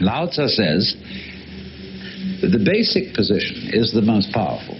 Lao 0.00 0.26
Tzu 0.26 0.48
says 0.48 0.94
the 2.40 2.62
basic 2.64 3.14
position 3.14 3.70
is 3.72 3.92
the 3.92 4.02
most 4.02 4.32
powerful. 4.32 4.76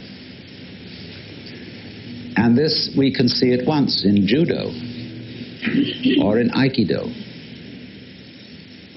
And 2.36 2.56
this 2.56 2.94
we 2.96 3.12
can 3.12 3.28
see 3.28 3.52
at 3.52 3.66
once 3.66 4.04
in 4.04 4.28
judo 4.28 4.68
or 6.22 6.38
in 6.38 6.50
aikido, 6.50 7.10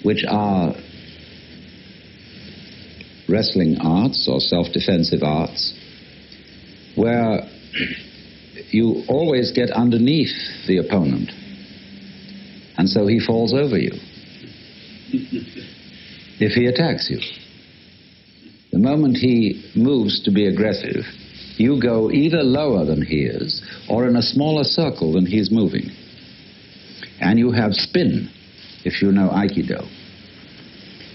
which 0.03 0.23
are 0.27 0.75
wrestling 3.27 3.77
arts 3.81 4.27
or 4.31 4.39
self 4.39 4.67
defensive 4.73 5.23
arts, 5.23 5.73
where 6.95 7.49
you 8.69 9.03
always 9.07 9.51
get 9.53 9.71
underneath 9.71 10.67
the 10.67 10.77
opponent, 10.77 11.31
and 12.77 12.87
so 12.87 13.07
he 13.07 13.19
falls 13.19 13.53
over 13.53 13.77
you 13.77 13.93
if 16.41 16.53
he 16.53 16.65
attacks 16.65 17.09
you. 17.09 17.19
The 18.71 18.79
moment 18.79 19.17
he 19.17 19.71
moves 19.75 20.23
to 20.23 20.31
be 20.31 20.47
aggressive, 20.47 21.05
you 21.57 21.79
go 21.81 22.09
either 22.11 22.41
lower 22.41 22.85
than 22.85 23.01
he 23.01 23.23
is 23.23 23.61
or 23.89 24.07
in 24.07 24.15
a 24.15 24.21
smaller 24.21 24.63
circle 24.63 25.13
than 25.13 25.25
he's 25.25 25.51
moving. 25.51 25.91
And 27.19 27.37
you 27.37 27.51
have 27.51 27.73
spin, 27.73 28.29
if 28.83 29.01
you 29.01 29.11
know 29.11 29.29
Aikido. 29.29 29.87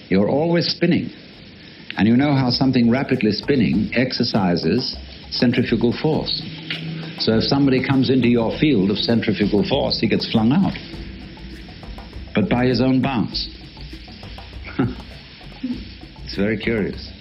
You're 0.09 0.29
always 0.29 0.69
spinning. 0.69 1.11
And 1.97 2.07
you 2.07 2.17
know 2.17 2.35
how 2.35 2.51
something 2.51 2.91
rapidly 2.91 3.33
spinning 3.33 3.91
exercises 3.95 4.97
centrifugal 5.31 5.93
force. 6.01 6.43
So 7.19 7.39
if 7.39 7.45
somebody 7.45 7.85
comes 7.85 8.11
into 8.11 8.29
your 8.29 8.57
field 8.59 8.91
of 8.91 8.99
centrifugal 8.99 9.67
force, 9.67 9.99
he 9.99 10.09
gets 10.09 10.31
flung 10.31 10.53
out. 10.53 10.77
But 12.35 12.51
by 12.51 12.67
his 12.67 12.81
own 12.81 13.01
bounce. 13.01 13.56
It's 16.37 16.43
very 16.43 16.59
curious. 16.59 17.16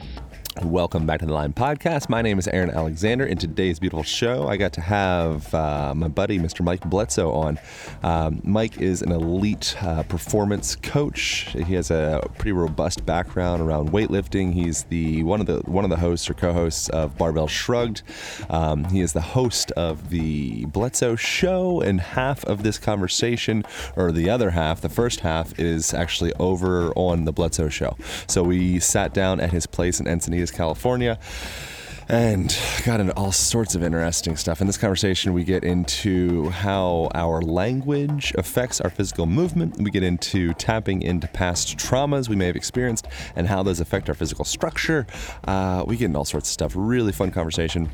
Welcome 0.64 1.06
back 1.06 1.20
to 1.20 1.26
the 1.26 1.34
Align 1.34 1.52
Podcast. 1.52 2.08
My 2.08 2.22
name 2.22 2.40
is 2.40 2.48
Aaron 2.48 2.70
Alexander. 2.70 3.26
In 3.26 3.38
today's 3.38 3.78
beautiful 3.78 4.04
show, 4.04 4.48
I 4.48 4.56
got 4.56 4.72
to 4.74 4.82
have 4.82 5.54
uh, 5.54 5.94
my 5.94 6.08
buddy, 6.08 6.40
Mr. 6.40 6.64
Mike 6.64 6.80
Bledsoe, 6.90 7.30
on. 7.30 7.60
Um, 8.04 8.40
Mike 8.42 8.80
is 8.80 9.02
an 9.02 9.12
elite 9.12 9.76
uh, 9.82 10.04
performance 10.04 10.78
coach. 10.78 11.50
He 11.52 11.74
has 11.74 11.92
a 11.92 12.26
pretty 12.38 12.54
robust 12.54 13.06
background 13.06 13.62
around 13.62 13.92
weightlifting. 13.92 14.54
He's 14.54 14.84
the 14.86 15.24
one 15.24 15.42
of 15.42 15.46
the 15.46 15.60
one 15.66 15.84
of 15.84 15.90
the 15.90 15.98
hosts 15.98 16.30
or 16.30 16.34
co-hosts 16.34 16.88
of 16.90 17.18
Barbell 17.18 17.50
Shrugged. 17.50 18.04
Um, 18.50 18.86
he 18.86 19.02
is 19.02 19.12
the 19.12 19.22
host 19.22 19.72
of 19.74 20.10
the 20.10 20.66
Bledsoe 20.68 21.18
Show, 21.18 21.82
and 21.82 22.00
half 22.00 22.46
of 22.46 22.64
this 22.64 22.78
conversation, 22.78 23.66
or 23.98 24.14
the 24.14 24.30
other 24.30 24.52
half, 24.52 24.80
the 24.80 24.90
first 24.90 25.20
half, 25.20 25.60
is 25.60 25.94
actually 25.94 26.32
over 26.36 26.94
on 26.94 27.26
the 27.26 27.34
Bledsoe 27.34 27.68
Show. 27.68 27.98
So 28.28 28.42
we 28.42 28.80
sat 28.80 29.14
down 29.14 29.42
at 29.42 29.52
his 29.52 29.66
place 29.66 30.00
in 30.00 30.06
Encinitas. 30.06 30.45
California 30.52 31.20
and 32.08 32.56
got 32.86 33.00
into 33.00 33.14
all 33.16 33.32
sorts 33.32 33.74
of 33.74 33.84
interesting 33.84 34.38
stuff. 34.38 34.62
In 34.62 34.68
this 34.68 34.78
conversation, 34.78 35.34
we 35.34 35.44
get 35.44 35.64
into 35.64 36.50
how 36.50 37.10
our 37.16 37.42
language 37.42 38.34
affects 38.38 38.80
our 38.80 38.90
physical 38.90 39.26
movement. 39.26 39.78
We 39.80 39.90
get 39.90 40.04
into 40.04 40.54
tapping 40.54 41.02
into 41.02 41.28
past 41.28 41.78
traumas 41.78 42.30
we 42.30 42.36
may 42.36 42.46
have 42.48 42.56
experienced 42.56 43.08
and 43.36 43.48
how 43.48 43.64
those 43.64 43.80
affect 43.80 44.08
our 44.10 44.16
physical 44.16 44.46
structure. 44.46 45.08
Uh, 45.48 45.84
we 45.88 45.98
get 45.98 46.06
into 46.06 46.20
all 46.20 46.26
sorts 46.26 46.50
of 46.50 46.54
stuff. 46.54 46.74
Really 46.76 47.12
fun 47.12 47.32
conversation. 47.32 47.90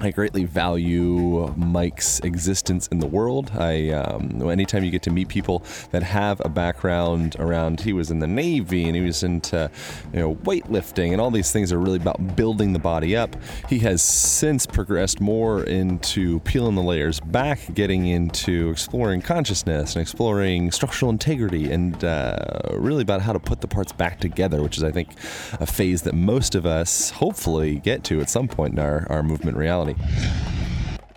I 0.00 0.12
greatly 0.12 0.44
value 0.44 1.52
Mike's 1.56 2.20
existence 2.20 2.86
in 2.88 3.00
the 3.00 3.06
world. 3.06 3.50
I, 3.58 3.90
um, 3.90 4.48
anytime 4.48 4.84
you 4.84 4.92
get 4.92 5.02
to 5.02 5.10
meet 5.10 5.26
people 5.26 5.64
that 5.90 6.04
have 6.04 6.40
a 6.44 6.48
background 6.48 7.34
around, 7.40 7.80
he 7.80 7.92
was 7.92 8.10
in 8.12 8.20
the 8.20 8.26
Navy 8.28 8.84
and 8.84 8.94
he 8.94 9.02
was 9.02 9.24
into, 9.24 9.68
you 10.12 10.20
know, 10.20 10.34
weightlifting 10.36 11.10
and 11.10 11.20
all 11.20 11.32
these 11.32 11.50
things 11.50 11.72
are 11.72 11.80
really 11.80 11.96
about 11.96 12.36
building 12.36 12.72
the 12.72 12.78
body 12.78 13.16
up. 13.16 13.34
He 13.68 13.80
has 13.80 14.00
since 14.00 14.66
progressed 14.66 15.20
more 15.20 15.64
into 15.64 16.38
peeling 16.40 16.76
the 16.76 16.82
layers 16.82 17.18
back, 17.18 17.58
getting 17.74 18.06
into 18.06 18.70
exploring 18.70 19.20
consciousness 19.20 19.96
and 19.96 20.02
exploring 20.02 20.70
structural 20.70 21.10
integrity 21.10 21.72
and 21.72 22.04
uh, 22.04 22.38
really 22.74 23.02
about 23.02 23.20
how 23.22 23.32
to 23.32 23.40
put 23.40 23.62
the 23.62 23.68
parts 23.68 23.90
back 23.90 24.20
together, 24.20 24.62
which 24.62 24.76
is, 24.76 24.84
I 24.84 24.92
think, 24.92 25.10
a 25.54 25.66
phase 25.66 26.02
that 26.02 26.14
most 26.14 26.54
of 26.54 26.66
us 26.66 27.10
hopefully 27.10 27.76
get 27.80 28.04
to 28.04 28.20
at 28.20 28.30
some 28.30 28.46
point 28.46 28.74
in 28.74 28.78
our, 28.78 29.04
our 29.10 29.24
movement 29.24 29.56
reality. 29.56 29.87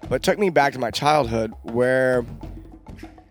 But 0.10 0.16
it 0.16 0.24
took 0.24 0.40
me 0.40 0.50
back 0.50 0.74
to 0.74 0.80
my 0.80 0.92
childhood 0.92 1.54
where 1.64 2.26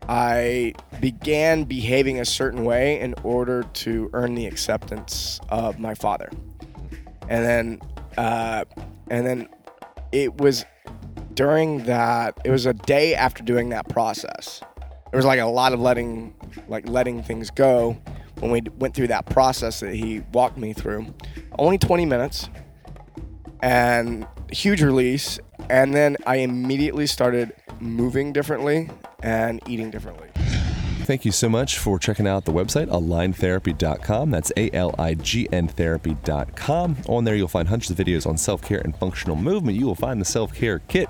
I 0.08 0.74
began 1.00 1.64
behaving 1.64 2.20
a 2.20 2.24
certain 2.24 2.64
way 2.64 2.98
in 3.00 3.14
order 3.22 3.62
to 3.62 4.10
earn 4.12 4.34
the 4.34 4.46
acceptance 4.46 5.40
of 5.50 5.78
my 5.78 5.94
father. 5.94 6.30
And 7.28 7.44
then, 7.44 7.80
uh, 8.16 8.64
and 9.08 9.26
then 9.26 9.48
it 10.10 10.38
was 10.38 10.64
during 11.34 11.84
that, 11.84 12.38
it 12.44 12.50
was 12.50 12.66
a 12.66 12.74
day 12.74 13.14
after 13.14 13.44
doing 13.44 13.68
that 13.68 13.88
process. 13.88 14.60
There 15.10 15.18
was 15.18 15.26
like 15.26 15.40
a 15.40 15.46
lot 15.46 15.72
of 15.72 15.80
letting, 15.80 16.34
like 16.66 16.88
letting 16.88 17.22
things 17.22 17.50
go 17.50 17.96
when 18.40 18.50
we 18.50 18.62
went 18.78 18.94
through 18.94 19.08
that 19.08 19.26
process 19.26 19.80
that 19.80 19.94
he 19.94 20.22
walked 20.32 20.56
me 20.56 20.72
through. 20.72 21.06
Only 21.58 21.78
20 21.78 22.04
minutes 22.06 22.48
and 23.62 24.26
huge 24.50 24.82
release. 24.82 25.38
And 25.68 25.94
then 25.94 26.16
I 26.26 26.36
immediately 26.36 27.06
started 27.06 27.52
moving 27.80 28.32
differently 28.32 28.90
and 29.22 29.60
eating 29.68 29.90
differently. 29.90 30.28
Thank 31.04 31.24
you 31.24 31.32
so 31.32 31.48
much 31.48 31.78
for 31.78 31.98
checking 31.98 32.28
out 32.28 32.44
the 32.44 32.52
website, 32.52 32.86
aligntherapy.com. 32.86 34.30
That's 34.30 34.52
A 34.56 34.70
L 34.70 34.94
I 34.98 35.14
G 35.14 35.48
N 35.50 35.66
therapy.com. 35.66 36.98
On 37.08 37.24
there, 37.24 37.34
you'll 37.34 37.48
find 37.48 37.68
hundreds 37.68 37.90
of 37.90 37.96
videos 37.96 38.26
on 38.26 38.36
self 38.36 38.62
care 38.62 38.78
and 38.78 38.96
functional 38.96 39.34
movement. 39.34 39.76
You 39.76 39.86
will 39.86 39.96
find 39.96 40.20
the 40.20 40.24
self 40.24 40.54
care 40.54 40.78
kit 40.86 41.08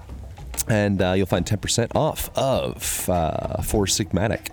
and 0.68 1.02
uh, 1.02 1.12
you'll 1.12 1.26
find 1.26 1.44
10% 1.44 1.94
off 1.94 2.30
of 2.36 3.08
uh, 3.08 3.62
Four 3.62 3.86
Sigmatic. 3.86 4.50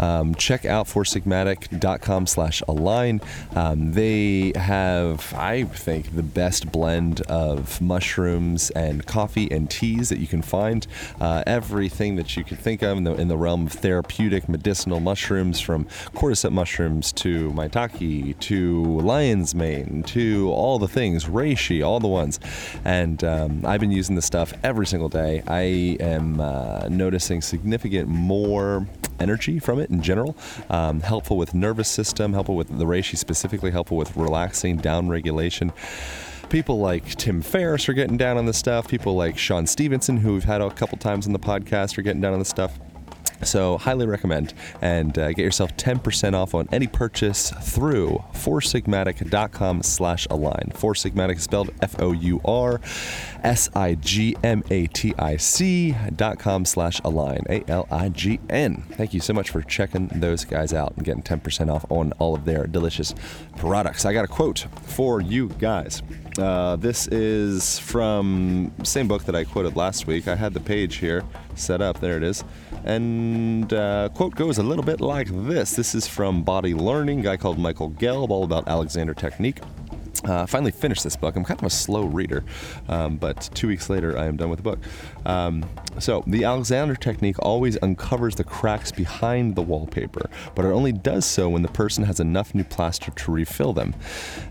Um, 0.00 0.34
check 0.34 0.64
out 0.64 0.86
foursigmatic.com 0.86 2.26
slash 2.26 2.62
align. 2.68 3.20
Um, 3.54 3.92
they 3.92 4.52
have, 4.56 5.34
I 5.34 5.64
think, 5.64 6.14
the 6.14 6.22
best 6.22 6.72
blend 6.72 7.20
of 7.22 7.80
mushrooms 7.80 8.70
and 8.70 9.06
coffee 9.06 9.50
and 9.50 9.70
teas 9.70 10.08
that 10.08 10.18
you 10.18 10.26
can 10.26 10.42
find. 10.42 10.86
Uh, 11.20 11.42
everything 11.46 12.16
that 12.16 12.36
you 12.36 12.44
can 12.44 12.56
think 12.56 12.82
of 12.82 12.96
in 12.96 13.04
the, 13.04 13.14
in 13.14 13.28
the 13.28 13.36
realm 13.36 13.66
of 13.66 13.72
therapeutic 13.72 14.48
medicinal 14.48 15.00
mushrooms, 15.00 15.60
from 15.60 15.84
cordyceps 16.14 16.52
mushrooms 16.52 17.12
to 17.12 17.50
maitake 17.50 18.38
to 18.38 19.00
lion's 19.00 19.54
mane 19.54 20.02
to 20.04 20.50
all 20.50 20.78
the 20.78 20.88
things, 20.88 21.26
reishi, 21.26 21.84
all 21.84 22.00
the 22.00 22.08
ones. 22.08 22.40
And 22.84 23.22
um, 23.24 23.66
I've 23.66 23.80
been 23.80 23.92
using 23.92 24.14
this 24.14 24.26
stuff 24.26 24.52
every 24.62 24.86
single 24.86 25.08
day. 25.08 25.37
I 25.46 25.96
am 26.00 26.40
uh, 26.40 26.88
noticing 26.88 27.40
significant 27.40 28.08
more 28.08 28.86
energy 29.20 29.58
from 29.58 29.78
it 29.78 29.90
in 29.90 30.02
general. 30.02 30.36
Um, 30.70 31.00
helpful 31.00 31.36
with 31.36 31.54
nervous 31.54 31.88
system, 31.88 32.32
helpful 32.32 32.56
with 32.56 32.68
the 32.68 32.84
reishi 32.84 33.16
specifically, 33.16 33.70
helpful 33.70 33.96
with 33.96 34.16
relaxing, 34.16 34.76
down 34.76 35.08
regulation. 35.08 35.72
People 36.48 36.78
like 36.78 37.04
Tim 37.16 37.42
Ferriss 37.42 37.88
are 37.88 37.92
getting 37.92 38.16
down 38.16 38.38
on 38.38 38.46
this 38.46 38.56
stuff. 38.56 38.88
People 38.88 39.14
like 39.14 39.36
Shawn 39.36 39.66
Stevenson, 39.66 40.16
who 40.16 40.32
we've 40.32 40.44
had 40.44 40.62
a 40.62 40.70
couple 40.70 40.96
times 40.96 41.26
on 41.26 41.34
the 41.34 41.38
podcast, 41.38 41.98
are 41.98 42.02
getting 42.02 42.22
down 42.22 42.32
on 42.32 42.38
this 42.38 42.48
stuff. 42.48 42.78
So, 43.42 43.78
highly 43.78 44.06
recommend 44.06 44.54
and 44.80 45.16
uh, 45.18 45.28
get 45.28 45.42
yourself 45.42 45.76
10% 45.76 46.34
off 46.34 46.54
on 46.54 46.68
any 46.72 46.86
purchase 46.86 47.50
through 47.50 48.22
foursigmatic.com 48.32 49.82
slash 49.82 50.26
align. 50.30 50.72
Four 50.74 50.94
Sigmatic 50.94 51.36
is 51.36 51.42
spelled 51.44 51.70
F 51.80 52.00
O 52.00 52.12
U 52.12 52.40
R 52.44 52.80
S 53.42 53.70
I 53.74 53.94
G 53.94 54.36
M 54.42 54.62
A 54.70 54.86
T 54.88 55.14
I 55.18 55.36
C 55.36 55.94
dot 56.16 56.38
com 56.38 56.64
slash 56.64 57.00
align. 57.04 57.42
A 57.48 57.64
L 57.68 57.86
I 57.90 58.08
G 58.08 58.40
N. 58.50 58.82
Thank 58.92 59.14
you 59.14 59.20
so 59.20 59.32
much 59.32 59.50
for 59.50 59.62
checking 59.62 60.08
those 60.08 60.44
guys 60.44 60.72
out 60.72 60.94
and 60.96 61.04
getting 61.04 61.22
10% 61.22 61.72
off 61.72 61.84
on 61.90 62.12
all 62.18 62.34
of 62.34 62.44
their 62.44 62.66
delicious 62.66 63.14
products. 63.56 64.04
I 64.04 64.12
got 64.12 64.24
a 64.24 64.28
quote 64.28 64.66
for 64.82 65.20
you 65.20 65.48
guys. 65.58 66.02
Uh, 66.36 66.76
this 66.76 67.08
is 67.08 67.78
from 67.78 68.72
same 68.84 69.08
book 69.08 69.24
that 69.24 69.34
I 69.34 69.44
quoted 69.44 69.76
last 69.76 70.06
week. 70.06 70.28
I 70.28 70.36
had 70.36 70.54
the 70.54 70.60
page 70.60 70.96
here 70.96 71.24
set 71.54 71.80
up. 71.80 72.00
There 72.00 72.16
it 72.16 72.22
is. 72.22 72.44
And 72.84 73.72
uh, 73.72 74.08
quote 74.10 74.34
goes 74.34 74.58
a 74.58 74.62
little 74.62 74.84
bit 74.84 75.00
like 75.00 75.28
this. 75.46 75.74
This 75.74 75.94
is 75.94 76.06
from 76.06 76.42
Body 76.42 76.74
Learning, 76.74 77.22
guy 77.22 77.36
called 77.36 77.58
Michael 77.58 77.90
Gelb, 77.90 78.30
all 78.30 78.44
about 78.44 78.68
Alexander 78.68 79.14
technique. 79.14 79.60
Uh, 80.24 80.46
finally 80.46 80.70
finished 80.70 81.04
this 81.04 81.16
book. 81.16 81.36
I'm 81.36 81.44
kind 81.44 81.60
of 81.60 81.66
a 81.66 81.70
slow 81.70 82.04
reader, 82.04 82.44
um, 82.88 83.16
but 83.16 83.50
two 83.54 83.68
weeks 83.68 83.88
later, 83.88 84.18
I 84.18 84.26
am 84.26 84.36
done 84.36 84.50
with 84.50 84.58
the 84.58 84.62
book. 84.62 84.78
Um, 85.24 85.64
so, 85.98 86.24
the 86.26 86.44
Alexander 86.44 86.94
technique 86.94 87.36
always 87.40 87.76
uncovers 87.82 88.34
the 88.34 88.44
cracks 88.44 88.92
behind 88.92 89.54
the 89.54 89.62
wallpaper, 89.62 90.30
but 90.54 90.64
it 90.64 90.68
only 90.68 90.92
does 90.92 91.24
so 91.24 91.48
when 91.48 91.62
the 91.62 91.68
person 91.68 92.04
has 92.04 92.20
enough 92.20 92.54
new 92.54 92.64
plaster 92.64 93.10
to 93.10 93.32
refill 93.32 93.72
them. 93.72 93.94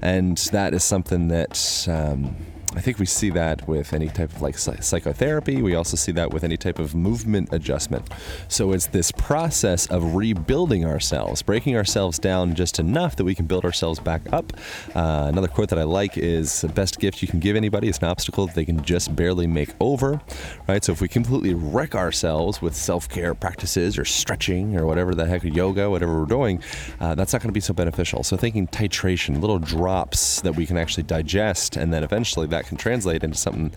And 0.01 0.37
that 0.51 0.73
is 0.73 0.83
something 0.83 1.27
that. 1.29 1.87
Um, 1.89 2.35
I 2.77 2.79
think 2.79 2.99
we 2.99 3.07
see 3.07 3.31
that 3.31 3.67
with 3.67 3.91
any 3.91 4.07
type 4.07 4.31
of 4.31 4.41
like 4.43 4.55
psychotherapy. 4.55 5.63
We 5.63 5.73
also 5.73 5.97
see 5.97 6.11
that 6.11 6.31
with 6.31 6.43
any 6.43 6.57
type 6.57 6.77
of 6.77 6.93
movement 6.93 7.49
adjustment. 7.51 8.07
So 8.49 8.71
it's 8.71 8.85
this 8.85 9.11
process 9.11 9.87
of 9.87 10.13
rebuilding 10.13 10.85
ourselves, 10.85 11.41
breaking 11.41 11.75
ourselves 11.75 12.19
down 12.19 12.53
just 12.53 12.77
enough 12.77 13.15
that 13.15 13.23
we 13.23 13.33
can 13.33 13.47
build 13.47 13.65
ourselves 13.65 13.99
back 13.99 14.21
up. 14.31 14.53
Uh, 14.93 15.25
another 15.27 15.47
quote 15.47 15.69
that 15.69 15.79
I 15.79 15.83
like 15.85 16.19
is 16.19 16.61
the 16.61 16.67
best 16.67 16.99
gift 16.99 17.23
you 17.23 17.27
can 17.27 17.39
give 17.39 17.55
anybody 17.55 17.87
is 17.87 17.97
an 17.97 18.03
obstacle 18.03 18.45
that 18.45 18.53
they 18.53 18.65
can 18.65 18.83
just 18.83 19.15
barely 19.15 19.47
make 19.47 19.69
over. 19.79 20.21
Right? 20.67 20.83
So 20.83 20.91
if 20.91 21.01
we 21.01 21.07
completely 21.07 21.55
wreck 21.55 21.95
ourselves 21.95 22.61
with 22.61 22.75
self-care 22.75 23.33
practices 23.33 23.97
or 23.97 24.05
stretching 24.05 24.77
or 24.77 24.85
whatever 24.85 25.15
the 25.15 25.25
heck, 25.25 25.43
yoga, 25.43 25.89
whatever 25.89 26.19
we're 26.19 26.25
doing, 26.25 26.61
uh, 26.99 27.15
that's 27.15 27.33
not 27.33 27.41
going 27.41 27.49
to 27.49 27.53
be 27.53 27.59
so 27.59 27.73
beneficial. 27.73 28.21
So 28.21 28.37
thinking 28.37 28.67
titration, 28.67 29.41
little 29.41 29.57
drops 29.57 30.41
that 30.41 30.55
we 30.55 30.67
can 30.67 30.77
actually 30.77 31.03
digest, 31.03 31.75
and 31.75 31.91
then 31.91 32.03
eventually 32.03 32.45
that 32.45 32.66
can 32.67 32.77
translate 32.77 33.23
into 33.23 33.37
something 33.37 33.71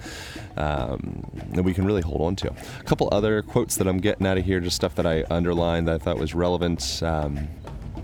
um, 0.56 1.24
that 1.52 1.62
we 1.62 1.72
can 1.72 1.84
really 1.84 2.02
hold 2.02 2.20
on 2.20 2.36
to. 2.36 2.48
A 2.48 2.82
couple 2.84 3.08
other 3.12 3.42
quotes 3.42 3.76
that 3.76 3.86
I'm 3.86 3.98
getting 3.98 4.26
out 4.26 4.38
of 4.38 4.44
here, 4.44 4.60
just 4.60 4.76
stuff 4.76 4.94
that 4.96 5.06
I 5.06 5.24
underlined 5.30 5.88
that 5.88 5.94
I 5.94 5.98
thought 5.98 6.18
was 6.18 6.34
relevant. 6.34 7.02
Um, 7.02 7.48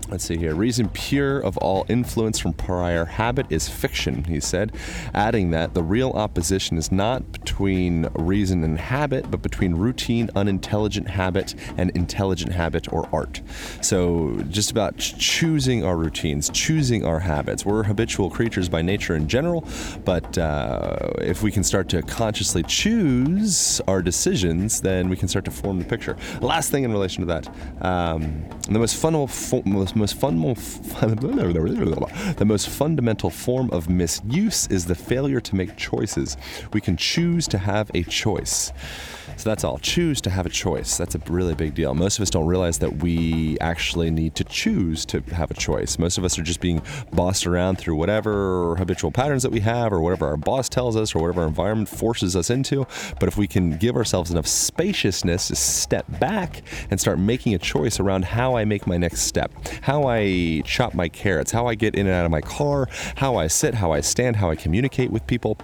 Let's 0.09 0.23
see 0.23 0.37
here. 0.37 0.55
Reason 0.55 0.87
pure 0.87 1.39
of 1.39 1.57
all 1.57 1.85
influence 1.89 2.39
from 2.39 2.53
prior 2.53 3.03
habit 3.03 3.45
is 3.49 3.67
fiction, 3.67 4.23
he 4.23 4.39
said, 4.39 4.71
adding 5.13 5.51
that 5.51 5.73
the 5.73 5.83
real 5.83 6.11
opposition 6.11 6.77
is 6.77 6.93
not 6.93 7.29
between 7.33 8.07
reason 8.15 8.63
and 8.63 8.79
habit, 8.79 9.29
but 9.29 9.41
between 9.41 9.75
routine, 9.75 10.29
unintelligent 10.33 11.09
habit 11.09 11.55
and 11.75 11.89
intelligent 11.91 12.53
habit 12.53 12.91
or 12.93 13.09
art. 13.11 13.41
So, 13.81 14.41
just 14.49 14.71
about 14.71 14.97
choosing 14.97 15.83
our 15.83 15.97
routines, 15.97 16.49
choosing 16.49 17.03
our 17.03 17.19
habits. 17.19 17.65
We're 17.65 17.83
habitual 17.83 18.29
creatures 18.29 18.69
by 18.69 18.81
nature 18.81 19.15
in 19.15 19.27
general, 19.27 19.67
but 20.05 20.37
uh, 20.37 21.09
if 21.19 21.43
we 21.43 21.51
can 21.51 21.65
start 21.65 21.89
to 21.89 22.01
consciously 22.01 22.63
choose 22.63 23.81
our 23.89 24.01
decisions, 24.01 24.79
then 24.79 25.09
we 25.09 25.17
can 25.17 25.27
start 25.27 25.43
to 25.45 25.51
form 25.51 25.79
the 25.79 25.85
picture. 25.85 26.15
Last 26.39 26.71
thing 26.71 26.85
in 26.85 26.93
relation 26.93 27.21
to 27.21 27.27
that 27.27 27.47
um, 27.85 28.45
the 28.69 28.79
most 28.79 28.95
fundamental, 28.95 29.63
most 29.65 29.96
most 29.97 30.15
fun, 30.15 30.39
the 32.37 32.45
most 32.45 32.69
fundamental 32.69 33.29
form 33.29 33.69
of 33.71 33.89
misuse 33.89 34.67
is 34.67 34.85
the 34.85 34.95
failure 34.95 35.39
to 35.41 35.55
make 35.55 35.75
choices. 35.75 36.37
We 36.73 36.81
can 36.81 36.97
choose 36.97 37.47
to 37.49 37.57
have 37.57 37.91
a 37.93 38.03
choice. 38.03 38.71
So 39.37 39.49
that's 39.49 39.63
all. 39.63 39.77
Choose 39.77 40.19
to 40.21 40.29
have 40.31 40.45
a 40.45 40.49
choice. 40.49 40.97
That's 40.97 41.13
a 41.13 41.19
really 41.29 41.53
big 41.53 41.75
deal. 41.75 41.93
Most 41.93 42.17
of 42.17 42.23
us 42.23 42.29
don't 42.31 42.47
realize 42.47 42.79
that 42.79 43.03
we 43.03 43.57
actually 43.61 44.09
need 44.09 44.33
to 44.35 44.43
choose 44.43 45.05
to 45.05 45.21
have 45.33 45.51
a 45.51 45.53
choice. 45.53 45.99
Most 45.99 46.17
of 46.17 46.25
us 46.25 46.39
are 46.39 46.43
just 46.43 46.59
being 46.59 46.81
bossed 47.11 47.45
around 47.45 47.77
through 47.77 47.95
whatever 47.95 48.75
habitual 48.77 49.11
patterns 49.11 49.43
that 49.43 49.51
we 49.51 49.59
have, 49.59 49.93
or 49.93 50.01
whatever 50.01 50.25
our 50.27 50.37
boss 50.37 50.67
tells 50.67 50.95
us, 50.95 51.13
or 51.13 51.21
whatever 51.21 51.41
our 51.41 51.47
environment 51.47 51.87
forces 51.87 52.35
us 52.35 52.49
into. 52.49 52.87
But 53.19 53.29
if 53.29 53.37
we 53.37 53.47
can 53.47 53.77
give 53.77 53.95
ourselves 53.95 54.31
enough 54.31 54.47
spaciousness 54.47 55.49
to 55.49 55.55
step 55.55 56.05
back 56.19 56.63
and 56.89 56.99
start 56.99 57.19
making 57.19 57.53
a 57.53 57.59
choice 57.59 57.99
around 57.99 58.25
how 58.25 58.55
I 58.57 58.65
make 58.65 58.87
my 58.87 58.97
next 58.97 59.21
step, 59.21 59.51
how 59.81 60.07
I 60.07 60.63
chop 60.65 60.95
my 60.95 61.09
carrots, 61.09 61.51
how 61.51 61.67
I 61.67 61.75
get 61.75 61.93
in 61.93 62.07
and 62.07 62.15
out 62.15 62.25
of 62.25 62.31
my 62.31 62.41
car, 62.41 62.87
how 63.15 63.35
I 63.35 63.47
sit, 63.47 63.75
how 63.75 63.91
I 63.91 64.01
stand, 64.01 64.37
how 64.37 64.49
I 64.49 64.55
communicate 64.55 65.11
with 65.11 65.27
people 65.27 65.57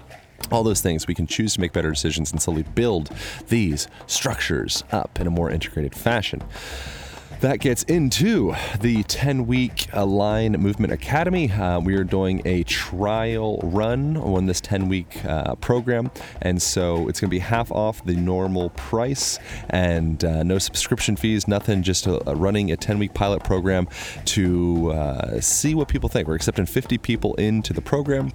all 0.51 0.63
those 0.63 0.81
things 0.81 1.07
we 1.07 1.15
can 1.15 1.27
choose 1.27 1.53
to 1.53 1.61
make 1.61 1.73
better 1.73 1.89
decisions 1.89 2.31
and 2.31 2.41
slowly 2.41 2.63
build 2.63 3.09
these 3.47 3.87
structures 4.07 4.83
up 4.91 5.19
in 5.19 5.27
a 5.27 5.31
more 5.31 5.49
integrated 5.49 5.95
fashion 5.95 6.41
that 7.43 7.59
gets 7.59 7.83
into 7.83 8.55
the 8.79 9.03
10 9.03 9.45
week 9.45 9.87
Align 9.91 10.53
Movement 10.53 10.93
Academy. 10.93 11.51
Uh, 11.51 11.77
we 11.81 11.93
are 11.95 12.05
doing 12.05 12.41
a 12.45 12.63
trial 12.63 13.59
run 13.63 14.15
on 14.15 14.45
this 14.45 14.61
10 14.61 14.87
week 14.87 15.25
uh, 15.25 15.53
program, 15.55 16.09
and 16.41 16.61
so 16.61 17.09
it's 17.09 17.19
going 17.19 17.29
to 17.29 17.35
be 17.35 17.39
half 17.39 17.69
off 17.69 18.03
the 18.05 18.15
normal 18.15 18.69
price 18.69 19.39
and 19.69 20.23
uh, 20.23 20.43
no 20.43 20.57
subscription 20.57 21.17
fees, 21.17 21.45
nothing, 21.45 21.83
just 21.83 22.07
a, 22.07 22.29
a 22.29 22.33
running 22.33 22.71
a 22.71 22.77
10 22.77 22.97
week 22.97 23.13
pilot 23.13 23.43
program 23.43 23.89
to 24.23 24.93
uh, 24.93 25.41
see 25.41 25.75
what 25.75 25.89
people 25.89 26.07
think. 26.07 26.29
We're 26.29 26.35
accepting 26.35 26.65
50 26.65 26.97
people 26.99 27.35
into 27.35 27.73
the 27.73 27.81
program. 27.81 28.31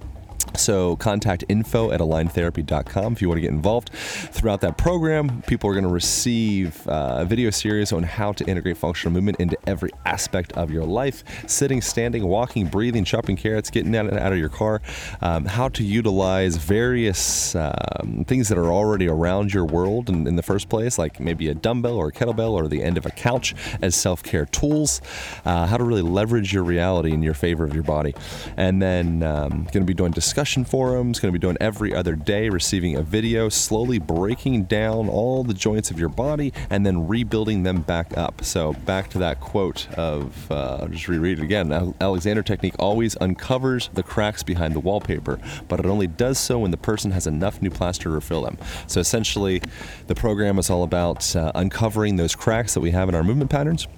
So 0.55 0.95
contact 0.97 1.43
info 1.49 1.91
at 1.91 1.99
aligntherapy.com 1.99 3.13
if 3.13 3.21
you 3.21 3.27
want 3.27 3.37
to 3.37 3.41
get 3.41 3.51
involved. 3.51 3.89
Throughout 3.89 4.61
that 4.61 4.77
program, 4.77 5.41
people 5.43 5.69
are 5.69 5.73
going 5.73 5.83
to 5.83 5.89
receive 5.89 6.87
uh, 6.87 7.17
a 7.19 7.25
video 7.25 7.49
series 7.49 7.91
on 7.93 8.03
how 8.03 8.31
to 8.33 8.45
integrate 8.45 8.77
functional 8.77 9.13
movement 9.13 9.39
into 9.39 9.57
every 9.67 9.91
aspect 10.05 10.51
of 10.53 10.71
your 10.71 10.85
life 10.85 11.23
sitting, 11.47 11.81
standing, 11.81 12.25
walking, 12.25 12.67
breathing, 12.67 13.03
chopping 13.03 13.35
carrots, 13.35 13.69
getting 13.69 13.95
out 13.95 14.07
and 14.07 14.19
out 14.19 14.31
of 14.31 14.37
your 14.37 14.49
car, 14.49 14.81
um, 15.21 15.45
how 15.45 15.69
to 15.69 15.83
utilize 15.83 16.57
various 16.57 17.55
um, 17.55 18.25
things 18.27 18.49
that 18.49 18.57
are 18.57 18.71
already 18.71 19.07
around 19.07 19.53
your 19.53 19.65
world 19.65 20.09
in, 20.09 20.27
in, 20.27 20.35
the 20.35 20.43
first 20.43 20.69
place, 20.69 20.97
like 20.97 21.19
maybe 21.19 21.47
a 21.49 21.53
dumbbell 21.53 21.95
or 21.95 22.07
a 22.07 22.11
kettlebell 22.11 22.51
or 22.51 22.67
the 22.67 22.81
end 22.83 22.97
of 22.97 23.05
a 23.05 23.11
couch 23.11 23.53
as 23.81 23.95
self 23.95 24.23
care 24.23 24.45
tools, 24.45 25.01
uh, 25.45 25.65
how 25.65 25.77
to 25.77 25.83
really 25.83 26.01
leverage 26.01 26.53
your 26.53 26.63
reality 26.63 27.11
in 27.11 27.21
your 27.21 27.33
favor 27.33 27.63
of 27.63 27.73
your 27.73 27.83
body. 27.83 28.13
And 28.57 28.81
then 28.81 29.23
um, 29.23 29.63
going 29.65 29.81
to 29.81 29.81
be 29.81 29.93
doing 29.93 30.11
discussion 30.11 30.38
discussion 30.39 30.63
forums, 30.63 31.19
going 31.19 31.33
to 31.33 31.37
be 31.37 31.41
doing 31.41 31.57
every 31.59 31.93
other 31.93 32.15
day, 32.15 32.47
receiving 32.47 32.95
a 32.95 33.01
video, 33.01 33.49
slowly 33.49 33.99
breaking 33.99 34.63
down 34.63 35.09
all 35.09 35.43
the 35.43 35.53
joints 35.53 35.91
of 35.91 35.99
your 35.99 36.07
body 36.07 36.53
and 36.69 36.85
then 36.85 37.09
rebuilding 37.09 37.63
them 37.63 37.81
back 37.81 38.17
up. 38.17 38.41
So, 38.45 38.71
back 38.71 39.09
to 39.09 39.17
that 39.17 39.41
quote 39.41 39.89
of, 39.97 40.49
uh, 40.49 40.77
I'll 40.79 40.87
just 40.87 41.09
reread 41.09 41.39
it 41.39 41.43
again 41.43 41.93
Alexander 41.99 42.41
Technique 42.41 42.75
always 42.79 43.17
uncovers 43.19 43.89
the 43.91 44.01
cracks 44.01 44.41
behind 44.41 44.73
the 44.73 44.79
wallpaper, 44.79 45.41
but 45.67 45.81
it 45.81 45.85
only 45.85 46.07
does 46.07 46.39
so 46.39 46.59
when 46.59 46.71
the 46.71 46.77
person 46.77 47.11
has 47.11 47.27
enough 47.27 47.61
new 47.61 47.69
plaster 47.69 48.03
to 48.03 48.11
refill 48.11 48.43
them. 48.43 48.57
So, 48.87 49.01
essentially, 49.01 49.61
the 50.07 50.15
program 50.15 50.57
is 50.57 50.69
all 50.69 50.83
about 50.83 51.35
uh, 51.35 51.51
uncovering 51.53 52.15
those 52.15 52.33
cracks 52.33 52.73
that 52.75 52.79
we 52.79 52.91
have 52.91 53.09
in 53.09 53.15
our 53.15 53.25
movement 53.25 53.51
patterns 53.51 53.89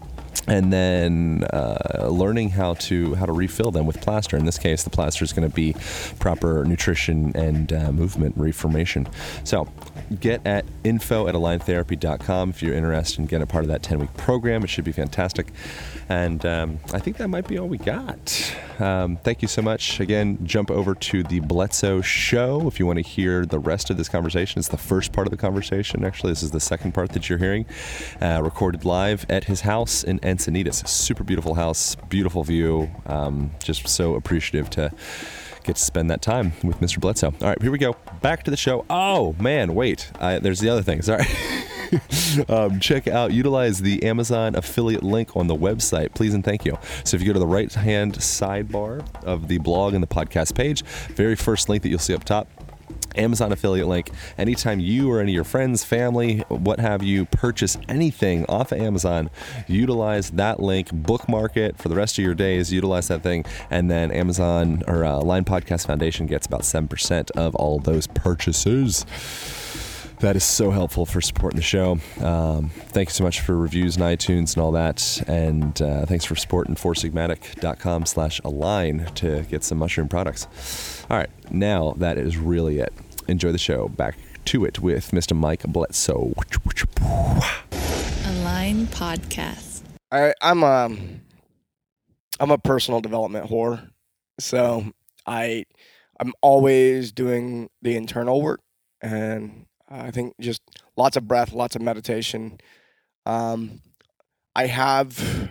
and 0.47 0.71
then 0.73 1.45
uh, 1.53 2.07
learning 2.09 2.49
how 2.49 2.73
to 2.75 3.15
how 3.15 3.25
to 3.25 3.31
refill 3.31 3.71
them 3.71 3.85
with 3.85 4.01
plaster. 4.01 4.37
In 4.37 4.45
this 4.45 4.57
case, 4.57 4.83
the 4.83 4.89
plaster 4.89 5.23
is 5.23 5.33
going 5.33 5.47
to 5.47 5.53
be 5.53 5.75
proper 6.19 6.65
nutrition 6.65 7.35
and 7.35 7.71
uh, 7.71 7.91
movement 7.91 8.35
reformation. 8.37 9.07
So 9.43 9.67
get 10.19 10.45
at 10.45 10.65
info 10.83 11.27
at 11.27 11.35
aligntherapy.com 11.35 12.49
if 12.49 12.61
you're 12.61 12.75
interested 12.75 13.19
in 13.19 13.25
getting 13.25 13.43
a 13.43 13.47
part 13.47 13.63
of 13.63 13.69
that 13.69 13.83
10 13.83 13.99
week 13.99 14.13
program. 14.17 14.63
It 14.63 14.69
should 14.69 14.83
be 14.83 14.91
fantastic. 14.91 15.51
And 16.09 16.45
um, 16.45 16.79
I 16.93 16.99
think 16.99 17.17
that 17.17 17.29
might 17.29 17.47
be 17.47 17.57
all 17.57 17.67
we 17.67 17.77
got. 17.77 18.55
Um, 18.79 19.17
thank 19.17 19.41
you 19.41 19.47
so 19.47 19.61
much. 19.61 19.99
Again, 19.99 20.39
jump 20.45 20.71
over 20.71 20.95
to 20.95 21.23
the 21.23 21.39
Bledsoe 21.39 22.01
Show 22.01 22.67
if 22.67 22.79
you 22.79 22.85
want 22.85 22.97
to 22.97 23.03
hear 23.03 23.45
the 23.45 23.59
rest 23.59 23.89
of 23.89 23.97
this 23.97 24.09
conversation. 24.09 24.59
It's 24.59 24.67
the 24.67 24.77
first 24.77 25.13
part 25.13 25.27
of 25.27 25.31
the 25.31 25.37
conversation, 25.37 26.03
actually. 26.03 26.31
This 26.31 26.43
is 26.43 26.51
the 26.51 26.59
second 26.59 26.93
part 26.93 27.11
that 27.11 27.29
you're 27.29 27.37
hearing, 27.37 27.65
uh, 28.21 28.41
recorded 28.43 28.83
live 28.83 29.25
at 29.29 29.45
his 29.45 29.61
house 29.61 30.03
in 30.03 30.19
Encinitas. 30.19 30.87
Super 30.87 31.23
beautiful 31.23 31.53
house, 31.53 31.95
beautiful 32.09 32.43
view. 32.43 32.89
Um, 33.05 33.51
just 33.63 33.87
so 33.87 34.15
appreciative 34.15 34.69
to 34.71 34.91
get 35.63 35.75
to 35.75 35.81
spend 35.81 36.09
that 36.09 36.21
time 36.21 36.53
with 36.63 36.79
Mr. 36.79 36.99
Bledsoe. 36.99 37.33
All 37.41 37.47
right, 37.47 37.61
here 37.61 37.71
we 37.71 37.77
go. 37.77 37.95
Back 38.21 38.43
to 38.43 38.51
the 38.51 38.57
show. 38.57 38.85
Oh, 38.89 39.35
man, 39.39 39.75
wait. 39.75 40.11
I, 40.19 40.39
there's 40.39 40.59
the 40.59 40.69
other 40.69 40.81
thing. 40.81 41.01
Sorry. 41.01 41.25
um, 42.49 42.79
check 42.79 43.07
out, 43.07 43.31
utilize 43.33 43.79
the 43.79 44.03
Amazon 44.03 44.55
affiliate 44.55 45.03
link 45.03 45.35
on 45.35 45.47
the 45.47 45.55
website, 45.55 46.13
please 46.13 46.33
and 46.33 46.43
thank 46.43 46.65
you. 46.65 46.77
So 47.03 47.15
if 47.15 47.21
you 47.21 47.27
go 47.27 47.33
to 47.33 47.39
the 47.39 47.47
right 47.47 47.71
hand 47.71 48.15
sidebar 48.15 49.05
of 49.23 49.47
the 49.47 49.57
blog 49.57 49.93
and 49.93 50.01
the 50.01 50.07
podcast 50.07 50.55
page, 50.55 50.83
very 51.15 51.35
first 51.35 51.69
link 51.69 51.83
that 51.83 51.89
you'll 51.89 51.99
see 51.99 52.13
up 52.13 52.23
top, 52.23 52.47
Amazon 53.15 53.51
affiliate 53.51 53.87
link. 53.87 54.09
Anytime 54.37 54.79
you 54.79 55.11
or 55.11 55.19
any 55.19 55.31
of 55.31 55.35
your 55.35 55.43
friends, 55.43 55.83
family, 55.83 56.39
what 56.49 56.79
have 56.79 57.03
you, 57.03 57.25
purchase 57.25 57.77
anything 57.87 58.45
off 58.47 58.71
of 58.71 58.79
Amazon, 58.79 59.29
utilize 59.67 60.31
that 60.31 60.59
link, 60.59 60.91
bookmark 60.91 61.57
it 61.57 61.77
for 61.77 61.89
the 61.89 61.95
rest 61.95 62.17
of 62.17 62.23
your 62.23 62.35
days, 62.35 62.71
utilize 62.71 63.07
that 63.07 63.23
thing, 63.23 63.45
and 63.69 63.89
then 63.89 64.11
Amazon 64.11 64.83
or 64.87 65.05
uh, 65.05 65.17
Align 65.17 65.45
Podcast 65.45 65.87
Foundation 65.87 66.25
gets 66.25 66.45
about 66.45 66.61
7% 66.61 67.31
of 67.31 67.55
all 67.55 67.79
those 67.79 68.07
purchases. 68.07 69.05
That 70.21 70.35
is 70.35 70.43
so 70.43 70.69
helpful 70.69 71.07
for 71.07 71.19
supporting 71.19 71.57
the 71.57 71.63
show. 71.63 71.97
Um, 72.19 72.69
thank 72.69 73.09
you 73.09 73.13
so 73.13 73.23
much 73.23 73.39
for 73.39 73.57
reviews 73.57 73.95
and 73.95 74.05
iTunes 74.05 74.53
and 74.53 74.61
all 74.61 74.71
that. 74.73 75.19
And 75.27 75.81
uh, 75.81 76.05
thanks 76.05 76.25
for 76.25 76.35
supporting 76.35 76.75
foursigmatic.com 76.75 78.05
slash 78.05 78.39
align 78.43 79.07
to 79.15 79.41
get 79.49 79.63
some 79.63 79.79
mushroom 79.79 80.07
products. 80.07 81.05
All 81.09 81.17
right, 81.17 81.29
now 81.51 81.95
that 81.97 82.19
is 82.19 82.37
really 82.37 82.77
it. 82.77 82.93
Enjoy 83.27 83.51
the 83.51 83.57
show. 83.57 83.87
Back 83.87 84.15
to 84.45 84.63
it 84.63 84.77
with 84.77 85.09
Mr. 85.09 85.35
Mike 85.35 85.63
Bledsoe. 85.63 86.33
Align 88.27 88.85
Podcast. 88.87 89.81
I, 90.11 90.35
I'm 90.39 90.61
a 90.61 90.95
I'm 92.39 92.51
a 92.51 92.59
personal 92.59 93.01
development 93.01 93.49
whore, 93.49 93.89
so 94.39 94.85
I 95.25 95.65
I'm 96.19 96.33
always 96.43 97.11
doing 97.11 97.71
the 97.81 97.95
internal 97.95 98.43
work, 98.43 98.59
and 99.01 99.65
I 99.91 100.11
think 100.11 100.35
just 100.39 100.61
lots 100.95 101.17
of 101.17 101.27
breath, 101.27 101.53
lots 101.53 101.75
of 101.75 101.81
meditation. 101.81 102.59
Um, 103.25 103.81
I 104.55 104.67
have, 104.67 105.49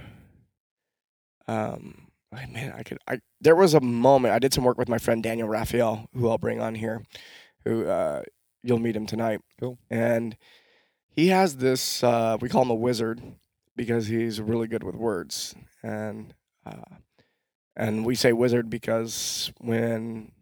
um, 1.48 2.08
I- 2.32 2.46
man, 2.46 2.72
I 2.76 2.82
could 2.82 2.98
I 3.08 3.20
there 3.40 3.56
was 3.56 3.74
a 3.74 3.80
moment 3.80 4.34
I 4.34 4.38
did 4.38 4.54
some 4.54 4.64
work 4.64 4.78
with 4.78 4.88
my 4.88 4.98
friend 4.98 5.22
Daniel 5.22 5.48
Raphael, 5.48 6.08
who 6.14 6.28
I'll 6.28 6.38
bring 6.38 6.60
on 6.60 6.74
here, 6.76 7.02
who 7.64 7.86
uh, 7.86 8.22
you'll 8.62 8.78
meet 8.78 8.96
him 8.96 9.06
tonight. 9.06 9.40
Cool. 9.58 9.78
And 9.90 10.36
he 11.08 11.28
has 11.28 11.56
this 11.56 12.04
uh, 12.04 12.38
we 12.40 12.48
call 12.48 12.62
him 12.62 12.70
a 12.70 12.74
wizard 12.74 13.20
because 13.76 14.06
he's 14.08 14.40
really 14.40 14.68
good 14.68 14.84
with 14.84 14.94
words 14.94 15.54
and 15.82 16.34
uh, 16.66 16.96
and 17.76 18.04
we 18.04 18.14
say 18.14 18.32
wizard 18.32 18.70
because 18.70 19.52
when 19.60 20.32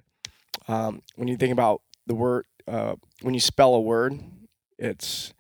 um, 0.69 1.03
when 1.17 1.29
you 1.29 1.37
think 1.37 1.53
about 1.53 1.83
the 2.07 2.15
word 2.15 2.45
uh, 2.69 2.95
when 3.23 3.35
you 3.35 3.41
spell 3.41 3.75
a 3.75 3.81
word 3.81 4.19
it's 4.79 5.33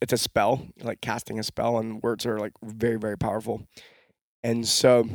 it's 0.00 0.12
a- 0.12 0.18
spell 0.18 0.66
like 0.82 1.00
casting 1.00 1.38
a 1.38 1.42
spell 1.42 1.78
and 1.78 2.02
words 2.02 2.26
are 2.26 2.38
like 2.38 2.52
very 2.62 2.96
very 2.98 3.16
powerful 3.16 3.66
and 4.42 4.66
so 4.66 5.08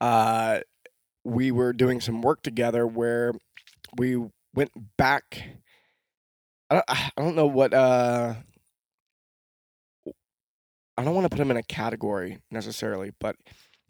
uh, 0.00 0.60
we 1.24 1.50
were 1.50 1.72
doing 1.72 2.00
some 2.00 2.22
work 2.22 2.42
together 2.42 2.86
where 2.86 3.32
we 3.96 4.16
went 4.54 4.72
back 4.96 5.42
I 6.70 6.74
don't, 6.76 6.84
I 6.88 7.10
don't 7.16 7.36
know 7.36 7.46
what 7.46 7.74
uh 7.74 8.34
I 10.96 11.04
don't 11.04 11.14
want 11.14 11.24
to 11.24 11.30
put 11.30 11.40
him 11.40 11.50
in 11.50 11.56
a 11.56 11.62
category 11.62 12.40
necessarily, 12.50 13.12
but 13.18 13.36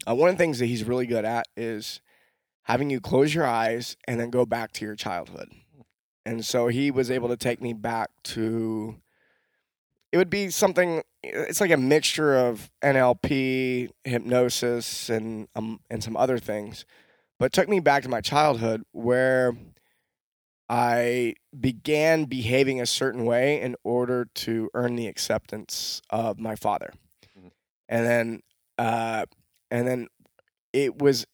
uh, 0.07 0.15
one 0.15 0.29
of 0.29 0.35
the 0.35 0.37
things 0.43 0.59
that 0.59 0.67
he's 0.67 0.83
really 0.83 1.05
good 1.05 1.25
at 1.25 1.45
is 1.57 1.99
having 2.63 2.89
you 2.89 3.01
close 3.01 3.33
your 3.35 3.45
eyes 3.45 3.97
and 4.07 4.19
then 4.19 4.29
go 4.29 4.45
back 4.45 4.71
to 4.73 4.85
your 4.85 4.95
childhood. 4.95 5.49
And 6.25 6.45
so 6.45 6.67
he 6.67 6.91
was 6.91 7.09
able 7.09 7.29
to 7.29 7.37
take 7.37 7.61
me 7.61 7.73
back 7.73 8.09
to 8.23 8.95
it 10.11 10.17
would 10.17 10.29
be 10.29 10.49
something 10.49 11.01
it's 11.23 11.61
like 11.61 11.71
a 11.71 11.77
mixture 11.77 12.35
of 12.35 12.69
NLP, 12.81 13.89
hypnosis 14.03 15.09
and 15.09 15.47
um 15.55 15.79
and 15.89 16.03
some 16.03 16.17
other 16.17 16.37
things. 16.37 16.85
But 17.39 17.53
took 17.53 17.69
me 17.69 17.79
back 17.79 18.03
to 18.03 18.09
my 18.09 18.21
childhood 18.21 18.83
where 18.91 19.53
I 20.69 21.35
began 21.57 22.25
behaving 22.25 22.79
a 22.79 22.85
certain 22.85 23.25
way 23.25 23.59
in 23.61 23.75
order 23.83 24.25
to 24.35 24.69
earn 24.73 24.95
the 24.95 25.07
acceptance 25.07 26.01
of 26.09 26.39
my 26.39 26.55
father. 26.55 26.93
Mhm. 27.37 27.51
And 27.89 28.05
then 28.05 28.41
uh 28.77 29.25
and 29.69 29.87
then 29.87 30.07
it 30.73 30.99
was 30.99 31.25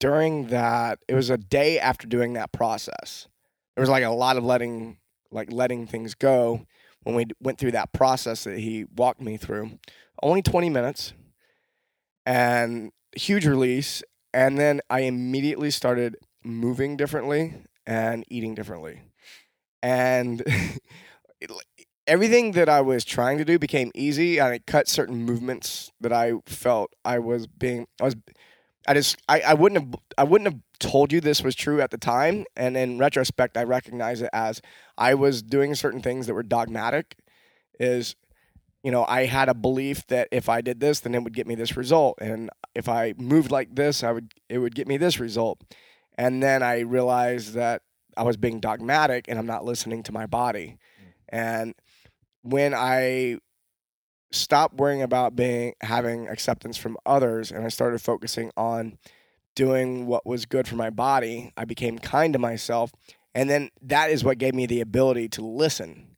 during 0.00 0.48
that 0.48 0.98
it 1.08 1.14
was 1.14 1.30
a 1.30 1.38
day 1.38 1.78
after 1.78 2.06
doing 2.06 2.34
that 2.34 2.52
process. 2.52 3.28
There 3.76 3.82
was 3.82 3.90
like 3.90 4.04
a 4.04 4.10
lot 4.10 4.36
of 4.36 4.44
letting 4.44 4.98
like 5.30 5.52
letting 5.52 5.86
things 5.86 6.14
go 6.14 6.66
when 7.02 7.16
we 7.16 7.26
went 7.40 7.58
through 7.58 7.72
that 7.72 7.92
process 7.92 8.44
that 8.44 8.58
he 8.58 8.84
walked 8.96 9.20
me 9.20 9.36
through. 9.36 9.78
Only 10.22 10.42
20 10.42 10.70
minutes 10.70 11.12
and 12.26 12.92
huge 13.16 13.46
release 13.46 14.02
and 14.32 14.58
then 14.58 14.80
I 14.90 15.00
immediately 15.00 15.70
started 15.70 16.16
moving 16.42 16.96
differently 16.96 17.54
and 17.86 18.24
eating 18.28 18.54
differently. 18.54 19.02
And 19.82 20.42
everything 22.06 22.52
that 22.52 22.68
I 22.68 22.80
was 22.80 23.04
trying 23.04 23.38
to 23.38 23.44
do 23.44 23.58
became 23.58 23.90
easy 23.94 24.38
and 24.38 24.48
I 24.54 24.58
cut 24.66 24.88
certain 24.88 25.24
movements 25.24 25.92
that 26.00 26.12
I 26.12 26.32
felt 26.46 26.92
I 27.04 27.18
was 27.18 27.46
being 27.46 27.86
I 28.00 28.04
was 28.04 28.16
I 28.86 28.94
just 28.94 29.16
I, 29.28 29.40
I 29.40 29.54
wouldn't 29.54 29.80
have 29.80 30.00
I 30.18 30.24
wouldn't 30.24 30.52
have 30.52 30.60
told 30.78 31.12
you 31.12 31.20
this 31.20 31.42
was 31.42 31.54
true 31.54 31.80
at 31.80 31.90
the 31.90 31.98
time. 31.98 32.44
And 32.56 32.76
in 32.76 32.98
retrospect 32.98 33.56
I 33.56 33.64
recognize 33.64 34.20
it 34.20 34.30
as 34.32 34.60
I 34.98 35.14
was 35.14 35.42
doing 35.42 35.74
certain 35.74 36.02
things 36.02 36.26
that 36.26 36.34
were 36.34 36.42
dogmatic 36.42 37.16
is 37.80 38.14
you 38.82 38.90
know 38.90 39.04
I 39.08 39.26
had 39.26 39.48
a 39.48 39.54
belief 39.54 40.06
that 40.08 40.28
if 40.30 40.48
I 40.48 40.60
did 40.60 40.80
this 40.80 41.00
then 41.00 41.14
it 41.14 41.22
would 41.22 41.34
get 41.34 41.46
me 41.46 41.54
this 41.54 41.76
result. 41.76 42.18
And 42.20 42.50
if 42.74 42.88
I 42.88 43.14
moved 43.16 43.50
like 43.50 43.74
this 43.74 44.02
I 44.02 44.12
would 44.12 44.32
it 44.48 44.58
would 44.58 44.74
get 44.74 44.88
me 44.88 44.96
this 44.96 45.18
result. 45.18 45.62
And 46.16 46.42
then 46.42 46.62
I 46.62 46.80
realized 46.80 47.54
that 47.54 47.82
I 48.16 48.22
was 48.22 48.36
being 48.36 48.60
dogmatic 48.60 49.26
and 49.28 49.38
I'm 49.38 49.46
not 49.46 49.64
listening 49.64 50.02
to 50.04 50.12
my 50.12 50.26
body. 50.26 50.78
Mm. 51.00 51.12
And 51.30 51.74
when 52.42 52.74
I 52.74 53.38
stopped 54.34 54.74
worrying 54.76 55.02
about 55.02 55.36
being 55.36 55.74
having 55.80 56.28
acceptance 56.28 56.76
from 56.76 56.96
others 57.06 57.50
and 57.52 57.64
I 57.64 57.68
started 57.68 58.00
focusing 58.00 58.50
on 58.56 58.98
doing 59.54 60.06
what 60.06 60.26
was 60.26 60.46
good 60.46 60.66
for 60.66 60.74
my 60.76 60.90
body, 60.90 61.52
I 61.56 61.64
became 61.64 61.98
kind 61.98 62.32
to 62.32 62.38
myself. 62.38 62.92
And 63.34 63.48
then 63.48 63.70
that 63.82 64.10
is 64.10 64.24
what 64.24 64.38
gave 64.38 64.54
me 64.54 64.66
the 64.66 64.80
ability 64.80 65.28
to 65.30 65.42
listen. 65.42 66.16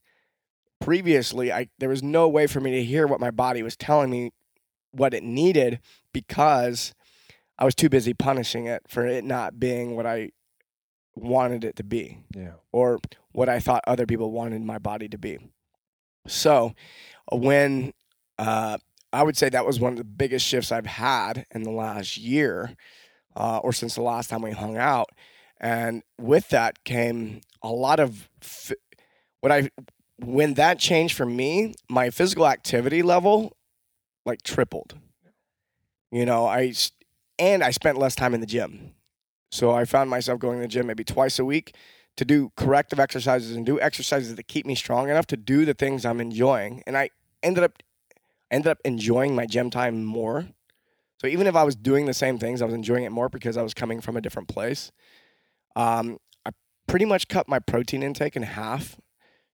Previously, 0.79 1.51
I 1.51 1.69
there 1.79 1.89
was 1.89 2.03
no 2.03 2.27
way 2.27 2.47
for 2.47 2.59
me 2.59 2.71
to 2.71 2.83
hear 2.83 3.07
what 3.07 3.19
my 3.19 3.31
body 3.31 3.63
was 3.63 3.75
telling 3.75 4.09
me 4.09 4.31
what 4.91 5.13
it 5.13 5.23
needed 5.23 5.79
because 6.13 6.93
I 7.59 7.65
was 7.65 7.75
too 7.75 7.89
busy 7.89 8.13
punishing 8.13 8.65
it 8.65 8.83
for 8.87 9.05
it 9.05 9.23
not 9.23 9.59
being 9.59 9.95
what 9.95 10.05
I 10.05 10.31
wanted 11.15 11.63
it 11.63 11.75
to 11.77 11.83
be 11.83 12.19
Yeah. 12.35 12.53
or 12.71 12.99
what 13.31 13.49
I 13.49 13.59
thought 13.59 13.83
other 13.87 14.05
people 14.05 14.31
wanted 14.31 14.61
my 14.61 14.77
body 14.77 15.07
to 15.09 15.17
be. 15.17 15.39
So, 16.27 16.73
when 17.31 17.93
uh, 18.37 18.77
I 19.13 19.23
would 19.23 19.37
say 19.37 19.49
that 19.49 19.65
was 19.65 19.79
one 19.79 19.93
of 19.93 19.97
the 19.97 20.03
biggest 20.03 20.45
shifts 20.45 20.71
I've 20.71 20.85
had 20.85 21.45
in 21.51 21.63
the 21.63 21.71
last 21.71 22.17
year, 22.17 22.75
uh, 23.35 23.59
or 23.59 23.73
since 23.73 23.95
the 23.95 24.01
last 24.01 24.29
time 24.29 24.41
we 24.41 24.51
hung 24.51 24.77
out, 24.77 25.09
and 25.59 26.03
with 26.19 26.49
that 26.49 26.83
came 26.83 27.41
a 27.61 27.69
lot 27.69 27.99
of 27.99 28.29
f- 28.41 28.73
what 29.41 29.51
I 29.51 29.69
when 30.19 30.55
that 30.55 30.79
changed 30.79 31.15
for 31.15 31.25
me, 31.25 31.73
my 31.89 32.09
physical 32.09 32.47
activity 32.47 33.01
level 33.01 33.55
like 34.25 34.41
tripled. 34.43 34.95
You 36.11 36.25
know, 36.25 36.45
I 36.45 36.73
and 37.39 37.63
I 37.63 37.71
spent 37.71 37.97
less 37.97 38.15
time 38.15 38.33
in 38.33 38.41
the 38.41 38.47
gym. 38.47 38.93
So 39.51 39.71
I 39.71 39.85
found 39.85 40.09
myself 40.09 40.39
going 40.39 40.57
to 40.57 40.63
the 40.63 40.67
gym 40.67 40.87
maybe 40.87 41.03
twice 41.03 41.39
a 41.39 41.45
week 41.45 41.75
to 42.17 42.25
do 42.25 42.51
corrective 42.57 42.99
exercises 42.99 43.55
and 43.55 43.65
do 43.65 43.79
exercises 43.79 44.35
that 44.35 44.47
keep 44.47 44.65
me 44.65 44.75
strong 44.75 45.09
enough 45.09 45.27
to 45.27 45.37
do 45.37 45.65
the 45.65 45.73
things 45.73 46.05
I'm 46.05 46.19
enjoying. 46.19 46.83
And 46.85 46.97
I 46.97 47.11
ended 47.43 47.63
up 47.63 47.81
ended 48.51 48.67
up 48.67 48.79
enjoying 48.85 49.35
my 49.35 49.45
gym 49.45 49.69
time 49.69 50.03
more. 50.03 50.47
So 51.19 51.27
even 51.27 51.47
if 51.47 51.55
I 51.55 51.63
was 51.63 51.75
doing 51.75 52.05
the 52.05 52.13
same 52.13 52.37
things, 52.37 52.61
I 52.61 52.65
was 52.65 52.73
enjoying 52.73 53.03
it 53.03 53.11
more 53.11 53.29
because 53.29 53.57
I 53.57 53.63
was 53.63 53.73
coming 53.73 54.01
from 54.01 54.17
a 54.17 54.21
different 54.21 54.47
place. 54.47 54.91
Um, 55.75 56.17
I 56.45 56.51
pretty 56.87 57.05
much 57.05 57.27
cut 57.27 57.47
my 57.47 57.59
protein 57.59 58.03
intake 58.03 58.35
in 58.35 58.43
half, 58.43 58.99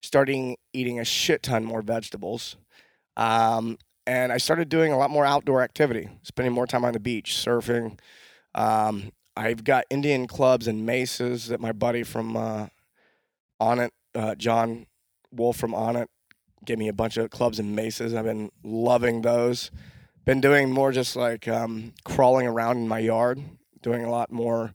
starting 0.01 0.57
eating 0.73 0.99
a 0.99 1.05
shit 1.05 1.43
ton 1.43 1.63
more 1.63 1.81
vegetables. 1.81 2.57
Um, 3.15 3.77
and 4.05 4.33
I 4.33 4.37
started 4.37 4.67
doing 4.67 4.91
a 4.91 4.97
lot 4.97 5.09
more 5.09 5.25
outdoor 5.25 5.61
activity, 5.61 6.09
spending 6.23 6.53
more 6.53 6.67
time 6.67 6.83
on 6.83 6.93
the 6.93 6.99
beach, 6.99 7.31
surfing. 7.31 7.97
Um, 8.53 9.11
I've 9.35 9.63
got 9.63 9.85
Indian 9.89 10.27
clubs 10.27 10.67
and 10.67 10.85
maces 10.85 11.47
that 11.47 11.61
my 11.61 11.71
buddy 11.71 12.03
from 12.03 12.35
uh, 12.35 12.67
Onnit, 13.61 13.89
uh, 14.13 14.35
John 14.35 14.85
Wolf 15.31 15.57
from 15.57 15.71
Onnit, 15.71 16.07
gave 16.65 16.77
me 16.77 16.87
a 16.87 16.93
bunch 16.93 17.17
of 17.17 17.29
clubs 17.29 17.59
and 17.59 17.75
maces. 17.75 18.13
I've 18.13 18.25
been 18.25 18.51
loving 18.63 19.21
those. 19.21 19.71
Been 20.25 20.41
doing 20.41 20.71
more 20.71 20.91
just 20.91 21.15
like 21.15 21.47
um, 21.47 21.93
crawling 22.05 22.47
around 22.47 22.77
in 22.77 22.87
my 22.87 22.99
yard, 22.99 23.41
doing 23.81 24.05
a 24.05 24.09
lot 24.09 24.31
more 24.31 24.73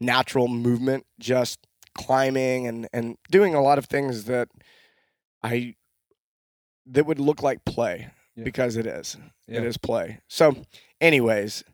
natural 0.00 0.48
movement, 0.48 1.04
just 1.18 1.58
climbing 1.94 2.66
and, 2.66 2.88
and 2.92 3.16
doing 3.30 3.54
a 3.54 3.60
lot 3.62 3.78
of 3.78 3.86
things 3.86 4.24
that 4.24 4.48
I 5.42 5.74
that 6.86 7.04
would 7.06 7.18
look 7.18 7.42
like 7.42 7.64
play 7.64 8.08
Yeah. 8.36 8.44
because 8.44 8.76
it 8.76 8.86
is. 8.86 9.16
Yeah. 9.48 9.58
It 9.58 9.64
is 9.66 9.76
play. 9.76 10.20
So, 10.28 10.56
anyways, 11.00 11.64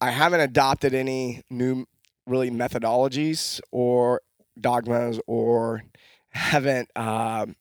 I 0.00 0.10
haven't 0.10 0.40
adopted 0.40 0.94
any 0.94 1.42
new 1.50 1.86
really 2.26 2.50
methodologies 2.50 3.60
or 3.72 4.20
dogmas 4.60 5.18
or 5.26 5.82
haven't 6.30 6.90
um, 6.96 7.56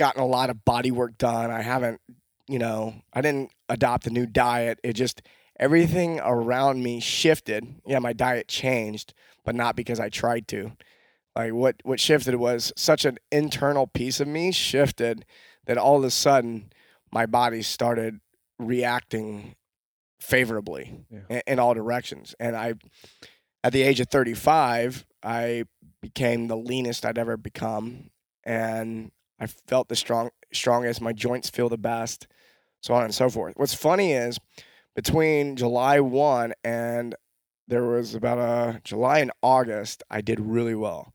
gotten 0.00 0.22
a 0.22 0.26
lot 0.26 0.50
of 0.50 0.64
body 0.64 0.90
work 0.90 1.16
done. 1.18 1.50
I 1.50 1.60
haven't, 1.62 2.00
you 2.48 2.58
know, 2.58 2.94
I 3.12 3.20
didn't 3.20 3.50
adopt 3.68 4.06
a 4.06 4.10
new 4.10 4.26
diet. 4.26 4.80
It 4.82 4.94
just 4.94 5.22
everything 5.58 6.18
around 6.20 6.82
me 6.82 7.00
shifted. 7.00 7.66
Yeah, 7.86 7.98
my 8.00 8.12
diet 8.14 8.48
changed, 8.48 9.12
but 9.44 9.54
not 9.54 9.76
because 9.76 10.00
I 10.00 10.08
tried 10.08 10.48
to. 10.48 10.72
Like 11.36 11.52
what 11.52 11.76
what 11.84 12.00
shifted 12.00 12.34
was 12.36 12.72
such 12.76 13.04
an 13.04 13.18
internal 13.30 13.86
piece 13.86 14.18
of 14.20 14.26
me 14.26 14.50
shifted 14.52 15.24
that 15.66 15.78
all 15.78 15.98
of 15.98 16.04
a 16.04 16.10
sudden 16.10 16.72
my 17.12 17.26
body 17.26 17.62
started 17.62 18.20
reacting 18.58 19.54
favorably 20.20 21.04
Yeah. 21.10 21.20
in, 21.28 21.42
in 21.46 21.58
all 21.58 21.74
directions. 21.74 22.34
And 22.40 22.56
I, 22.56 22.74
at 23.62 23.72
the 23.72 23.82
age 23.82 24.00
of 24.00 24.08
35, 24.08 25.04
I 25.22 25.64
became 26.00 26.48
the 26.48 26.56
leanest 26.56 27.04
I'd 27.04 27.18
ever 27.18 27.36
become, 27.36 28.10
and 28.44 29.10
I 29.40 29.46
felt 29.46 29.88
the 29.88 29.96
strong 29.96 30.30
strongest. 30.52 31.00
My 31.00 31.12
joints 31.12 31.48
feel 31.48 31.68
the 31.68 31.78
best, 31.78 32.26
so 32.80 32.94
on 32.94 33.04
and 33.04 33.14
so 33.14 33.30
forth. 33.30 33.54
What's 33.56 33.74
funny 33.74 34.12
is 34.12 34.38
between 34.94 35.56
July 35.56 36.00
1 36.00 36.52
and 36.62 37.14
there 37.66 37.84
was 37.84 38.14
about 38.14 38.38
a 38.38 38.80
July 38.82 39.20
and 39.20 39.30
August, 39.42 40.02
I 40.10 40.20
did 40.20 40.40
really 40.40 40.74
well. 40.74 41.12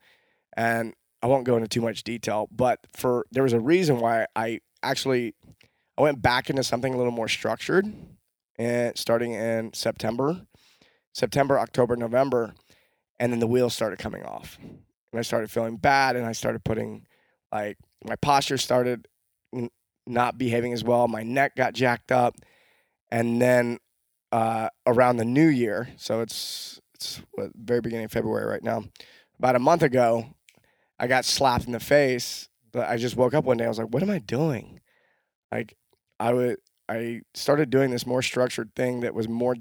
And 0.55 0.93
I 1.21 1.27
won't 1.27 1.43
go 1.43 1.57
into 1.57 1.67
too 1.67 1.81
much 1.81 2.03
detail, 2.03 2.47
but 2.51 2.79
for 2.93 3.25
there 3.31 3.43
was 3.43 3.53
a 3.53 3.59
reason 3.59 3.99
why 3.99 4.27
I 4.35 4.61
actually 4.81 5.35
I 5.97 6.01
went 6.01 6.21
back 6.21 6.49
into 6.49 6.63
something 6.63 6.93
a 6.93 6.97
little 6.97 7.11
more 7.11 7.27
structured 7.27 7.85
and 8.57 8.97
starting 8.97 9.33
in 9.33 9.73
September, 9.73 10.45
September, 11.13 11.59
October, 11.59 11.95
November, 11.95 12.53
and 13.19 13.31
then 13.31 13.39
the 13.39 13.47
wheels 13.47 13.73
started 13.73 13.99
coming 13.99 14.23
off. 14.23 14.57
And 14.61 15.19
I 15.19 15.21
started 15.21 15.51
feeling 15.51 15.77
bad 15.77 16.15
and 16.15 16.25
I 16.25 16.31
started 16.31 16.63
putting 16.63 17.05
like 17.51 17.77
my 18.07 18.15
posture 18.15 18.57
started 18.57 19.07
not 20.07 20.37
behaving 20.37 20.73
as 20.73 20.83
well. 20.83 21.07
My 21.07 21.23
neck 21.23 21.55
got 21.55 21.73
jacked 21.73 22.11
up. 22.11 22.35
And 23.11 23.41
then 23.41 23.79
uh, 24.31 24.69
around 24.85 25.17
the 25.17 25.25
new 25.25 25.47
year, 25.47 25.89
so 25.97 26.21
it's 26.21 26.81
it's 26.95 27.21
what, 27.33 27.51
very 27.55 27.81
beginning 27.81 28.05
of 28.05 28.11
February 28.11 28.45
right 28.45 28.63
now. 28.63 28.83
About 29.37 29.55
a 29.55 29.59
month 29.59 29.83
ago, 29.83 30.25
I 30.99 31.07
got 31.07 31.25
slapped 31.25 31.65
in 31.65 31.71
the 31.71 31.79
face. 31.79 32.49
But 32.71 32.89
I 32.89 32.97
just 32.97 33.15
woke 33.15 33.33
up 33.33 33.45
one 33.45 33.57
day. 33.57 33.65
I 33.65 33.69
was 33.69 33.77
like, 33.77 33.93
"What 33.93 34.03
am 34.03 34.09
I 34.09 34.19
doing?" 34.19 34.81
Like, 35.51 35.77
I 36.19 36.33
would. 36.33 36.57
I 36.89 37.21
started 37.33 37.69
doing 37.69 37.91
this 37.91 38.05
more 38.05 38.21
structured 38.21 38.75
thing 38.75 39.01
that 39.01 39.13
was 39.13 39.29
more. 39.29 39.55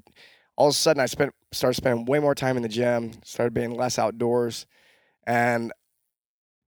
All 0.57 0.69
of 0.69 0.73
a 0.73 0.77
sudden, 0.77 1.01
I 1.01 1.07
spent 1.07 1.33
started 1.53 1.77
spending 1.77 2.07
way 2.07 2.19
more 2.19 2.35
time 2.35 2.57
in 2.57 2.63
the 2.63 2.69
gym. 2.69 3.13
Started 3.23 3.55
being 3.55 3.77
less 3.77 3.99
outdoors, 3.99 4.67
and 5.27 5.73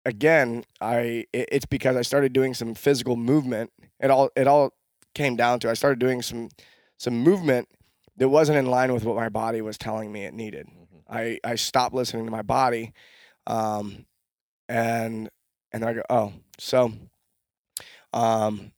again, 0.05 0.63
I 0.81 1.25
it, 1.33 1.49
it's 1.51 1.65
because 1.65 1.95
I 1.95 2.01
started 2.01 2.33
doing 2.33 2.53
some 2.53 2.73
physical 2.75 3.15
movement. 3.15 3.71
It 3.99 4.09
all 4.11 4.29
it 4.35 4.47
all 4.47 4.73
came 5.15 5.35
down 5.35 5.59
to 5.59 5.69
I 5.69 5.73
started 5.73 5.99
doing 5.99 6.21
some 6.21 6.49
some 6.97 7.15
movement 7.19 7.69
that 8.17 8.29
wasn't 8.29 8.57
in 8.57 8.65
line 8.67 8.93
with 8.93 9.05
what 9.05 9.15
my 9.15 9.29
body 9.29 9.61
was 9.61 9.77
telling 9.77 10.11
me 10.11 10.25
it 10.25 10.33
needed. 10.33 10.67
I 11.09 11.39
I 11.43 11.55
stopped 11.55 11.93
listening 11.93 12.25
to 12.25 12.31
my 12.31 12.41
body, 12.41 12.93
um, 13.47 14.05
and 14.69 15.29
and 15.71 15.83
I 15.83 15.93
go 15.93 16.01
oh 16.09 16.33
so, 16.59 16.93
um, 18.13 18.71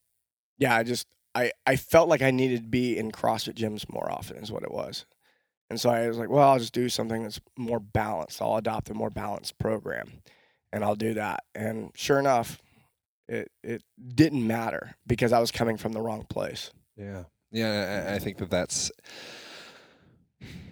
yeah 0.57 0.75
I 0.75 0.83
just 0.83 1.07
I 1.33 1.51
I 1.65 1.75
felt 1.75 2.09
like 2.09 2.21
I 2.21 2.31
needed 2.31 2.63
to 2.63 2.69
be 2.69 2.97
in 2.97 3.11
CrossFit 3.11 3.55
gyms 3.55 3.91
more 3.91 4.11
often 4.11 4.37
is 4.37 4.51
what 4.51 4.63
it 4.63 4.71
was, 4.71 5.05
and 5.69 5.79
so 5.79 5.89
I 5.89 6.07
was 6.07 6.17
like 6.17 6.29
well 6.29 6.49
I'll 6.49 6.59
just 6.59 6.73
do 6.73 6.89
something 6.89 7.23
that's 7.23 7.39
more 7.57 7.79
balanced. 7.79 8.41
I'll 8.41 8.57
adopt 8.57 8.89
a 8.89 8.93
more 8.93 9.09
balanced 9.09 9.57
program, 9.59 10.21
and 10.73 10.83
I'll 10.83 10.95
do 10.95 11.13
that. 11.15 11.43
And 11.53 11.91
sure 11.95 12.19
enough, 12.19 12.59
it 13.27 13.51
it 13.63 13.83
didn't 14.13 14.45
matter 14.45 14.95
because 15.07 15.33
I 15.33 15.39
was 15.39 15.51
coming 15.51 15.77
from 15.77 15.91
the 15.93 16.01
wrong 16.01 16.25
place. 16.29 16.71
Yeah, 16.97 17.23
yeah. 17.51 18.05
I, 18.09 18.15
I 18.15 18.19
think 18.19 18.37
that 18.37 18.49
that's 18.49 18.91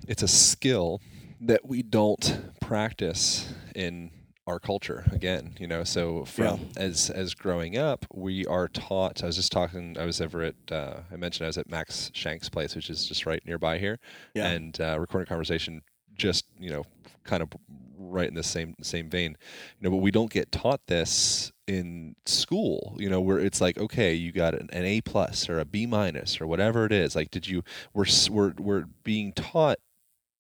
it's 0.07 0.23
a 0.23 0.27
skill 0.27 1.01
that 1.41 1.65
we 1.65 1.81
don't 1.83 2.51
practice 2.61 3.53
in 3.75 4.11
our 4.45 4.59
culture 4.59 5.05
again 5.13 5.55
you 5.57 5.65
know 5.65 5.85
so 5.85 6.25
from 6.25 6.59
as 6.75 7.09
as 7.09 7.33
growing 7.33 7.77
up 7.77 8.05
we 8.13 8.45
are 8.45 8.67
taught 8.67 9.23
i 9.23 9.25
was 9.25 9.37
just 9.37 9.53
talking 9.53 9.95
i 9.97 10.03
was 10.05 10.19
ever 10.19 10.41
at 10.43 10.55
uh, 10.69 10.95
i 11.09 11.15
mentioned 11.15 11.45
i 11.45 11.47
was 11.47 11.57
at 11.57 11.69
max 11.69 12.11
shank's 12.13 12.49
place 12.49 12.75
which 12.75 12.89
is 12.89 13.05
just 13.07 13.25
right 13.25 13.41
nearby 13.45 13.77
here 13.77 13.99
Yeah. 14.35 14.49
and 14.49 14.79
uh, 14.81 14.97
recording 14.99 15.27
a 15.27 15.29
conversation 15.29 15.81
just 16.15 16.45
you 16.59 16.69
know 16.69 16.83
kind 17.23 17.41
of 17.41 17.49
right 17.97 18.27
in 18.27 18.33
the 18.35 18.43
same 18.43 18.75
same 18.81 19.09
vein. 19.09 19.37
You 19.79 19.83
know 19.85 19.91
but 19.91 20.01
we 20.01 20.11
don't 20.11 20.31
get 20.31 20.51
taught 20.51 20.81
this 20.87 21.51
in 21.65 22.15
school 22.25 22.95
you 22.99 23.09
know 23.09 23.21
where 23.21 23.39
it's 23.39 23.61
like 23.61 23.77
okay 23.77 24.13
you 24.13 24.33
got 24.33 24.53
an, 24.53 24.69
an 24.73 24.83
a 24.83 24.99
plus 25.01 25.47
or 25.47 25.59
a 25.59 25.65
b 25.65 25.85
minus 25.85 26.41
or 26.41 26.47
whatever 26.47 26.85
it 26.85 26.91
is. 26.91 27.15
Like 27.15 27.31
did 27.31 27.47
you 27.47 27.63
we're 27.93 28.05
we're, 28.29 28.53
we're 28.59 28.85
being 29.03 29.33
taught 29.33 29.77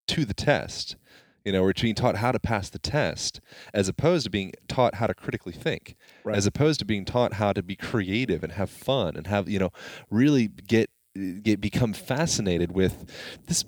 to 0.07 0.25
the 0.25 0.33
test 0.33 0.97
you 1.45 1.51
know 1.51 1.61
we're 1.61 1.73
being 1.73 1.95
taught 1.95 2.17
how 2.17 2.31
to 2.31 2.39
pass 2.39 2.69
the 2.69 2.79
test 2.79 3.39
as 3.73 3.87
opposed 3.87 4.25
to 4.25 4.29
being 4.29 4.51
taught 4.67 4.95
how 4.95 5.07
to 5.07 5.13
critically 5.13 5.53
think 5.53 5.95
Right. 6.23 6.35
as 6.35 6.45
opposed 6.45 6.79
to 6.79 6.85
being 6.85 7.05
taught 7.05 7.33
how 7.33 7.53
to 7.53 7.61
be 7.63 7.75
creative 7.75 8.43
and 8.43 8.53
have 8.53 8.69
fun 8.69 9.15
and 9.15 9.27
have 9.27 9.49
you 9.49 9.59
know 9.59 9.71
really 10.09 10.47
get 10.47 10.89
get 11.41 11.61
become 11.61 11.93
fascinated 11.93 12.71
with 12.71 13.09
this 13.47 13.63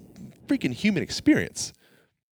freaking 0.48 0.74
human 0.74 1.04
experience 1.04 1.74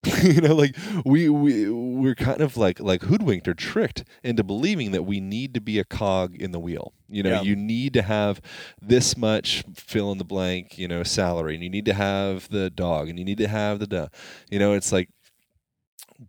you 0.23 0.41
know 0.41 0.53
like 0.55 0.75
we 1.05 1.29
we 1.29 1.69
we're 1.69 2.15
kind 2.15 2.41
of 2.41 2.57
like 2.57 2.79
like 2.79 3.03
hoodwinked 3.03 3.47
or 3.47 3.53
tricked 3.53 4.03
into 4.23 4.43
believing 4.43 4.91
that 4.91 5.03
we 5.03 5.19
need 5.19 5.53
to 5.53 5.61
be 5.61 5.79
a 5.79 5.83
cog 5.83 6.35
in 6.35 6.51
the 6.51 6.59
wheel 6.59 6.93
you 7.09 7.23
know 7.23 7.29
Yeah. 7.29 7.41
you 7.41 7.55
need 7.55 7.93
to 7.93 8.01
have 8.01 8.41
this 8.81 9.15
much 9.15 9.63
fill 9.75 10.11
in 10.11 10.17
the 10.17 10.23
blank 10.25 10.77
you 10.77 10.87
know 10.87 11.03
salary 11.03 11.55
and 11.55 11.63
you 11.63 11.69
need 11.69 11.85
to 11.85 11.93
have 11.93 12.49
the 12.49 12.69
dog 12.69 13.07
and 13.09 13.17
you 13.17 13.25
need 13.25 13.37
to 13.37 13.47
have 13.47 13.79
the 13.79 13.87
duh. 13.87 14.07
you 14.49 14.59
know 14.59 14.73
it's 14.73 14.91
like 14.91 15.09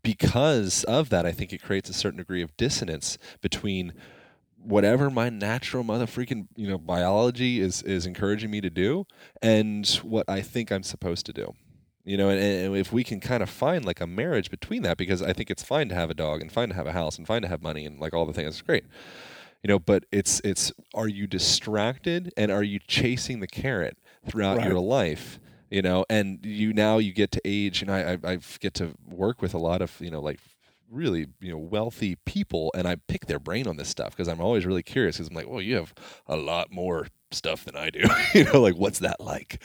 because 0.03 0.85
of 0.85 1.09
that 1.11 1.27
i 1.27 1.33
think 1.33 1.53
it 1.53 1.63
creates 1.63 1.89
a 1.91 1.95
certain 1.95 2.19
degree 2.19 2.43
of 2.43 2.57
dissonance 2.57 3.19
between 3.41 3.93
whatever 4.57 5.11
my 5.11 5.29
natural 5.29 5.85
mother 5.85 6.07
freaking 6.07 6.49
you 6.57 6.67
know 6.69 6.79
biology 6.79 7.61
is 7.61 7.83
is 7.83 8.07
encouraging 8.07 8.51
me 8.51 8.61
to 8.61 8.71
do 8.71 9.07
and 9.43 9.87
what 10.03 10.29
i 10.29 10.41
think 10.41 10.71
i'm 10.73 10.83
supposed 10.83 11.27
to 11.27 11.33
do 11.33 11.55
you 12.05 12.17
know 12.17 12.29
and, 12.29 12.41
and 12.41 12.77
if 12.77 12.93
we 12.93 13.03
can 13.05 13.21
kind 13.21 13.43
of 13.43 13.51
find 13.51 13.85
like 13.85 14.01
a 14.01 14.07
marriage 14.07 14.51
between 14.51 14.83
that 14.83 14.97
because 14.97 15.23
i 15.23 15.33
think 15.33 15.51
it's 15.51 15.63
fine 15.63 15.89
to 15.89 15.95
have 15.95 16.11
a 16.11 16.15
dog 16.15 16.41
and 16.41 16.53
fine 16.53 16.69
to 16.69 16.75
have 16.75 16.87
a 16.87 16.93
house 16.93 17.19
and 17.19 17.27
fine 17.27 17.43
to 17.43 17.49
have 17.49 17.63
money 17.63 17.85
and 17.87 17.99
like 18.01 18.13
all 18.15 18.27
the 18.27 18.33
things 18.33 18.49
it's 18.49 18.63
great 18.63 18.85
you 19.63 19.69
know 19.69 19.79
but 19.79 20.05
it's 20.13 20.41
it's 20.45 20.73
are 20.95 21.09
you 21.09 21.27
distracted 21.27 22.33
and 22.37 22.51
are 22.53 22.63
you 22.63 22.79
chasing 22.79 23.41
the 23.41 23.47
carrot 23.47 23.99
throughout 24.27 24.59
Right. 24.59 24.69
your 24.69 24.79
life 24.81 25.39
you 25.71 25.83
know 25.83 26.05
and 26.11 26.45
you 26.45 26.73
now 26.73 26.99
you 26.99 27.13
get 27.13 27.31
to 27.33 27.41
age 27.45 27.83
and 27.83 27.91
I, 27.91 28.13
I 28.15 28.33
i 28.33 28.39
get 28.61 28.75
to 28.75 28.95
work 29.07 29.41
with 29.43 29.55
a 29.55 29.59
lot 29.59 29.83
of 29.83 30.01
you 30.01 30.11
know 30.11 30.21
like 30.21 30.41
really 30.91 31.27
you 31.41 31.51
know 31.51 31.59
wealthy 31.59 32.17
people 32.27 32.71
and 32.75 32.87
i 32.87 32.97
pick 33.09 33.27
their 33.27 33.39
brain 33.41 33.67
on 33.67 33.77
this 33.77 33.89
stuff 33.89 34.11
because 34.11 34.29
i'm 34.29 34.41
always 34.41 34.67
really 34.67 34.83
curious 34.83 35.17
because 35.17 35.29
i'm 35.29 35.35
like 35.35 35.49
well 35.49 35.61
you 35.63 35.77
have 35.77 35.95
a 36.29 36.37
lot 36.37 36.71
more 36.71 37.09
stuff 37.35 37.65
than 37.65 37.77
i 37.77 37.91
do 37.91 38.01
you 38.35 38.45
know 38.45 38.61
like 38.61 38.75
what's 38.77 39.01
that 39.01 39.21
like? 39.21 39.61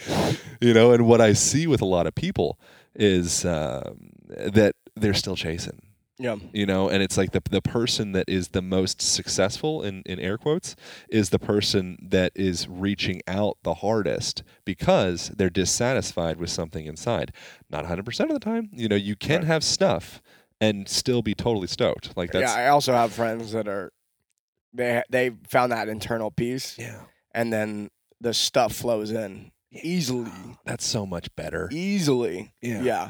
You 0.62 0.74
know 0.74 0.92
and 0.92 1.06
what 1.08 1.22
i 1.22 1.34
see 1.34 1.68
with 1.68 1.82
a 1.82 1.86
lot 1.86 2.08
of 2.08 2.16
people 2.16 2.60
is 2.96 3.46
um, 3.46 4.10
that 4.28 4.76
they're 4.96 5.14
still 5.14 5.36
chasing. 5.36 5.82
Yeah. 6.22 6.36
you 6.52 6.66
know 6.66 6.90
and 6.90 7.02
it's 7.02 7.16
like 7.18 7.32
the 7.32 7.42
the 7.50 7.62
person 7.62 8.12
that 8.12 8.28
is 8.28 8.50
the 8.50 8.62
most 8.62 9.02
successful 9.02 9.82
in 9.82 10.02
in 10.06 10.20
air 10.20 10.38
quotes 10.38 10.76
is 11.08 11.30
the 11.30 11.40
person 11.40 11.98
that 12.02 12.34
is 12.36 12.68
reaching 12.68 13.22
out 13.26 13.56
the 13.64 13.76
hardest 13.76 14.44
because 14.66 15.30
they're 15.30 15.50
dissatisfied 15.50 16.38
with 16.38 16.50
something 16.50 16.86
inside. 16.86 17.32
Not 17.70 17.86
100% 17.86 18.20
of 18.26 18.30
the 18.32 18.40
time. 18.40 18.70
You 18.74 18.90
know 18.90 18.98
you 18.98 19.16
can 19.16 19.40
Right. 19.40 19.48
have 19.48 19.64
stuff 19.64 20.22
and 20.60 20.90
still 20.90 21.22
be 21.22 21.34
totally 21.34 21.68
stoked. 21.68 22.18
Like 22.18 22.32
that's 22.34 22.54
yeah, 22.54 22.66
I 22.66 22.68
also 22.68 22.92
have 22.92 23.14
friends 23.14 23.54
that 23.54 23.70
are 23.70 23.94
they 24.74 25.02
they 25.10 25.32
found 25.48 25.72
that 25.72 25.88
internal 25.88 26.32
peace, 26.32 26.76
yeah 26.78 27.04
and 27.34 27.52
then 27.52 27.90
the 28.22 28.34
stuff 28.34 28.74
flows 28.74 29.12
in 29.12 29.52
easily, 29.72 30.32
that's 30.66 30.86
so 30.86 31.06
much 31.06 31.34
better 31.36 31.70
easily. 31.72 32.54
Yeah. 32.62 32.82
yeah. 32.82 33.10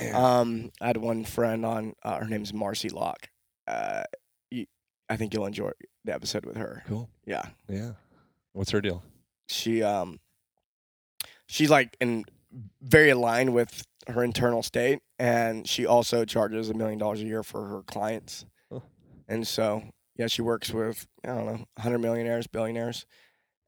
Yeah. 0.00 0.38
Um, 0.40 0.70
I 0.80 0.88
had 0.88 0.96
one 0.96 1.24
friend 1.24 1.66
on. 1.66 1.94
Uh, 2.02 2.18
her 2.18 2.26
name's 2.26 2.52
Marcy 2.52 2.88
Locke. 2.88 3.28
Uh, 3.66 4.04
you, 4.50 4.66
I 5.08 5.16
think 5.16 5.34
you'll 5.34 5.46
enjoy 5.46 5.70
the 6.04 6.14
episode 6.14 6.46
with 6.46 6.56
her. 6.56 6.82
cool 6.86 7.08
Yeah, 7.26 7.46
yeah 7.68 7.92
what's 8.52 8.70
her 8.70 8.80
deal 8.80 9.02
she 9.52 9.82
um, 9.82 10.18
she's 11.46 11.70
like 11.70 11.96
in 12.00 12.24
very 12.80 13.10
aligned 13.10 13.54
with 13.54 13.84
her 14.08 14.24
internal 14.24 14.62
state, 14.62 15.00
and 15.18 15.68
she 15.68 15.86
also 15.86 16.24
charges 16.24 16.70
a 16.70 16.74
million 16.74 16.98
dollars 16.98 17.20
a 17.20 17.24
year 17.24 17.42
for 17.42 17.66
her 17.68 17.82
clients. 17.82 18.44
Huh. 18.72 18.80
And 19.28 19.46
so, 19.46 19.84
yeah, 20.16 20.26
she 20.26 20.42
works 20.42 20.70
with 20.70 21.06
I 21.24 21.28
don't 21.28 21.46
know, 21.46 21.64
hundred 21.78 21.98
millionaires, 21.98 22.46
billionaires, 22.46 23.06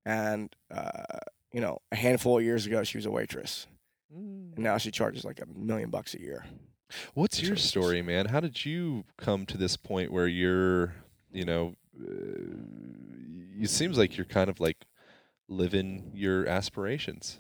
and 0.04 0.54
uh, 0.70 1.18
you 1.52 1.60
know, 1.60 1.78
a 1.92 1.96
handful 1.96 2.38
of 2.38 2.44
years 2.44 2.66
ago, 2.66 2.82
she 2.82 2.98
was 2.98 3.06
a 3.06 3.10
waitress, 3.10 3.66
and 4.14 4.58
now 4.58 4.78
she 4.78 4.90
charges 4.90 5.24
like 5.24 5.40
a 5.40 5.46
million 5.58 5.90
bucks 5.90 6.14
a 6.14 6.20
year. 6.20 6.44
What's 7.14 7.40
your 7.40 7.56
Services. 7.56 7.70
story, 7.70 8.02
man? 8.02 8.26
How 8.26 8.40
did 8.40 8.64
you 8.64 9.04
come 9.16 9.46
to 9.46 9.56
this 9.56 9.76
point 9.76 10.12
where 10.12 10.28
you're, 10.28 10.94
you 11.32 11.44
know, 11.44 11.74
uh, 12.00 13.60
it 13.60 13.70
seems 13.70 13.98
like 13.98 14.16
you're 14.16 14.26
kind 14.26 14.50
of 14.50 14.60
like 14.60 14.86
living 15.48 16.10
your 16.14 16.46
aspirations. 16.46 17.38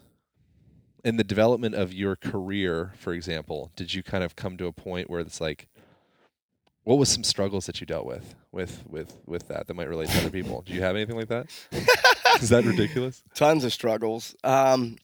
In 1.04 1.16
the 1.18 1.24
development 1.24 1.74
of 1.74 1.92
your 1.92 2.16
career, 2.16 2.92
for 2.96 3.12
example, 3.12 3.70
did 3.76 3.92
you 3.94 4.02
kind 4.02 4.24
of 4.24 4.36
come 4.36 4.56
to 4.56 4.66
a 4.66 4.72
point 4.72 5.10
where 5.10 5.20
it's 5.20 5.40
like, 5.40 5.68
what 6.84 6.98
was 6.98 7.08
some 7.08 7.24
struggles 7.24 7.66
that 7.66 7.80
you 7.80 7.86
dealt 7.86 8.06
with 8.06 8.34
with 8.52 8.84
with 8.88 9.18
with 9.26 9.48
that 9.48 9.66
that 9.66 9.74
might 9.74 9.88
relate 9.88 10.08
to 10.10 10.18
other 10.18 10.30
people? 10.30 10.62
Do 10.62 10.72
you 10.72 10.82
have 10.82 10.96
anything 10.96 11.16
like 11.16 11.28
that? 11.28 11.46
Is 12.42 12.48
that 12.50 12.64
ridiculous? 12.64 13.22
Tons 13.34 13.64
of 13.64 13.72
struggles. 13.72 14.34
Um, 14.44 14.96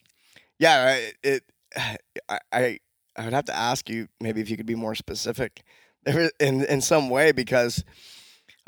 yeah, 0.59 0.95
it, 0.95 1.15
it 1.23 1.43
I, 2.29 2.39
I 2.51 2.79
I 3.15 3.23
would 3.25 3.33
have 3.33 3.45
to 3.45 3.55
ask 3.55 3.89
you 3.89 4.07
maybe 4.19 4.41
if 4.41 4.49
you 4.49 4.57
could 4.57 4.65
be 4.65 4.75
more 4.75 4.95
specific 4.95 5.63
in 6.05 6.65
in 6.65 6.81
some 6.81 7.09
way 7.09 7.31
because 7.31 7.83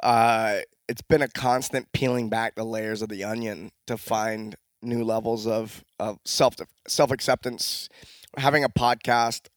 uh, 0.01 0.57
it's 0.87 1.01
been 1.01 1.21
a 1.21 1.27
constant 1.27 1.91
peeling 1.91 2.29
back 2.29 2.55
the 2.55 2.63
layers 2.63 3.01
of 3.01 3.09
the 3.09 3.23
onion 3.23 3.71
to 3.87 3.97
find 3.97 4.55
new 4.81 5.03
levels 5.03 5.47
of, 5.47 5.83
of 5.99 6.19
self 6.25 6.55
self 6.87 7.11
acceptance. 7.11 7.89
Having 8.37 8.63
a 8.63 8.69
podcast, 8.69 9.47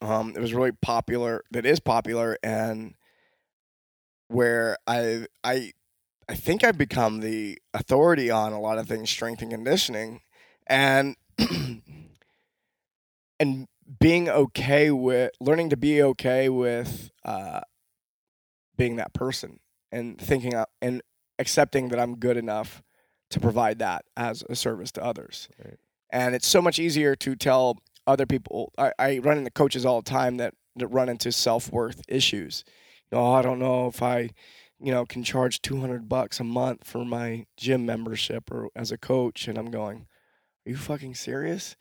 um, 0.00 0.32
it 0.36 0.40
was 0.40 0.54
really 0.54 0.72
popular. 0.72 1.42
That 1.50 1.66
is 1.66 1.80
popular, 1.80 2.38
and 2.42 2.94
where 4.28 4.76
I 4.86 5.26
I 5.42 5.72
I 6.28 6.34
think 6.34 6.64
I've 6.64 6.78
become 6.78 7.20
the 7.20 7.58
authority 7.72 8.30
on 8.30 8.52
a 8.52 8.60
lot 8.60 8.78
of 8.78 8.88
things, 8.88 9.10
strength 9.10 9.42
and 9.42 9.50
conditioning, 9.50 10.20
and 10.66 11.16
and 13.40 13.68
being 14.00 14.28
okay 14.28 14.90
with 14.90 15.30
learning 15.40 15.70
to 15.70 15.76
be 15.76 16.02
okay 16.02 16.48
with 16.48 17.10
uh, 17.24 17.60
being 18.76 18.96
that 18.96 19.14
person 19.14 19.60
and 19.92 20.20
thinking 20.20 20.54
uh, 20.54 20.66
and 20.82 21.02
accepting 21.38 21.88
that 21.88 22.00
I'm 22.00 22.16
good 22.16 22.36
enough 22.36 22.82
to 23.30 23.40
provide 23.40 23.78
that 23.78 24.04
as 24.16 24.44
a 24.48 24.56
service 24.56 24.92
to 24.92 25.04
others. 25.04 25.48
Right. 25.64 25.78
And 26.10 26.34
it's 26.34 26.46
so 26.46 26.62
much 26.62 26.78
easier 26.78 27.16
to 27.16 27.34
tell 27.34 27.78
other 28.06 28.26
people. 28.26 28.72
I, 28.78 28.92
I 28.98 29.18
run 29.18 29.38
into 29.38 29.50
coaches 29.50 29.84
all 29.84 30.02
the 30.02 30.10
time 30.10 30.36
that, 30.38 30.54
that 30.76 30.88
run 30.88 31.08
into 31.08 31.32
self 31.32 31.72
worth 31.72 32.02
issues. 32.08 32.64
You 33.10 33.18
know, 33.18 33.24
oh, 33.24 33.32
I 33.32 33.42
don't 33.42 33.58
know 33.58 33.86
if 33.86 34.02
I, 34.02 34.30
you 34.80 34.92
know, 34.92 35.04
can 35.04 35.22
charge 35.24 35.62
200 35.62 36.08
bucks 36.08 36.40
a 36.40 36.44
month 36.44 36.86
for 36.86 37.04
my 37.04 37.46
gym 37.56 37.86
membership 37.86 38.50
or 38.50 38.68
as 38.74 38.92
a 38.92 38.98
coach. 38.98 39.48
And 39.48 39.58
I'm 39.58 39.70
going, 39.70 40.06
are 40.66 40.70
you 40.70 40.76
fucking 40.76 41.14
serious? 41.14 41.76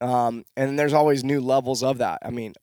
Um, 0.00 0.44
and 0.56 0.78
there's 0.78 0.92
always 0.92 1.22
new 1.22 1.40
levels 1.40 1.82
of 1.82 1.98
that. 1.98 2.20
I 2.24 2.30
mean, 2.30 2.54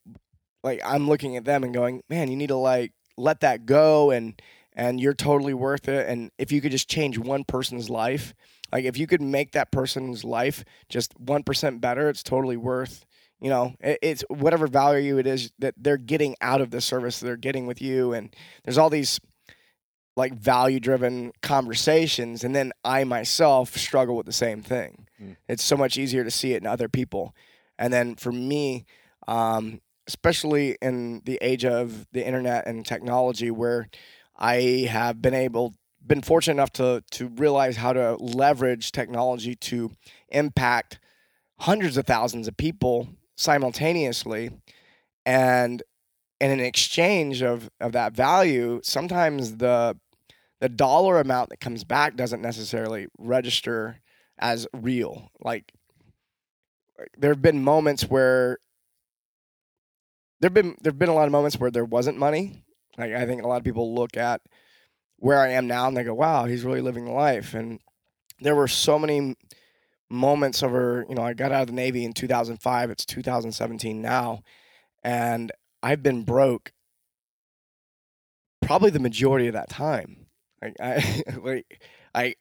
like 0.63 0.81
I'm 0.83 1.07
looking 1.07 1.37
at 1.37 1.45
them 1.45 1.63
and 1.63 1.73
going, 1.73 2.01
man, 2.09 2.29
you 2.29 2.35
need 2.35 2.47
to 2.47 2.55
like 2.55 2.93
let 3.17 3.41
that 3.41 3.65
go 3.65 4.11
and 4.11 4.39
and 4.73 5.01
you're 5.01 5.13
totally 5.13 5.55
worth 5.55 5.87
it. 5.87 6.07
And 6.07 6.31
if 6.37 6.51
you 6.51 6.61
could 6.61 6.71
just 6.71 6.89
change 6.89 7.17
one 7.17 7.43
person's 7.43 7.89
life, 7.89 8.35
like 8.71 8.85
if 8.85 8.97
you 8.97 9.07
could 9.07 9.21
make 9.21 9.51
that 9.51 9.71
person's 9.71 10.23
life 10.23 10.63
just 10.89 11.13
1% 11.23 11.81
better, 11.81 12.09
it's 12.09 12.23
totally 12.23 12.57
worth, 12.57 13.05
you 13.39 13.49
know, 13.49 13.73
it, 13.79 13.99
it's 14.01 14.23
whatever 14.29 14.67
value 14.67 15.17
it 15.17 15.27
is 15.27 15.51
that 15.59 15.75
they're 15.77 15.97
getting 15.97 16.35
out 16.41 16.61
of 16.61 16.71
the 16.71 16.81
service 16.81 17.19
they're 17.19 17.37
getting 17.37 17.67
with 17.67 17.81
you. 17.81 18.13
And 18.13 18.35
there's 18.63 18.77
all 18.77 18.89
these 18.89 19.19
like 20.15 20.33
value 20.33 20.79
driven 20.79 21.31
conversations. 21.41 22.43
And 22.43 22.55
then 22.55 22.73
I 22.83 23.03
myself 23.03 23.77
struggle 23.77 24.15
with 24.15 24.25
the 24.25 24.33
same 24.33 24.61
thing. 24.61 25.07
Mm. 25.21 25.37
It's 25.47 25.63
so 25.63 25.77
much 25.77 25.97
easier 25.97 26.23
to 26.23 26.31
see 26.31 26.53
it 26.53 26.61
in 26.61 26.67
other 26.67 26.89
people. 26.89 27.35
And 27.77 27.93
then 27.93 28.15
for 28.15 28.31
me, 28.31 28.85
um, 29.27 29.79
especially 30.07 30.77
in 30.81 31.21
the 31.25 31.37
age 31.41 31.65
of 31.65 32.07
the 32.13 32.25
internet 32.25 32.65
and 32.65 32.85
technology 32.85 33.51
where 33.51 33.89
I 34.35 34.87
have 34.89 35.21
been 35.21 35.33
able 35.33 35.75
been 36.07 36.21
fortunate 36.21 36.53
enough 36.53 36.71
to 36.73 37.03
to 37.11 37.27
realize 37.27 37.77
how 37.77 37.93
to 37.93 38.15
leverage 38.15 38.91
technology 38.91 39.55
to 39.55 39.91
impact 40.29 40.99
hundreds 41.59 41.97
of 41.97 42.05
thousands 42.05 42.47
of 42.47 42.57
people 42.57 43.09
simultaneously. 43.35 44.51
And 45.25 45.83
and 46.39 46.51
in 46.51 46.59
exchange 46.59 47.41
of 47.41 47.69
of 47.79 47.91
that 47.93 48.13
value 48.13 48.79
sometimes 48.83 49.57
the 49.57 49.97
the 50.59 50.69
dollar 50.69 51.19
amount 51.19 51.49
that 51.49 51.59
comes 51.59 51.83
back 51.83 52.15
doesn't 52.15 52.41
necessarily 52.41 53.07
register 53.17 53.99
as 54.39 54.67
real. 54.73 55.31
Like 55.39 55.71
there 57.17 57.31
have 57.31 57.41
been 57.41 57.63
moments 57.63 58.03
where 58.03 58.57
there've 60.39 60.53
been 60.53 60.75
there've 60.81 60.97
been 60.97 61.09
a 61.09 61.13
lot 61.13 61.25
of 61.25 61.31
moments 61.31 61.57
where 61.57 61.71
there 61.71 61.85
wasn't 61.85 62.17
money. 62.17 62.63
Like 62.97 63.13
I 63.13 63.25
think 63.25 63.43
a 63.43 63.47
lot 63.47 63.57
of 63.57 63.63
people 63.63 63.93
look 63.93 64.17
at 64.17 64.41
where 65.17 65.39
I 65.39 65.49
am 65.49 65.67
now 65.67 65.87
and 65.87 65.97
they 65.97 66.03
go, 66.03 66.13
"Wow, 66.13 66.45
he's 66.45 66.63
really 66.63 66.81
living 66.81 67.05
the 67.05 67.11
life." 67.11 67.53
And 67.53 67.79
there 68.39 68.55
were 68.55 68.67
so 68.67 68.99
many 68.99 69.35
moments 70.09 70.63
over, 70.63 71.05
you 71.09 71.15
know, 71.15 71.23
I 71.23 71.33
got 71.33 71.51
out 71.51 71.61
of 71.61 71.67
the 71.67 71.73
Navy 71.73 72.05
in 72.05 72.13
2005. 72.13 72.89
It's 72.89 73.05
2017 73.05 74.01
now, 74.01 74.43
and 75.03 75.51
I've 75.83 76.03
been 76.03 76.23
broke 76.23 76.71
probably 78.61 78.89
the 78.89 78.99
majority 78.99 79.47
of 79.47 79.53
that 79.53 79.69
time. 79.69 80.27
Like 80.61 80.75
I, 80.79 81.23
like 81.41 81.81
I, 82.13 82.35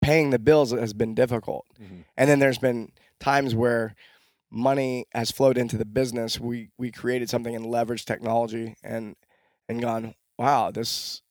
paying 0.00 0.30
the 0.30 0.38
bills 0.38 0.72
has 0.72 0.92
been 0.92 1.14
difficult, 1.14 1.66
mm-hmm. 1.80 2.00
and 2.16 2.30
then 2.30 2.38
there's 2.38 2.58
been 2.58 2.92
times 3.20 3.54
where 3.54 3.94
money 4.50 5.06
has 5.12 5.30
flowed 5.30 5.58
into 5.58 5.76
the 5.76 5.84
business. 5.84 6.38
We 6.38 6.70
we 6.78 6.90
created 6.90 7.30
something 7.30 7.54
and 7.54 7.66
leveraged 7.66 8.04
technology, 8.04 8.76
and 8.82 9.16
and 9.68 9.80
gone, 9.80 10.14
wow, 10.38 10.70
this 10.70 11.22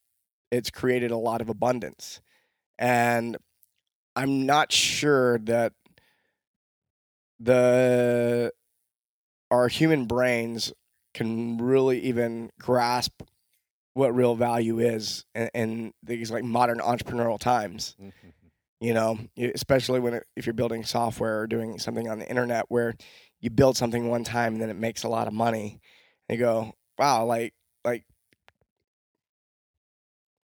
it's 0.52 0.70
created 0.70 1.12
a 1.12 1.18
lot 1.18 1.42
of 1.42 1.50
abundance. 1.50 2.22
And 2.78 3.38
I'm 4.16 4.46
not 4.46 4.72
sure 4.72 5.40
that 5.40 5.74
the 7.40 8.52
our 9.50 9.68
human 9.68 10.06
brains 10.06 10.74
can 11.14 11.58
really 11.58 12.00
even 12.02 12.52
grasp 12.60 13.22
what 13.94 14.16
real 14.16 14.36
value 14.36 14.80
is 14.80 15.26
in, 15.36 15.50
in 15.54 15.94
these 16.04 16.32
like 16.32 16.44
modern 16.44 16.80
entrepreneurial 16.80 17.40
times. 17.40 17.96
Mm-hmm. 18.02 18.28
You 18.80 18.96
know, 18.96 19.20
especially 19.38 20.00
when 20.00 20.16
it, 20.16 20.24
if 20.36 20.48
you're 20.48 20.54
building 20.54 20.84
software 20.84 21.42
or 21.42 21.48
doing 21.48 21.78
something 21.78 22.10
on 22.10 22.18
the 22.18 22.28
internet 22.28 22.66
where 22.70 22.96
you 23.40 23.52
build 23.52 23.78
something 23.78 24.10
one 24.10 24.24
time 24.24 24.54
and 24.54 24.62
then 24.62 24.72
it 24.72 24.76
makes 24.76 25.04
a 25.04 25.08
lot 25.08 25.28
of 25.28 25.34
money. 25.34 25.80
And 26.28 26.40
you 26.40 26.44
go, 26.44 26.74
wow, 26.98 27.26
like 27.26 27.54
like 27.86 28.06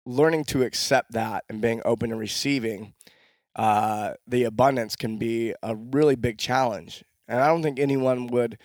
learning 0.06 0.44
to 0.44 0.62
accept 0.62 1.12
that 1.12 1.44
and 1.48 1.60
being 1.60 1.82
open 1.84 2.10
to 2.10 2.16
receiving 2.16 2.94
uh, 3.56 4.12
the 4.26 4.44
abundance 4.44 4.96
can 4.96 5.18
be 5.18 5.54
a 5.62 5.74
really 5.74 6.14
big 6.14 6.38
challenge. 6.38 7.04
And 7.26 7.40
I 7.40 7.48
don't 7.48 7.62
think 7.62 7.78
anyone 7.78 8.28
would, 8.28 8.58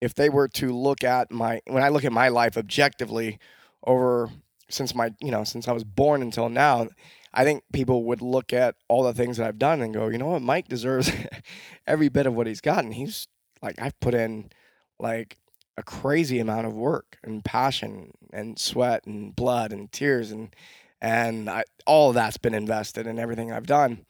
if 0.00 0.14
they 0.14 0.28
were 0.28 0.48
to 0.48 0.72
look 0.72 1.02
at 1.02 1.30
my, 1.30 1.60
when 1.66 1.82
I 1.82 1.88
look 1.88 2.04
at 2.04 2.12
my 2.12 2.28
life 2.28 2.58
objectively 2.58 3.38
over 3.84 4.28
since 4.68 4.94
my, 4.94 5.12
you 5.20 5.30
know, 5.30 5.44
since 5.44 5.68
I 5.68 5.72
was 5.72 5.84
born 5.84 6.22
until 6.22 6.48
now, 6.48 6.88
I 7.32 7.44
think 7.44 7.62
people 7.72 8.04
would 8.04 8.20
look 8.20 8.52
at 8.52 8.74
all 8.88 9.02
the 9.04 9.14
things 9.14 9.38
that 9.38 9.46
I've 9.46 9.58
done 9.58 9.80
and 9.80 9.94
go, 9.94 10.08
you 10.08 10.18
know 10.18 10.26
what, 10.26 10.42
Mike 10.42 10.68
deserves 10.68 11.10
every 11.86 12.08
bit 12.08 12.26
of 12.26 12.34
what 12.34 12.46
he's 12.46 12.60
gotten. 12.60 12.92
He's 12.92 13.28
like, 13.62 13.80
I've 13.80 13.98
put 14.00 14.14
in 14.14 14.50
like 14.98 15.38
a 15.76 15.82
crazy 15.82 16.38
amount 16.38 16.66
of 16.66 16.74
work 16.74 17.18
and 17.22 17.44
passion 17.44 18.12
and 18.32 18.58
sweat 18.58 19.06
and 19.06 19.34
blood 19.34 19.72
and 19.72 19.90
tears 19.90 20.30
and 20.30 20.54
and 21.02 21.50
I, 21.50 21.64
all 21.84 22.10
of 22.10 22.14
that's 22.14 22.38
been 22.38 22.54
invested 22.54 23.06
in 23.06 23.18
everything 23.18 23.52
I've 23.52 23.66
done. 23.66 24.06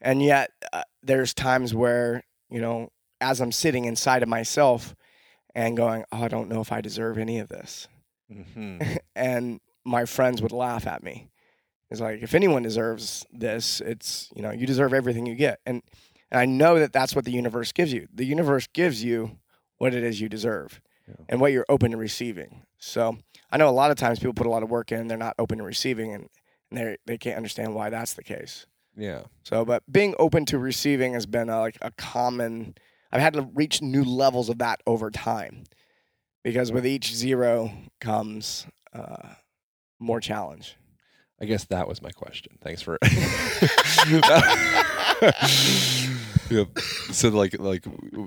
And 0.00 0.22
yet, 0.22 0.50
uh, 0.72 0.82
there's 1.02 1.34
times 1.34 1.74
where 1.74 2.24
you 2.50 2.60
know, 2.60 2.90
as 3.20 3.40
I'm 3.40 3.52
sitting 3.52 3.84
inside 3.84 4.24
of 4.24 4.28
myself 4.28 4.96
and 5.54 5.76
going, 5.76 6.04
"Oh, 6.10 6.24
I 6.24 6.28
don't 6.28 6.48
know 6.48 6.60
if 6.60 6.72
I 6.72 6.80
deserve 6.80 7.18
any 7.18 7.38
of 7.38 7.48
this," 7.48 7.86
mm-hmm. 8.32 8.96
and 9.14 9.60
my 9.84 10.06
friends 10.06 10.42
would 10.42 10.52
laugh 10.52 10.86
at 10.86 11.02
me. 11.02 11.28
It's 11.90 12.00
like 12.00 12.22
if 12.22 12.34
anyone 12.34 12.62
deserves 12.62 13.26
this, 13.30 13.80
it's 13.82 14.30
you 14.34 14.42
know, 14.42 14.50
you 14.50 14.66
deserve 14.66 14.94
everything 14.94 15.26
you 15.26 15.34
get, 15.34 15.60
and 15.66 15.82
and 16.30 16.40
I 16.40 16.46
know 16.46 16.78
that 16.78 16.92
that's 16.92 17.14
what 17.14 17.26
the 17.26 17.32
universe 17.32 17.72
gives 17.72 17.92
you. 17.92 18.08
The 18.12 18.24
universe 18.24 18.66
gives 18.66 19.04
you 19.04 19.38
what 19.76 19.94
it 19.94 20.02
is 20.02 20.20
you 20.20 20.28
deserve 20.30 20.80
yeah. 21.06 21.16
and 21.28 21.40
what 21.40 21.52
you're 21.52 21.66
open 21.68 21.90
to 21.90 21.98
receiving. 21.98 22.62
So 22.78 23.18
I 23.52 23.56
know 23.56 23.68
a 23.68 23.70
lot 23.70 23.90
of 23.90 23.96
times 23.96 24.18
people 24.18 24.34
put 24.34 24.46
a 24.46 24.50
lot 24.50 24.62
of 24.62 24.70
work 24.70 24.92
in, 24.92 25.00
and 25.00 25.10
they're 25.10 25.18
not 25.18 25.34
open 25.38 25.58
to 25.58 25.64
receiving, 25.64 26.14
and, 26.14 26.28
and 26.70 26.78
they 26.78 26.96
they 27.06 27.18
can't 27.18 27.36
understand 27.36 27.74
why 27.74 27.90
that's 27.90 28.14
the 28.14 28.22
case. 28.22 28.66
Yeah. 28.96 29.22
So, 29.44 29.64
but 29.64 29.82
being 29.90 30.14
open 30.18 30.44
to 30.46 30.58
receiving 30.58 31.14
has 31.14 31.26
been 31.26 31.48
a, 31.48 31.60
like 31.60 31.78
a 31.80 31.90
common. 31.92 32.74
I've 33.12 33.20
had 33.20 33.34
to 33.34 33.48
reach 33.54 33.82
new 33.82 34.04
levels 34.04 34.48
of 34.48 34.58
that 34.58 34.80
over 34.86 35.10
time, 35.10 35.64
because 36.44 36.70
with 36.70 36.86
each 36.86 37.14
zero 37.14 37.72
comes 38.00 38.66
uh, 38.92 39.34
more 39.98 40.20
challenge. 40.20 40.76
I 41.40 41.46
guess 41.46 41.64
that 41.64 41.88
was 41.88 42.02
my 42.02 42.10
question. 42.10 42.58
Thanks 42.62 42.82
for. 42.82 42.98
yep. 46.50 46.78
So 47.12 47.28
like 47.28 47.58
like 47.58 47.84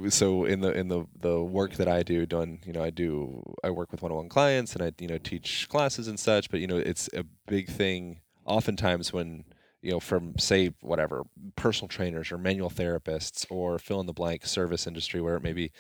so 0.10 0.46
in 0.46 0.62
the 0.62 0.72
in 0.72 0.88
the 0.88 1.06
the 1.20 1.42
work 1.44 1.74
that 1.74 1.88
I 1.88 2.04
do 2.04 2.26
done 2.26 2.60
you 2.66 2.74
know 2.74 2.84
I 2.84 2.90
do 2.90 3.44
I 3.64 3.70
work 3.70 3.92
with 3.92 4.02
one-on-one 4.02 4.30
clients 4.30 4.74
and 4.74 4.84
I 4.84 4.92
you 5.00 5.08
know 5.08 5.18
teach 5.18 5.68
classes 5.70 6.08
and 6.08 6.20
such 6.20 6.50
but 6.50 6.60
you 6.60 6.68
know 6.68 6.78
it's 6.78 7.10
a 7.14 7.24
big 7.48 7.68
thing 7.70 8.22
oftentimes 8.46 9.14
when 9.14 9.46
you 9.82 9.92
know 9.92 10.00
from 10.00 10.38
say 10.38 10.74
whatever 10.82 11.24
personal 11.56 11.88
trainers 11.88 12.32
or 12.32 12.38
manual 12.38 12.70
therapists 12.70 13.46
or 13.50 13.78
fill 13.78 14.00
in 14.00 14.06
the 14.06 14.14
blank 14.14 14.46
service 14.46 14.88
industry 14.88 15.22
where 15.22 15.36
it 15.36 15.44
may 15.44 15.54
be 15.54 15.72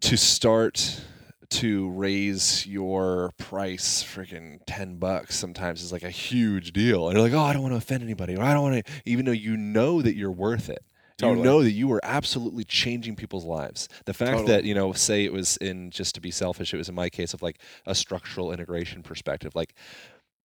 to 0.00 0.16
start 0.16 1.02
to 1.50 1.90
raise 1.90 2.66
your 2.66 3.32
price 3.38 4.02
freaking 4.02 4.60
10 4.66 4.96
bucks 4.96 5.36
sometimes 5.36 5.82
is 5.82 5.92
like 5.92 6.02
a 6.02 6.10
huge 6.10 6.72
deal. 6.72 7.08
And 7.08 7.16
you're 7.16 7.26
like, 7.26 7.34
oh, 7.34 7.44
I 7.44 7.52
don't 7.52 7.62
want 7.62 7.72
to 7.72 7.78
offend 7.78 8.02
anybody, 8.02 8.36
or 8.36 8.42
I 8.42 8.54
don't 8.54 8.62
want 8.62 8.86
to, 8.86 8.92
even 9.04 9.24
though 9.24 9.32
you 9.32 9.56
know 9.56 10.00
that 10.02 10.14
you're 10.14 10.30
worth 10.30 10.68
it. 10.68 10.84
Totally. 11.18 11.38
You 11.38 11.44
know 11.44 11.62
that 11.62 11.72
you 11.72 11.88
were 11.88 12.00
absolutely 12.02 12.64
changing 12.64 13.14
people's 13.16 13.44
lives. 13.44 13.88
The 14.06 14.14
fact 14.14 14.30
Totally. 14.30 14.52
that, 14.52 14.64
you 14.64 14.74
know, 14.74 14.92
say 14.92 15.24
it 15.24 15.32
was 15.32 15.56
in, 15.58 15.90
just 15.90 16.14
to 16.14 16.20
be 16.20 16.30
selfish, 16.30 16.72
it 16.72 16.78
was 16.78 16.88
in 16.88 16.94
my 16.94 17.10
case 17.10 17.34
of 17.34 17.42
like 17.42 17.60
a 17.84 17.94
structural 17.94 18.52
integration 18.52 19.02
perspective. 19.02 19.52
Like 19.54 19.74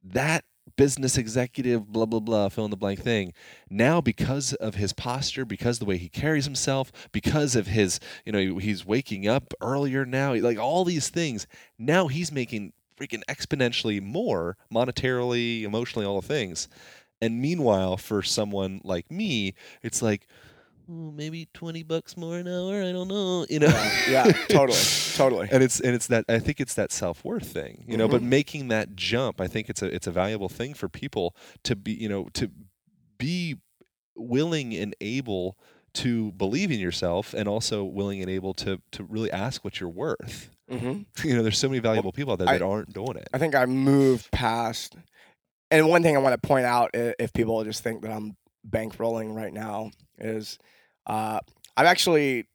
that 0.03 0.43
business 0.75 1.17
executive, 1.17 1.87
blah, 1.87 2.05
blah, 2.05 2.19
blah, 2.19 2.49
fill 2.49 2.65
in 2.65 2.71
the 2.71 2.77
blank 2.77 3.01
thing. 3.01 3.33
Now, 3.69 4.01
because 4.01 4.53
of 4.53 4.75
his 4.75 4.93
posture, 4.93 5.45
because 5.45 5.79
the 5.79 5.85
way 5.85 5.97
he 5.97 6.09
carries 6.09 6.45
himself, 6.45 6.91
because 7.11 7.55
of 7.55 7.67
his, 7.67 7.99
you 8.25 8.31
know, 8.31 8.57
he's 8.57 8.85
waking 8.85 9.27
up 9.27 9.53
earlier 9.61 10.05
now, 10.05 10.33
like 10.35 10.57
all 10.57 10.83
these 10.83 11.09
things, 11.09 11.47
now 11.77 12.07
he's 12.07 12.31
making 12.31 12.73
freaking 12.99 13.23
exponentially 13.25 14.01
more 14.01 14.57
monetarily, 14.73 15.63
emotionally, 15.63 16.05
all 16.05 16.21
the 16.21 16.27
things. 16.27 16.67
And 17.21 17.41
meanwhile, 17.41 17.97
for 17.97 18.21
someone 18.21 18.81
like 18.83 19.09
me, 19.09 19.53
it's 19.81 20.01
like, 20.01 20.27
oh, 20.89 21.11
maybe 21.11 21.47
20 21.53 21.83
bucks 21.83 22.15
more 22.17 22.37
an 22.37 22.47
hour. 22.47 22.81
I 22.83 22.91
don't 22.91 23.07
know, 23.07 23.45
you 23.49 23.59
know? 23.59 23.67
yeah, 24.09 24.23
totally, 24.49 24.79
totally. 25.15 25.49
and 25.51 25.63
it's 25.63 25.79
and 25.79 25.95
it's 25.95 26.07
that 26.07 26.25
I 26.29 26.39
think 26.39 26.59
it's 26.59 26.73
that 26.75 26.91
self 26.91 27.23
worth 27.23 27.47
thing, 27.47 27.85
you 27.87 27.97
know. 27.97 28.07
But 28.07 28.21
making 28.21 28.67
that 28.69 28.95
jump, 28.95 29.39
I 29.41 29.47
think 29.47 29.69
it's 29.69 29.81
a 29.81 29.87
it's 29.93 30.07
a 30.07 30.11
valuable 30.11 30.49
thing 30.49 30.73
for 30.73 30.87
people 30.89 31.35
to 31.63 31.75
be, 31.75 31.93
you 31.93 32.09
know, 32.09 32.29
to 32.33 32.49
be 33.17 33.57
willing 34.15 34.73
and 34.73 34.95
able 35.01 35.57
to 35.93 36.31
believe 36.33 36.71
in 36.71 36.79
yourself, 36.79 37.33
and 37.33 37.47
also 37.47 37.83
willing 37.83 38.21
and 38.21 38.29
able 38.29 38.53
to 38.55 38.81
to 38.91 39.03
really 39.03 39.31
ask 39.31 39.63
what 39.63 39.79
you're 39.79 39.89
worth. 39.89 40.49
hmm 40.69 41.03
You 41.23 41.35
know, 41.35 41.43
there's 41.43 41.57
so 41.57 41.69
many 41.69 41.79
valuable 41.79 42.11
people 42.11 42.33
out 42.33 42.39
there 42.39 42.49
I- 42.49 42.57
that 42.57 42.65
aren't 42.65 42.93
doing 42.93 43.15
it. 43.17 43.27
I 43.33 43.37
think 43.37 43.55
I 43.55 43.65
moved 43.65 44.31
past. 44.31 44.95
And 45.71 45.89
one 45.89 46.03
thing 46.03 46.15
I 46.15 46.19
want 46.19 46.39
to 46.39 46.47
point 46.47 46.65
out, 46.65 46.91
if 46.93 47.33
people 47.33 47.61
just 47.63 47.81
think 47.83 48.03
that 48.03 48.11
I'm 48.11 48.37
bankrolling 48.69 49.35
right 49.35 49.53
now, 49.53 49.91
is 50.17 50.57
uh, 51.07 51.39
I've 51.77 51.85
actually 51.85 52.47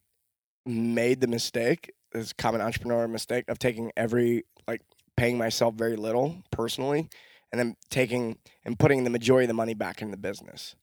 made 0.65 1.21
the 1.21 1.27
mistake, 1.27 1.91
this 2.11 2.33
common 2.33 2.61
entrepreneur 2.61 3.07
mistake, 3.07 3.45
of 3.47 3.59
taking 3.59 3.91
every 3.97 4.43
like 4.67 4.81
paying 5.17 5.37
myself 5.37 5.75
very 5.75 5.95
little 5.95 6.43
personally, 6.51 7.09
and 7.51 7.59
then 7.59 7.75
taking 7.89 8.37
and 8.65 8.77
putting 8.77 9.03
the 9.03 9.09
majority 9.09 9.45
of 9.45 9.49
the 9.49 9.53
money 9.53 9.73
back 9.73 10.01
in 10.01 10.11
the 10.11 10.17
business. 10.17 10.75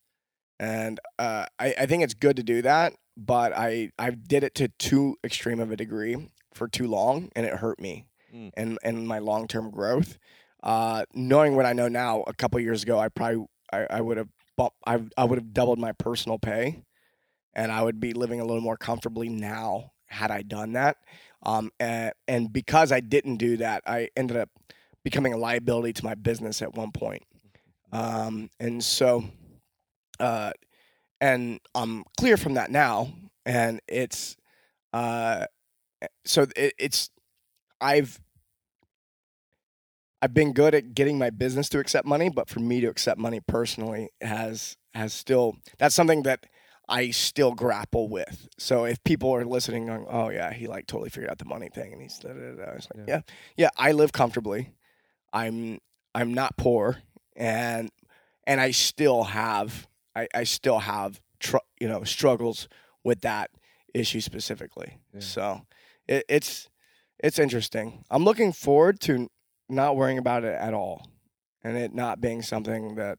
And 0.61 0.99
uh, 1.19 1.47
I, 1.59 1.75
I 1.79 1.87
think 1.87 2.03
it's 2.03 2.15
good 2.15 2.37
to 2.37 2.43
do 2.43 2.63
that, 2.63 2.95
but 3.17 3.53
I 3.57 3.91
I 3.99 4.11
did 4.11 4.43
it 4.45 4.55
to 4.57 4.69
too 4.69 5.17
extreme 5.23 5.61
of 5.61 5.71
a 5.71 5.77
degree 5.77 6.29
for 6.53 6.67
too 6.67 6.89
long, 6.89 7.31
and 7.37 7.47
it 7.47 7.55
hurt 7.55 7.81
me 7.81 8.07
Mm. 8.35 8.51
and 8.59 8.79
and 8.83 9.09
my 9.09 9.21
long 9.21 9.49
term 9.49 9.71
growth. 9.71 10.19
Uh, 10.63 11.05
knowing 11.15 11.57
what 11.57 11.65
I 11.65 11.73
know 11.73 11.89
now, 11.89 12.25
a 12.27 12.35
couple 12.35 12.61
years 12.61 12.83
ago, 12.83 12.99
I 12.99 13.09
probably 13.09 13.47
I, 13.73 13.87
I 13.89 14.01
would 14.03 14.19
have 14.19 14.29
bump, 14.59 14.75
I 14.87 15.01
I 15.17 15.25
would 15.25 15.39
have 15.39 15.55
doubled 15.55 15.79
my 15.79 15.93
personal 15.93 16.39
pay, 16.39 16.85
and 17.55 17.73
I 17.73 17.83
would 17.83 18.01
be 18.01 18.13
living 18.13 18.41
a 18.41 18.45
little 18.45 18.63
more 18.63 18.77
comfortably 18.77 19.31
now 19.31 19.93
had 20.07 20.31
I 20.31 20.43
done 20.43 20.73
that. 20.73 20.97
Um, 21.45 21.71
and, 21.79 22.13
and 22.27 22.53
because 22.53 22.93
I 22.93 23.01
didn't 23.01 23.37
do 23.37 23.59
that, 23.59 23.83
I 23.87 24.09
ended 24.17 24.37
up 24.37 24.51
becoming 25.05 25.33
a 25.33 25.37
liability 25.37 25.93
to 25.95 26.05
my 26.05 26.15
business 26.15 26.63
at 26.63 26.75
one 26.75 26.93
point. 26.93 27.23
Um, 27.93 28.51
and 28.59 28.83
so, 28.83 29.25
uh, 30.19 30.53
and 31.21 31.61
I'm 31.75 32.05
clear 32.19 32.37
from 32.37 32.55
that 32.55 32.71
now, 32.71 33.13
and 33.47 33.81
it's, 33.87 34.37
uh, 34.93 35.47
so 36.25 36.47
it, 36.57 36.75
it's, 36.79 37.11
I've, 37.81 38.19
I've 40.21 40.35
been 40.35 40.53
good 40.53 40.75
at 40.75 40.95
getting 40.95 41.19
my 41.19 41.31
business 41.31 41.69
to 41.71 41.79
accept 41.79 42.07
money, 42.07 42.29
but 42.29 42.49
for 42.49 42.61
me 42.61 42.81
to 42.81 42.89
accept 42.89 43.19
money 43.19 43.41
personally 43.41 44.11
has 44.21 44.77
has 44.95 45.13
still 45.13 45.57
that's 45.79 45.95
something 45.95 46.23
that 46.25 46.47
I 46.89 47.11
still 47.11 47.53
grapple 47.53 48.09
with. 48.09 48.49
So 48.59 48.85
if 48.85 49.03
people 49.05 49.31
are 49.35 49.45
listening, 49.45 49.87
going, 49.87 50.07
"Oh 50.09 50.31
yeah, 50.31 50.53
he 50.53 50.67
like 50.67 50.87
totally 50.87 51.11
figured 51.11 51.31
out 51.31 51.39
the 51.39 51.45
money 51.45 51.69
thing," 51.69 51.93
and 51.93 52.01
he's, 52.01 52.19
da, 52.19 52.31
da, 52.31 52.35
da, 52.35 52.65
da," 52.65 52.73
it's 52.73 52.89
like, 52.95 53.07
yeah. 53.07 53.21
yeah, 53.57 53.69
I 53.77 53.93
live 53.93 54.13
comfortably. 54.13 54.73
I'm 55.33 55.81
I'm 56.15 56.33
not 56.33 56.57
poor, 56.57 56.99
and 57.37 57.91
and 58.47 58.61
I 58.61 58.71
still 58.71 59.25
have 59.25 59.87
I, 60.17 60.29
I 60.35 60.45
still 60.45 60.81
have 60.81 61.21
tr- 61.39 61.59
you 61.79 61.89
know 61.89 62.05
struggles 62.05 62.69
with 63.05 63.21
that 63.21 63.51
issue 63.95 64.21
specifically. 64.21 64.99
Yeah. 65.13 65.21
So 65.21 65.61
it, 66.09 66.25
it's 66.29 66.69
it's 67.19 67.39
interesting. 67.39 68.05
I'm 68.11 68.25
looking 68.25 68.53
forward 68.53 69.01
to 69.01 69.29
not 69.69 69.97
worrying 69.97 70.19
about 70.19 70.45
it 70.45 70.55
at 70.55 70.75
all, 70.75 71.07
and 71.63 71.77
it 71.77 71.95
not 71.95 72.21
being 72.21 72.43
something 72.43 72.97
that 72.97 73.19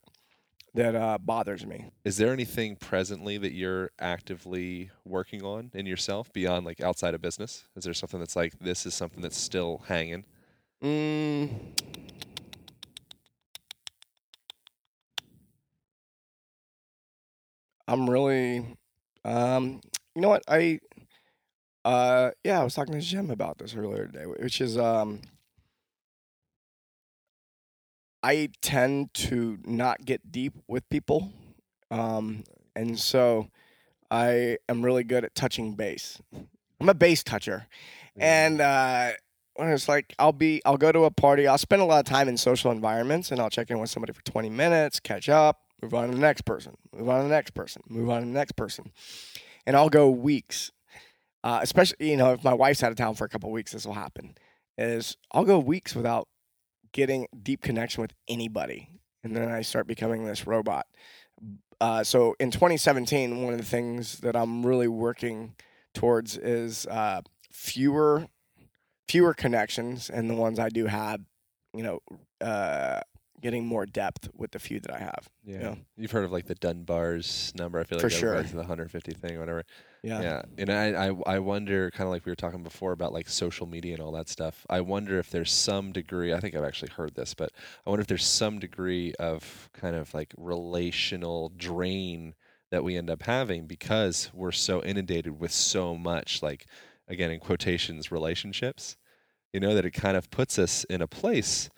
that 0.74 0.94
uh, 0.94 1.18
bothers 1.18 1.66
me. 1.66 1.90
Is 2.04 2.16
there 2.16 2.32
anything 2.32 2.76
presently 2.76 3.38
that 3.38 3.52
you're 3.52 3.90
actively 3.98 4.90
working 5.04 5.42
on 5.42 5.70
in 5.74 5.86
yourself 5.86 6.32
beyond 6.32 6.64
like 6.64 6.80
outside 6.80 7.14
of 7.14 7.20
business? 7.20 7.64
Is 7.76 7.84
there 7.84 7.94
something 7.94 8.20
that's 8.20 8.36
like 8.36 8.58
this 8.60 8.86
is 8.86 8.94
something 8.94 9.20
that's 9.20 9.38
still 9.38 9.82
hanging? 9.88 10.24
Mm. 10.82 11.50
I'm 17.88 18.08
really, 18.08 18.64
um, 19.24 19.80
you 20.14 20.22
know 20.22 20.28
what 20.28 20.44
I, 20.46 20.78
uh, 21.84 22.30
yeah, 22.44 22.60
I 22.60 22.64
was 22.64 22.74
talking 22.74 22.94
to 22.94 23.00
Jim 23.00 23.30
about 23.30 23.58
this 23.58 23.74
earlier 23.74 24.06
today, 24.06 24.26
which 24.26 24.60
is, 24.60 24.78
um, 24.78 25.22
I 28.22 28.50
tend 28.60 29.14
to 29.14 29.58
not 29.64 30.04
get 30.04 30.30
deep 30.30 30.54
with 30.68 30.88
people, 30.90 31.32
um, 31.90 32.44
and 32.76 32.98
so 32.98 33.48
I 34.10 34.58
am 34.68 34.84
really 34.84 35.04
good 35.04 35.24
at 35.24 35.34
touching 35.34 35.74
base. 35.74 36.20
I'm 36.80 36.88
a 36.88 36.94
base 36.94 37.24
toucher, 37.24 37.66
and 38.16 38.60
uh, 38.60 39.12
when 39.54 39.68
it's 39.70 39.88
like 39.88 40.14
I'll 40.18 40.32
be, 40.32 40.60
I'll 40.66 40.76
go 40.76 40.92
to 40.92 41.04
a 41.04 41.10
party. 41.10 41.46
I'll 41.46 41.58
spend 41.58 41.80
a 41.80 41.86
lot 41.86 42.00
of 42.00 42.04
time 42.04 42.28
in 42.28 42.36
social 42.36 42.70
environments, 42.70 43.30
and 43.30 43.40
I'll 43.40 43.50
check 43.50 43.70
in 43.70 43.78
with 43.78 43.90
somebody 43.90 44.12
for 44.12 44.22
20 44.22 44.50
minutes, 44.50 45.00
catch 45.00 45.30
up, 45.30 45.60
move 45.82 45.94
on 45.94 46.08
to 46.08 46.14
the 46.14 46.20
next 46.20 46.42
person, 46.42 46.76
move 46.94 47.08
on 47.08 47.22
to 47.22 47.24
the 47.24 47.34
next 47.34 47.52
person, 47.54 47.82
move 47.88 48.10
on 48.10 48.20
to 48.20 48.26
the 48.26 48.32
next 48.32 48.52
person, 48.52 48.92
and 49.66 49.76
I'll 49.76 49.90
go 49.90 50.10
weeks. 50.10 50.72
Uh, 51.42 51.60
especially, 51.62 52.10
you 52.10 52.18
know, 52.18 52.34
if 52.34 52.44
my 52.44 52.52
wife's 52.52 52.82
out 52.82 52.90
of 52.90 52.98
town 52.98 53.14
for 53.14 53.24
a 53.24 53.28
couple 53.30 53.50
weeks, 53.50 53.72
this 53.72 53.86
will 53.86 53.94
happen. 53.94 54.34
Is 54.76 55.16
I'll 55.32 55.44
go 55.44 55.58
weeks 55.58 55.94
without 55.94 56.28
getting 56.92 57.26
deep 57.42 57.62
connection 57.62 58.02
with 58.02 58.12
anybody, 58.28 58.88
and 59.24 59.34
then 59.36 59.48
I 59.48 59.62
start 59.62 59.86
becoming 59.86 60.24
this 60.24 60.46
robot. 60.46 60.86
Uh, 61.80 62.04
so 62.04 62.36
in 62.38 62.50
2017, 62.50 63.42
one 63.42 63.54
of 63.54 63.58
the 63.58 63.64
things 63.64 64.18
that 64.18 64.36
I'm 64.36 64.64
really 64.66 64.88
working 64.88 65.54
towards 65.94 66.36
is 66.36 66.86
uh, 66.86 67.22
fewer 67.50 68.26
fewer 69.08 69.34
connections, 69.34 70.08
and 70.08 70.30
the 70.30 70.34
ones 70.34 70.60
I 70.60 70.68
do 70.68 70.86
have, 70.86 71.20
you 71.74 71.82
know, 71.82 71.98
uh, 72.40 73.00
getting 73.40 73.66
more 73.66 73.84
depth 73.84 74.28
with 74.36 74.52
the 74.52 74.60
few 74.60 74.78
that 74.80 74.92
I 74.94 74.98
have. 74.98 75.28
Yeah. 75.44 75.60
Yeah. 75.60 75.74
You've 75.96 76.12
heard 76.12 76.24
of 76.24 76.30
like 76.30 76.46
the 76.46 76.54
Dunbar's 76.54 77.52
number. 77.56 77.80
I 77.80 77.84
feel 77.84 77.98
like 77.98 78.02
For 78.02 78.10
sure. 78.10 78.40
the 78.42 78.56
150 78.58 79.12
thing 79.14 79.36
or 79.36 79.40
whatever. 79.40 79.64
Yeah. 80.02 80.22
Yeah. 80.22 80.42
And 80.58 80.70
I, 80.70 81.08
I, 81.08 81.14
I 81.26 81.38
wonder, 81.38 81.90
kind 81.90 82.06
of 82.06 82.10
like 82.10 82.24
we 82.26 82.32
were 82.32 82.36
talking 82.36 82.62
before 82.62 82.92
about 82.92 83.12
like 83.12 83.28
social 83.28 83.66
media 83.66 83.94
and 83.94 84.02
all 84.02 84.12
that 84.12 84.28
stuff. 84.28 84.66
I 84.68 84.80
wonder 84.80 85.18
if 85.18 85.30
there's 85.30 85.52
some 85.52 85.92
degree, 85.92 86.32
I 86.32 86.40
think 86.40 86.54
I've 86.54 86.64
actually 86.64 86.90
heard 86.92 87.14
this, 87.14 87.34
but 87.34 87.50
I 87.86 87.90
wonder 87.90 88.02
if 88.02 88.06
there's 88.06 88.26
some 88.26 88.58
degree 88.58 89.14
of 89.18 89.68
kind 89.72 89.96
of 89.96 90.12
like 90.14 90.34
relational 90.36 91.50
drain 91.56 92.34
that 92.70 92.84
we 92.84 92.96
end 92.96 93.10
up 93.10 93.22
having 93.22 93.66
because 93.66 94.30
we're 94.32 94.52
so 94.52 94.82
inundated 94.82 95.38
with 95.40 95.52
so 95.52 95.96
much, 95.96 96.42
like, 96.42 96.66
again, 97.08 97.30
in 97.30 97.40
quotations, 97.40 98.12
relationships, 98.12 98.96
you 99.52 99.60
know, 99.60 99.74
that 99.74 99.84
it 99.86 99.92
kind 99.92 100.16
of 100.16 100.30
puts 100.30 100.58
us 100.58 100.84
in 100.84 101.02
a 101.02 101.08
place 101.08 101.70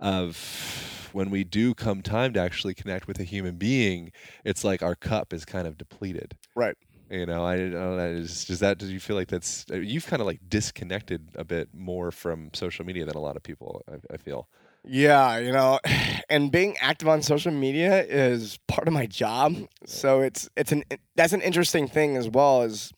of 0.00 1.10
when 1.12 1.30
we 1.30 1.44
do 1.44 1.74
come 1.74 2.02
time 2.02 2.32
to 2.34 2.40
actually 2.40 2.74
connect 2.74 3.06
with 3.08 3.20
a 3.20 3.24
human 3.24 3.56
being, 3.56 4.12
it's 4.44 4.64
like 4.64 4.82
our 4.82 4.94
cup 4.96 5.32
is 5.32 5.44
kind 5.44 5.66
of 5.66 5.78
depleted. 5.78 6.36
Right. 6.54 6.76
You 7.10 7.26
know, 7.26 7.44
I 7.44 7.56
don't 7.56 7.72
know. 7.72 7.98
Is, 7.98 8.44
does 8.44 8.60
that? 8.60 8.78
Do 8.78 8.86
you 8.86 9.00
feel 9.00 9.16
like 9.16 9.28
that's? 9.28 9.64
uh, 9.72 9.76
You've 9.76 10.06
kind 10.06 10.20
of 10.20 10.26
like 10.26 10.40
disconnected 10.48 11.30
a 11.36 11.44
bit 11.44 11.68
more 11.72 12.10
from 12.10 12.50
social 12.52 12.84
media 12.84 13.06
than 13.06 13.16
a 13.16 13.20
lot 13.20 13.36
of 13.36 13.42
people. 13.42 13.82
I, 13.90 14.14
I 14.14 14.16
feel. 14.18 14.48
Yeah, 14.84 15.38
you 15.38 15.52
know, 15.52 15.80
and 16.28 16.52
being 16.52 16.76
active 16.80 17.08
on 17.08 17.22
social 17.22 17.52
media 17.52 18.04
is 18.04 18.58
part 18.68 18.88
of 18.88 18.94
my 18.94 19.06
job. 19.06 19.56
So 19.86 20.20
it's 20.20 20.48
it's 20.56 20.72
an 20.72 20.84
that's 21.16 21.32
an 21.32 21.40
interesting 21.40 21.88
thing 21.88 22.16
as 22.16 22.28
well 22.28 22.62
is 22.62 22.92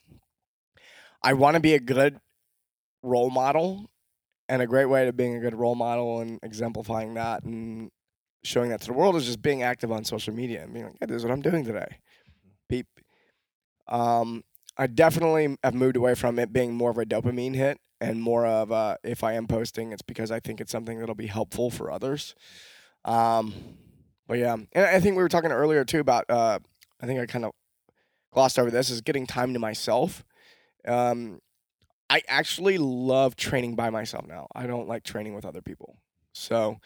I 1.22 1.34
want 1.34 1.54
to 1.54 1.60
be 1.60 1.74
a 1.74 1.80
good 1.80 2.18
role 3.02 3.30
model 3.30 3.86
and 4.48 4.60
a 4.60 4.66
great 4.66 4.86
way 4.86 5.04
to 5.04 5.12
being 5.12 5.36
a 5.36 5.40
good 5.40 5.54
role 5.54 5.74
model 5.74 6.20
and 6.20 6.38
exemplifying 6.42 7.14
that 7.14 7.44
and 7.44 7.90
showing 8.42 8.70
that 8.70 8.80
to 8.80 8.86
the 8.88 8.92
world 8.92 9.16
is 9.16 9.26
just 9.26 9.40
being 9.42 9.62
active 9.62 9.92
on 9.92 10.04
social 10.04 10.34
media 10.34 10.62
and 10.62 10.72
being 10.72 10.86
like, 10.86 10.96
yeah, 11.00 11.06
this 11.06 11.18
is 11.18 11.24
what 11.24 11.32
I'm 11.32 11.42
doing 11.42 11.64
today. 11.64 11.98
Beep. 12.68 12.86
Um, 13.90 14.44
I 14.76 14.86
definitely 14.86 15.56
have 15.62 15.74
moved 15.74 15.96
away 15.96 16.14
from 16.14 16.38
it 16.38 16.52
being 16.52 16.74
more 16.74 16.90
of 16.90 16.98
a 16.98 17.04
dopamine 17.04 17.54
hit 17.54 17.78
and 18.00 18.22
more 18.22 18.46
of 18.46 18.72
uh, 18.72 18.96
if 19.04 19.22
I 19.22 19.34
am 19.34 19.46
posting, 19.46 19.92
it's 19.92 20.02
because 20.02 20.30
I 20.30 20.40
think 20.40 20.60
it's 20.60 20.72
something 20.72 20.98
that'll 20.98 21.14
be 21.14 21.26
helpful 21.26 21.70
for 21.70 21.90
others. 21.90 22.34
Um, 23.04 23.52
but 24.26 24.38
yeah, 24.38 24.54
and 24.54 24.86
I 24.86 25.00
think 25.00 25.16
we 25.16 25.22
were 25.22 25.28
talking 25.28 25.52
earlier 25.52 25.84
too 25.84 26.00
about. 26.00 26.24
Uh, 26.30 26.60
I 27.00 27.06
think 27.06 27.20
I 27.20 27.26
kind 27.26 27.44
of 27.44 27.52
glossed 28.32 28.58
over 28.58 28.70
this 28.70 28.90
is 28.90 29.00
getting 29.00 29.26
time 29.26 29.52
to 29.52 29.58
myself. 29.58 30.24
Um, 30.86 31.40
I 32.08 32.22
actually 32.28 32.78
love 32.78 33.36
training 33.36 33.76
by 33.76 33.90
myself 33.90 34.26
now. 34.26 34.46
I 34.54 34.66
don't 34.66 34.88
like 34.88 35.04
training 35.04 35.34
with 35.34 35.44
other 35.44 35.62
people. 35.62 35.96
So 36.32 36.78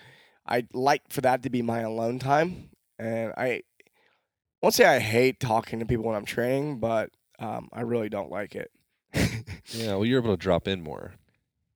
I 0.47 0.67
like 0.73 1.03
for 1.11 1.21
that 1.23 1.43
to 1.45 1.51
be 1.51 1.62
my 1.62 1.81
alone 1.81 2.19
time. 2.19 2.71
And 2.99 3.33
I 3.37 3.62
won't 4.64 4.74
say 4.74 4.85
I 4.85 4.98
hate 4.98 5.38
talking 5.40 5.79
to 5.81 5.87
people 5.87 6.05
when 6.05 6.16
I'm 6.16 6.24
training, 6.24 6.79
but 6.81 7.11
um, 7.38 7.68
I 7.72 7.83
really 7.83 8.09
don't 8.09 8.31
like 8.31 8.55
it. 8.55 8.70
Yeah, 9.72 9.94
well, 9.94 10.05
you're 10.05 10.20
able 10.20 10.37
to 10.37 10.40
drop 10.40 10.68
in 10.68 10.83
more. 10.83 11.14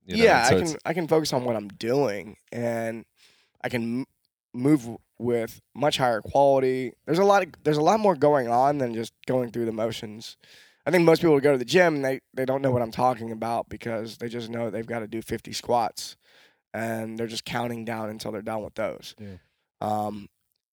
you 0.05 0.15
know, 0.17 0.23
yeah, 0.23 0.43
so 0.43 0.49
I 0.55 0.57
it's- 0.57 0.71
can 0.71 0.79
I 0.85 0.93
can 0.93 1.07
focus 1.07 1.33
on 1.33 1.43
what 1.43 1.55
I'm 1.55 1.67
doing, 1.69 2.37
and 2.51 3.03
I 3.63 3.69
can 3.69 4.01
m- 4.01 4.05
move 4.53 4.87
with 5.17 5.59
much 5.75 5.97
higher 5.97 6.21
quality. 6.21 6.93
There's 7.05 7.17
a 7.19 7.23
lot 7.25 7.41
of, 7.43 7.49
there's 7.63 7.77
a 7.77 7.81
lot 7.81 7.99
more 7.99 8.15
going 8.15 8.47
on 8.47 8.77
than 8.77 8.93
just 8.93 9.13
going 9.25 9.51
through 9.51 9.65
the 9.65 9.71
motions. 9.71 10.37
I 10.85 10.91
think 10.91 11.03
most 11.03 11.21
people 11.21 11.39
go 11.39 11.51
to 11.51 11.57
the 11.57 11.65
gym 11.65 11.95
and 11.95 12.05
they, 12.05 12.19
they 12.33 12.45
don't 12.45 12.61
know 12.61 12.71
what 12.71 12.81
I'm 12.81 12.91
talking 12.91 13.31
about 13.31 13.69
because 13.69 14.17
they 14.17 14.29
just 14.29 14.49
know 14.49 14.69
they've 14.69 14.85
got 14.87 14.99
to 14.99 15.07
do 15.07 15.21
50 15.21 15.51
squats 15.51 16.15
and 16.73 17.17
they're 17.17 17.27
just 17.27 17.43
counting 17.45 17.83
down 17.85 18.09
until 18.09 18.31
they're 18.31 18.41
done 18.41 18.63
with 18.63 18.75
those. 18.75 19.13
Yeah. 19.19 19.37
Um, 19.81 20.29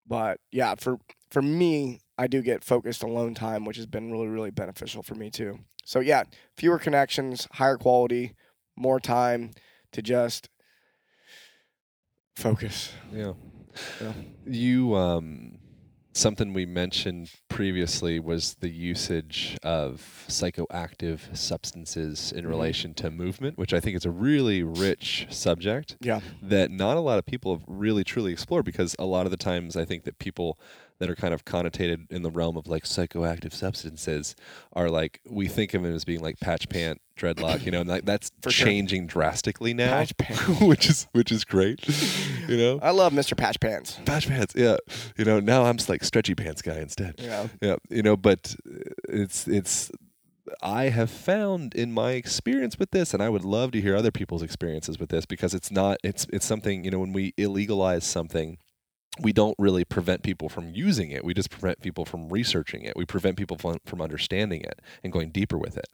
but 0.06 0.40
yeah, 0.52 0.74
for 0.76 0.98
for 1.30 1.42
me, 1.42 2.00
I 2.18 2.26
do 2.26 2.42
get 2.42 2.64
focused 2.64 3.02
alone 3.02 3.34
time, 3.34 3.64
which 3.64 3.76
has 3.76 3.86
been 3.86 4.10
really 4.10 4.28
really 4.28 4.50
beneficial 4.50 5.02
for 5.02 5.14
me 5.14 5.30
too. 5.30 5.60
So 5.84 6.00
yeah, 6.00 6.24
fewer 6.56 6.78
connections, 6.78 7.48
higher 7.52 7.76
quality, 7.76 8.34
more 8.76 9.00
time 9.00 9.52
to 9.92 10.02
just 10.02 10.48
focus. 12.36 12.92
Yeah. 13.12 13.32
Yeah. 14.00 14.12
You 14.46 14.94
um 14.96 15.58
something 16.16 16.54
we 16.54 16.64
mentioned 16.64 17.30
previously 17.48 18.18
was 18.18 18.54
the 18.60 18.70
usage 18.70 19.58
of 19.62 20.24
psychoactive 20.28 21.36
substances 21.36 22.32
in 22.32 22.44
Mhm. 22.44 22.48
relation 22.48 22.94
to 22.94 23.10
movement, 23.10 23.58
which 23.58 23.74
I 23.74 23.80
think 23.80 23.96
is 23.96 24.06
a 24.06 24.10
really 24.10 24.62
rich 24.62 25.26
subject 25.30 25.96
Yeah. 26.00 26.20
that 26.42 26.70
not 26.70 26.96
a 26.96 27.00
lot 27.00 27.18
of 27.18 27.26
people 27.26 27.52
have 27.54 27.64
really 27.66 28.02
truly 28.02 28.32
explored 28.32 28.64
because 28.64 28.96
a 28.98 29.04
lot 29.04 29.26
of 29.26 29.30
the 29.30 29.36
times 29.36 29.76
I 29.76 29.84
think 29.84 30.04
that 30.04 30.18
people 30.18 30.58
that 30.98 31.10
are 31.10 31.14
kind 31.14 31.34
of 31.34 31.44
connotated 31.44 32.10
in 32.10 32.22
the 32.22 32.30
realm 32.30 32.56
of 32.56 32.66
like 32.66 32.84
psychoactive 32.84 33.52
substances 33.52 34.34
are 34.72 34.88
like 34.88 35.20
we 35.28 35.46
think 35.48 35.74
of 35.74 35.84
it 35.84 35.92
as 35.92 36.04
being 36.04 36.20
like 36.20 36.38
patch 36.40 36.68
pant 36.68 37.00
dreadlock 37.18 37.64
you 37.64 37.70
know 37.70 37.80
and 37.80 37.88
like 37.88 38.04
that's 38.04 38.30
For 38.42 38.50
sure. 38.50 38.66
changing 38.66 39.06
drastically 39.06 39.72
now 39.74 39.90
Patch 39.90 40.16
pants. 40.18 40.60
which 40.60 40.88
is 40.88 41.06
which 41.12 41.32
is 41.32 41.44
great 41.44 41.86
you 42.48 42.56
know 42.56 42.78
I 42.82 42.90
love 42.90 43.12
Mr. 43.12 43.36
Patch 43.36 43.58
Pants. 43.60 43.98
patch 44.04 44.28
pants 44.28 44.54
yeah 44.56 44.76
you 45.16 45.24
know 45.24 45.40
now 45.40 45.64
i'm 45.64 45.76
just 45.78 45.88
like 45.88 46.04
stretchy 46.04 46.34
pants 46.34 46.62
guy 46.62 46.78
instead 46.78 47.14
You 47.18 47.28
know. 47.28 47.50
yeah 47.62 47.76
you 47.90 48.02
know 48.02 48.16
but 48.16 48.54
uh, 48.70 48.78
it's 49.08 49.46
it's 49.48 49.90
i 50.62 50.84
have 50.90 51.10
found 51.10 51.74
in 51.74 51.90
my 51.92 52.12
experience 52.12 52.78
with 52.78 52.90
this 52.90 53.12
and 53.14 53.22
i 53.22 53.28
would 53.28 53.44
love 53.44 53.72
to 53.72 53.80
hear 53.80 53.96
other 53.96 54.10
people's 54.12 54.42
experiences 54.42 54.98
with 54.98 55.08
this 55.08 55.26
because 55.26 55.54
it's 55.54 55.70
not 55.70 55.98
it's 56.04 56.26
it's 56.32 56.46
something 56.46 56.84
you 56.84 56.90
know 56.90 57.00
when 57.00 57.12
we 57.12 57.32
illegalize 57.32 58.02
something 58.02 58.58
we 59.20 59.32
don't 59.32 59.54
really 59.58 59.84
prevent 59.84 60.22
people 60.22 60.48
from 60.48 60.68
using 60.70 61.10
it 61.10 61.24
we 61.24 61.32
just 61.34 61.50
prevent 61.50 61.80
people 61.80 62.04
from 62.04 62.28
researching 62.28 62.82
it 62.82 62.94
we 62.96 63.04
prevent 63.04 63.36
people 63.36 63.56
from, 63.56 63.78
from 63.84 64.00
understanding 64.00 64.60
it 64.62 64.80
and 65.02 65.12
going 65.12 65.30
deeper 65.30 65.56
with 65.58 65.76
it 65.76 65.88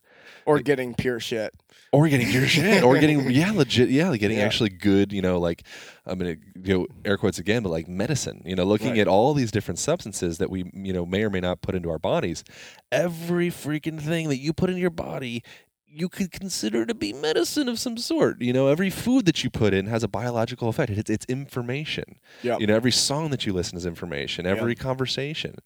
Or 0.47 0.59
getting 0.61 0.95
pure 0.95 1.21
shit. 1.21 1.55
or 1.93 2.09
getting 2.09 2.31
your 2.31 2.47
shit, 2.47 2.83
or 2.83 2.99
getting 2.99 3.29
yeah, 3.31 3.51
legit, 3.53 3.91
yeah, 3.91 4.15
getting 4.17 4.39
Yeah. 4.39 4.45
actually 4.45 4.71
good, 4.71 5.13
you 5.13 5.21
know, 5.23 5.39
like 5.39 5.63
I'm 6.07 6.19
gonna 6.19 6.37
go 6.63 6.87
air 7.05 7.17
quotes 7.19 7.39
again, 7.39 7.63
but 7.63 7.69
like 7.71 7.87
medicine, 7.89 8.43
you 8.45 8.55
know, 8.57 8.65
looking 8.65 8.91
Right. 8.91 9.01
at 9.01 9.09
all 9.09 9.35
these 9.35 9.51
different 9.51 9.79
substances 9.79 10.39
that 10.39 10.49
we, 10.51 10.71
you 10.75 10.93
know, 10.93 11.05
may 11.07 11.23
or 11.23 11.31
may 11.31 11.41
not 11.41 11.61
put 11.61 11.75
into 11.75 11.91
our 11.91 11.99
bodies. 11.99 12.45
Every 12.91 13.51
freaking 13.51 14.01
thing 14.01 14.29
that 14.31 14.39
you 14.39 14.53
put 14.53 14.71
in 14.71 14.77
your 14.79 14.91
body, 14.91 15.43
you 15.95 16.09
could 16.09 16.33
consider 16.33 16.87
to 16.87 16.95
be 16.95 17.13
medicine 17.13 17.69
of 17.69 17.79
some 17.79 17.99
sort. 17.99 18.41
You 18.41 18.53
know, 18.53 18.69
every 18.69 18.89
food 18.89 19.27
that 19.27 19.45
you 19.45 19.51
put 19.51 19.75
in 19.75 19.87
has 19.87 20.03
a 20.03 20.09
biological 20.09 20.69
effect. 20.69 20.91
It's, 20.91 21.11
it's 21.11 21.27
information. 21.27 22.19
Yeah. 22.43 22.57
You 22.59 22.67
know, 22.67 22.75
every 22.75 22.93
song 22.93 23.31
that 23.31 23.45
you 23.45 23.53
listen 23.53 23.77
is 23.77 23.85
information. 23.85 24.47
Every 24.47 24.75
conversation. 24.75 25.57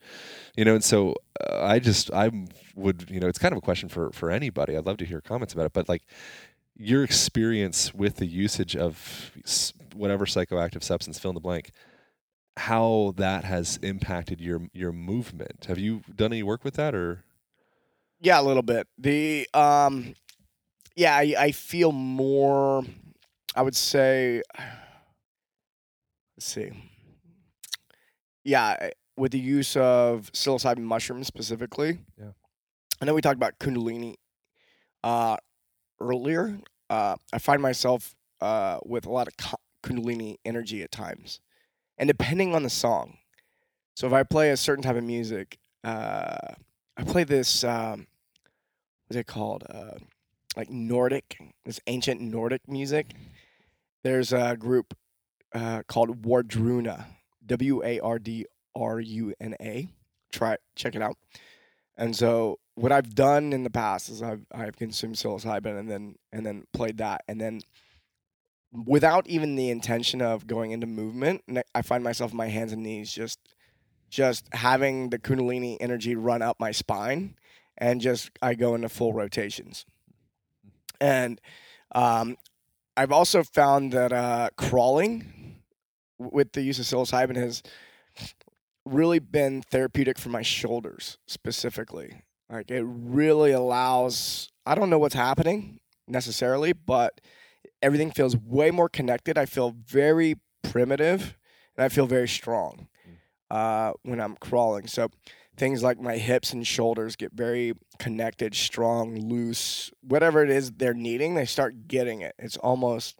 You 0.57 0.65
know, 0.65 0.75
and 0.75 0.83
so 0.85 1.15
uh, 1.49 1.65
I 1.65 1.79
just 1.79 2.11
I 2.13 2.31
would 2.75 3.09
you 3.09 3.21
know 3.21 3.29
it's 3.29 3.39
kind 3.39 3.53
of 3.53 3.59
a 3.59 3.63
question 3.63 3.89
for 3.89 4.11
for 4.11 4.31
anybody. 4.31 4.77
I'd 4.77 4.87
love 4.87 4.97
to 4.99 5.05
hear 5.05 5.21
comments 5.21 5.55
about 5.55 5.67
it, 5.67 5.73
but 5.73 5.89
like 5.89 6.03
your 6.77 7.05
experience 7.05 7.95
with 7.95 8.17
the 8.17 8.27
usage 8.27 8.77
of 8.77 9.31
whatever 9.95 10.27
psychoactive 10.27 10.83
substance, 10.83 11.19
fill 11.19 11.31
in 11.31 11.35
the 11.35 11.41
blank, 11.41 11.71
how 12.57 13.15
that 13.17 13.45
has 13.45 13.79
impacted 13.83 14.41
your 14.41 14.63
your 14.73 14.93
movement. 14.93 15.67
Have 15.69 15.79
you 15.79 16.03
done 16.15 16.33
any 16.33 16.43
work 16.43 16.65
with 16.65 16.75
that, 16.75 16.95
or 16.95 17.25
Yeah, 18.21 18.41
a 18.41 18.43
little 18.43 18.63
bit. 18.63 18.87
The 18.99 19.49
um, 19.53 20.15
yeah, 20.95 21.15
I, 21.15 21.35
I 21.39 21.53
feel 21.53 21.93
more. 21.93 22.85
I 23.55 23.63
would 23.63 23.77
say. 23.77 24.43
Let's 26.37 26.47
see. 26.47 26.71
Yeah, 28.45 28.91
with 29.17 29.33
the 29.33 29.39
use 29.39 29.77
of 29.77 30.31
psilocybin 30.33 30.79
mushrooms 30.83 31.27
specifically. 31.27 31.99
Yeah. 32.19 32.31
I 33.01 33.05
know 33.05 33.15
we 33.15 33.21
talked 33.21 33.37
about 33.37 33.59
kundalini 33.59 34.15
uh, 35.03 35.37
earlier. 36.01 36.59
Uh, 36.89 37.17
I 37.33 37.39
find 37.39 37.61
myself 37.61 38.15
uh, 38.41 38.79
with 38.85 39.07
a 39.07 39.11
lot 39.11 39.29
of 39.29 39.35
kundalini 39.83 40.37
energy 40.45 40.83
at 40.83 40.93
times, 40.93 41.41
and 41.99 42.09
depending 42.09 42.55
on 42.55 42.63
the 42.63 42.71
song. 42.71 43.19
So 43.95 44.07
if 44.07 44.13
I 44.13 44.23
play 44.23 44.51
a 44.51 44.57
certain 44.57 44.83
type 44.83 44.97
of 44.97 45.05
music, 45.05 45.59
uh, 45.83 46.55
I 46.97 47.05
play 47.05 47.25
this. 47.25 47.65
Um, 47.65 48.07
what's 49.07 49.19
it 49.19 49.27
called? 49.27 49.65
Uh, 49.69 49.99
like 50.57 50.71
Nordic, 50.71 51.39
this 51.65 51.81
ancient 51.87 52.21
Nordic 52.21 52.63
music. 52.67 53.15
There's 54.03 54.33
a 54.33 54.57
group 54.57 54.95
uh, 55.55 55.83
called 55.87 56.23
Wardruna, 56.23 57.07
W 57.45 57.83
A 57.85 58.01
R 58.01 58.19
D 58.19 58.47
R 58.75 59.01
U 59.01 59.35
N 59.41 59.55
A. 59.61 59.89
Try 60.33 60.57
check 60.75 60.95
it 60.95 61.03
out. 61.03 61.17
And 61.97 62.15
so 62.15 62.59
what 62.75 62.93
I've 62.93 63.15
done 63.15 63.53
in 63.53 63.63
the 63.63 63.71
past 63.71 64.09
is 64.09 64.23
I've 64.23 64.47
I've 64.53 64.77
consumed 64.77 65.17
psilocybin 65.17 65.79
and 65.79 65.91
then 65.91 66.17
and 66.33 66.45
then 66.45 66.65
played 66.73 66.99
that 66.99 67.23
and 67.29 67.41
then 67.41 67.61
without 68.85 69.27
even 69.29 69.57
the 69.57 69.71
intention 69.71 70.21
of 70.21 70.47
going 70.47 70.73
into 70.73 70.87
movement, 70.87 71.43
I 71.75 71.83
find 71.83 72.03
myself 72.03 72.33
my 72.33 72.49
hands 72.49 72.73
and 72.73 72.83
knees 72.83 73.13
just 73.13 73.39
just 74.09 74.49
having 74.53 75.11
the 75.11 75.19
kundalini 75.19 75.77
energy 75.81 76.15
run 76.15 76.43
up 76.43 76.59
my 76.59 76.71
spine 76.73 77.37
and 77.79 78.01
just 78.01 78.31
I 78.41 78.55
go 78.55 78.75
into 78.75 78.89
full 78.89 79.13
rotations. 79.13 79.85
And 81.01 81.41
um, 81.95 82.37
I've 82.97 83.13
also 83.13 83.43
found 83.43 83.93
that 83.93 84.13
uh, 84.13 84.51
crawling 84.57 85.63
with 86.19 86.53
the 86.53 86.63
use 86.63 86.79
of 86.79 86.87
psilocybin 86.87 87.37
has 87.37 87.63
really 88.85 89.19
been 89.19 89.63
therapeutic 89.63 90.19
for 90.19 90.31
my 90.31 90.43
shoulders 90.43 91.19
specifically. 91.27 92.23
Like 92.49 92.71
it 92.71 92.85
really 92.87 93.53
allows. 93.53 94.51
I 94.65 94.75
don't 94.75 94.89
know 94.89 94.99
what's 94.99 95.15
happening 95.15 95.81
necessarily, 96.09 96.73
but 96.73 97.21
everything 97.83 98.11
feels 98.11 98.37
way 98.37 98.71
more 98.71 98.89
connected. 98.89 99.37
I 99.37 99.47
feel 99.47 99.75
very 99.85 100.37
primitive, 100.63 101.37
and 101.77 101.85
I 101.85 101.89
feel 101.89 102.07
very 102.07 102.29
strong 102.29 102.89
uh, 103.51 103.93
when 104.03 104.21
I'm 104.21 104.37
crawling. 104.37 104.87
So 104.87 105.09
things 105.57 105.83
like 105.83 105.99
my 106.01 106.17
hips 106.17 106.53
and 106.53 106.67
shoulders 106.67 107.17
get 107.17 107.33
very 107.33 107.75
connected, 107.99 108.55
strong, 108.55 109.29
loose, 109.29 109.91
whatever 110.03 110.43
it 110.43 110.51
is 110.51 110.73
they're 110.73 110.95
needing, 110.95 111.35
they 111.35 111.47
start 111.47 111.89
getting 111.89 112.21
it. 112.21 112.35
It's 112.39 112.57
almost, 112.59 113.19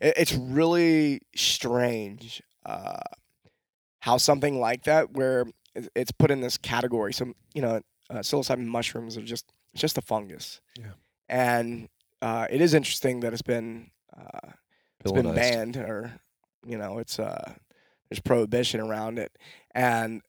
it, 0.00 0.14
it's 0.16 0.34
really 0.34 1.20
strange 1.34 2.42
uh, 2.66 3.00
how 4.00 4.16
something 4.18 4.60
like 4.60 4.84
that, 4.84 5.12
where 5.12 5.46
it's 5.94 6.12
put 6.12 6.30
in 6.30 6.40
this 6.40 6.58
category. 6.58 7.12
So 7.12 7.32
you 7.54 7.62
know, 7.62 7.80
uh, 8.10 8.16
psilocybin 8.16 8.66
mushrooms 8.66 9.16
are 9.16 9.22
just 9.22 9.46
it's 9.72 9.80
just 9.80 9.98
a 9.98 10.02
fungus. 10.02 10.60
Yeah. 10.78 10.92
And 11.28 11.88
uh, 12.22 12.46
it 12.50 12.60
is 12.60 12.74
interesting 12.74 13.20
that 13.20 13.32
it's 13.32 13.42
been 13.42 13.90
uh, 14.16 14.52
it's 15.00 15.12
been 15.12 15.34
banned 15.34 15.76
or 15.76 16.12
you 16.66 16.76
know 16.76 16.98
it's 16.98 17.18
uh 17.18 17.54
there's 18.10 18.20
prohibition 18.20 18.80
around 18.80 19.18
it 19.18 19.32
and 19.74 20.22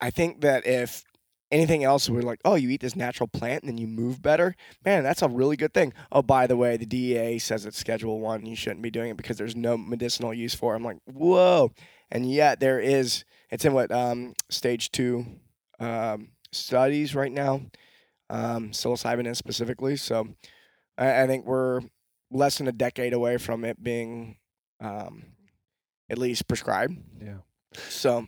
i 0.00 0.10
think 0.10 0.40
that 0.40 0.66
if 0.66 1.04
anything 1.50 1.84
else 1.84 2.08
we're 2.08 2.22
like 2.22 2.40
oh 2.44 2.54
you 2.54 2.68
eat 2.68 2.80
this 2.80 2.96
natural 2.96 3.26
plant 3.26 3.62
and 3.62 3.70
then 3.70 3.78
you 3.78 3.86
move 3.86 4.20
better? 4.20 4.54
Man 4.84 5.02
that's 5.02 5.22
a 5.22 5.28
really 5.28 5.56
good 5.56 5.72
thing. 5.72 5.92
Oh 6.12 6.22
by 6.22 6.46
the 6.46 6.56
way 6.56 6.76
the 6.76 6.86
dea 6.86 7.38
says 7.38 7.66
it's 7.66 7.78
schedule 7.78 8.20
one 8.20 8.46
you 8.46 8.56
shouldn't 8.56 8.82
be 8.82 8.90
doing 8.90 9.10
it 9.10 9.16
because 9.16 9.38
there's 9.38 9.56
no 9.56 9.76
medicinal 9.76 10.34
use 10.34 10.54
for 10.54 10.72
it. 10.72 10.76
I'm 10.76 10.84
like 10.84 10.98
whoa. 11.06 11.72
And 12.10 12.30
yet 12.30 12.60
there 12.60 12.80
is 12.80 13.24
it's 13.50 13.64
in 13.64 13.72
what 13.72 13.90
um, 13.90 14.34
stage 14.50 14.90
two 14.90 15.26
um, 15.80 16.28
studies 16.52 17.14
right 17.14 17.32
now 17.32 17.62
um, 18.30 18.70
psilocybin 18.70 19.34
specifically. 19.34 19.96
So 19.96 20.28
I, 20.96 21.22
I 21.22 21.26
think 21.26 21.46
we're 21.46 21.80
less 22.30 22.58
than 22.58 22.68
a 22.68 22.72
decade 22.72 23.14
away 23.14 23.38
from 23.38 23.64
it 23.64 23.82
being 23.82 24.36
um, 24.80 25.24
at 26.10 26.18
least 26.18 26.48
prescribed. 26.48 26.98
Yeah. 27.20 27.38
So 27.88 28.26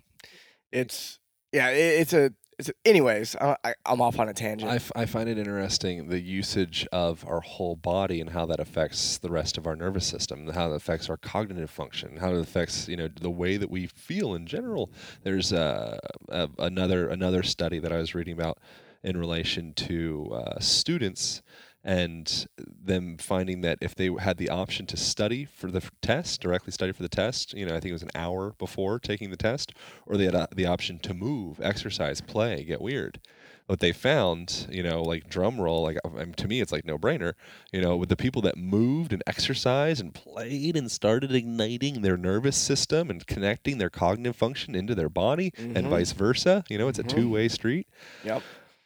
it's 0.73 1.19
yeah, 1.53 1.71
it, 1.71 2.01
it's 2.01 2.13
a 2.13 2.33
it's 2.59 2.69
a, 2.69 2.73
anyways. 2.85 3.37
I, 3.37 3.57
I, 3.65 3.75
I'm 3.87 4.03
off 4.03 4.19
on 4.19 4.29
a 4.29 4.35
tangent. 4.35 4.71
I, 4.71 4.75
f- 4.77 4.93
I 4.95 5.07
find 5.07 5.29
it 5.31 5.39
interesting 5.39 6.09
the 6.09 6.21
usage 6.21 6.87
of 6.93 7.25
our 7.27 7.41
whole 7.41 7.75
body 7.75 8.21
and 8.21 8.29
how 8.29 8.45
that 8.47 8.61
affects 8.61 9.17
the 9.17 9.31
rest 9.31 9.57
of 9.57 9.67
our 9.67 9.75
nervous 9.75 10.07
system, 10.07 10.47
how 10.49 10.71
it 10.71 10.77
affects 10.77 11.09
our 11.09 11.17
cognitive 11.17 11.71
function, 11.71 12.19
how 12.19 12.35
it 12.35 12.41
affects 12.41 12.87
you 12.87 12.97
know 12.97 13.09
the 13.09 13.31
way 13.31 13.57
that 13.57 13.71
we 13.71 13.87
feel 13.87 14.35
in 14.35 14.47
general. 14.47 14.91
There's 15.23 15.53
uh, 15.53 15.99
a, 16.29 16.49
another 16.59 17.09
another 17.09 17.43
study 17.43 17.79
that 17.79 17.93
I 17.93 17.97
was 17.97 18.15
reading 18.15 18.35
about 18.35 18.59
in 19.03 19.17
relation 19.17 19.73
to 19.73 20.31
uh, 20.35 20.61
students 20.61 21.41
and 21.83 22.47
them 22.57 23.17
finding 23.19 23.63
that 23.63 23.79
if 23.81 23.95
they 23.95 24.11
had 24.19 24.37
the 24.37 24.51
option 24.51 24.87
to 24.87 24.97
study 24.97 25.45
for 25.47 25.71
the 25.71 25.83
test, 26.03 26.41
directly 26.41 26.73
study 26.73 26.93
for 26.93 27.03
the 27.03 27.09
test, 27.09 27.55
you 27.55 27.65
know, 27.65 27.75
I 27.75 27.81
think 27.81 27.91
it 27.91 27.95
was 27.95 28.03
an 28.03 28.11
hour 28.15 28.55
before 28.59 28.99
taking 28.99 29.31
the 29.31 29.37
test, 29.37 29.73
or 30.07 30.17
they 30.17 30.25
had 30.27 30.35
uh, 30.35 30.47
the 30.55 30.67
option 30.67 30.99
to 31.01 31.15
move, 31.15 31.61
exercise, 31.61 32.21
play, 32.21 32.65
get 32.65 32.81
weird. 32.83 33.21
What 33.67 33.79
they 33.79 33.93
found, 33.93 34.67
you 34.69 34.83
know, 34.83 35.01
like 35.01 35.29
drum 35.29 35.61
roll, 35.61 35.85
like 35.85 35.97
I 36.05 36.09
mean, 36.09 36.33
to 36.35 36.49
me, 36.49 36.61
it's 36.61 36.73
like 36.73 36.85
no 36.85 36.99
brainer. 36.99 37.35
You 37.73 37.81
know, 37.81 37.97
with 37.97 38.09
the 38.09 38.17
people 38.17 38.43
that 38.43 38.57
moved 38.57 39.13
and 39.13 39.23
exercised 39.29 40.01
and 40.01 40.13
played 40.13 40.77
and 40.77 40.91
started 40.91 41.33
igniting 41.33 42.03
their 42.03 42.17
nervous 42.17 42.57
system 42.57 43.11
and 43.11 43.25
connecting 43.29 43.79
their 43.79 43.89
cognitive 43.89 44.35
function 44.35 44.75
into 44.75 44.97
their 44.97 45.09
body 45.09 45.53
and 45.57 45.87
Mhm. 45.87 45.89
vice 45.91 46.11
versa. 46.13 46.65
You 46.69 46.79
know, 46.79 46.89
it's 46.89 46.99
a 46.99 47.05
Mhm. 47.05 47.09
two 47.11 47.31
way 47.31 47.47
street. 47.47 47.87
yep. 48.25 48.43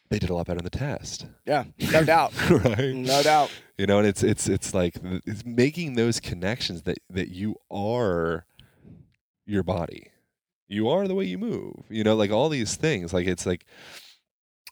They 0.09 0.19
did 0.19 0.29
a 0.29 0.35
lot 0.35 0.45
better 0.47 0.59
in 0.59 0.63
the 0.63 0.69
test. 0.69 1.25
Yeah. 1.45 1.65
No 1.91 2.03
doubt. 2.13 2.33
right 2.49 2.93
No 2.95 3.23
doubt. 3.23 3.51
you 3.77 3.85
know 3.87 3.97
and 3.99 4.07
it's 4.07 4.23
it's 4.23 4.47
it's 4.47 4.73
like 4.73 4.95
it's 5.25 5.43
making 5.45 5.95
those 5.95 6.19
connections 6.19 6.83
that 6.83 6.97
that 7.09 7.29
you 7.29 7.55
are 7.71 8.45
your 9.45 9.63
body 9.63 10.11
you 10.67 10.87
are 10.89 11.07
the 11.07 11.13
way 11.15 11.25
you 11.25 11.37
move 11.37 11.83
you 11.89 12.03
know 12.03 12.15
like 12.15 12.31
all 12.31 12.49
these 12.49 12.75
things 12.75 13.13
like 13.13 13.27
it's 13.27 13.45
like 13.45 13.65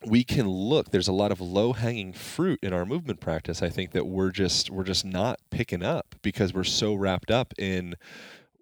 we 0.05 0.23
can 0.23 0.47
look 0.47 0.89
there's 0.89 1.07
a 1.07 1.13
lot 1.13 1.31
of 1.31 1.39
low 1.39 1.73
hanging 1.73 2.11
fruit 2.11 2.59
in 2.63 2.73
our 2.73 2.85
movement 2.85 3.19
practice 3.19 3.61
i 3.61 3.69
think 3.69 3.91
that 3.91 4.07
we're 4.07 4.31
just 4.31 4.69
we're 4.71 4.83
just 4.83 5.05
not 5.05 5.39
picking 5.51 5.83
up 5.83 6.15
because 6.23 6.53
we're 6.53 6.63
so 6.63 6.93
wrapped 6.95 7.29
up 7.29 7.53
in 7.59 7.93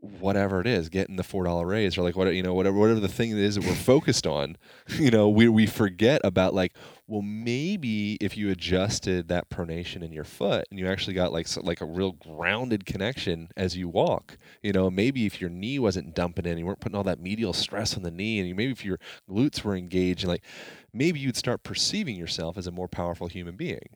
whatever 0.02 0.60
it 0.60 0.66
is 0.66 0.90
getting 0.90 1.16
the 1.16 1.24
four 1.24 1.44
dollar 1.44 1.68
raise 1.68 1.96
or 1.96 2.02
like 2.02 2.16
what 2.16 2.34
you 2.34 2.42
know 2.42 2.56
whatever 2.56 2.76
whatever 2.76 3.00
the 3.00 3.08
thing 3.08 3.38
is 3.38 3.54
that 3.54 3.64
we're 3.64 3.76
focused 3.76 4.26
on 4.26 4.58
you 4.98 5.12
know 5.12 5.30
we 5.30 5.48
we 5.48 5.68
forget 5.68 6.20
about 6.24 6.56
like 6.56 6.74
well 7.06 7.22
maybe 7.22 8.16
if 8.20 8.36
you 8.36 8.50
adjusted 8.50 9.28
that 9.28 9.48
pronation 9.50 10.02
in 10.02 10.12
your 10.12 10.24
foot 10.24 10.66
and 10.72 10.80
you 10.80 10.88
actually 10.88 11.14
got 11.14 11.32
like 11.32 11.48
so, 11.48 11.62
like 11.62 11.82
a 11.82 11.86
real 11.86 12.14
grounded 12.14 12.84
connection 12.84 13.48
as 13.56 13.78
you 13.78 13.88
walk 13.88 14.40
you 14.64 14.74
know 14.74 14.90
maybe 14.90 15.28
if 15.28 15.40
your 15.40 15.52
knee 15.52 15.78
wasn't 15.78 16.16
dumping 16.16 16.48
in 16.48 16.58
you 16.58 16.66
weren't 16.66 16.80
putting 16.80 16.98
all 16.98 17.04
that 17.04 17.20
medial 17.20 17.54
stress 17.54 17.96
on 17.96 18.02
the 18.02 18.10
knee 18.10 18.40
and 18.40 18.50
you, 18.50 18.56
maybe 18.56 18.72
if 18.72 18.84
your 18.84 19.00
glutes 19.30 19.64
were 19.64 19.76
engaged 19.76 20.24
and 20.24 20.32
like 20.32 20.44
maybe 20.92 21.20
you'd 21.20 21.38
start 21.38 21.62
perceiving 21.62 22.16
yourself 22.16 22.58
as 22.58 22.66
a 22.66 22.72
more 22.72 22.88
powerful 22.88 23.28
human 23.28 23.56
being 23.56 23.90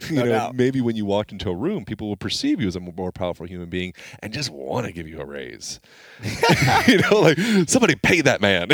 you 0.10 0.16
No 0.16 0.24
know 0.24 0.30
doubt. 0.30 0.54
maybe 0.54 0.80
when 0.80 0.96
you 0.96 1.04
walked 1.04 1.32
into 1.32 1.48
a 1.50 1.54
room 1.54 1.84
people 1.84 2.08
will 2.08 2.16
perceive 2.16 2.60
you 2.60 2.66
as 2.68 2.76
a 2.76 2.80
more- 2.80 3.12
powerful 3.12 3.46
human 3.46 3.68
being 3.68 3.92
and 4.20 4.32
just 4.32 4.50
want 4.50 4.86
to 4.86 4.92
give 4.92 5.06
you 5.08 5.20
a 5.20 5.24
raise 5.24 5.80
you 6.88 6.98
know 6.98 7.20
like 7.20 7.38
somebody 7.68 7.94
pay 7.94 8.20
that 8.20 8.40
man 8.40 8.68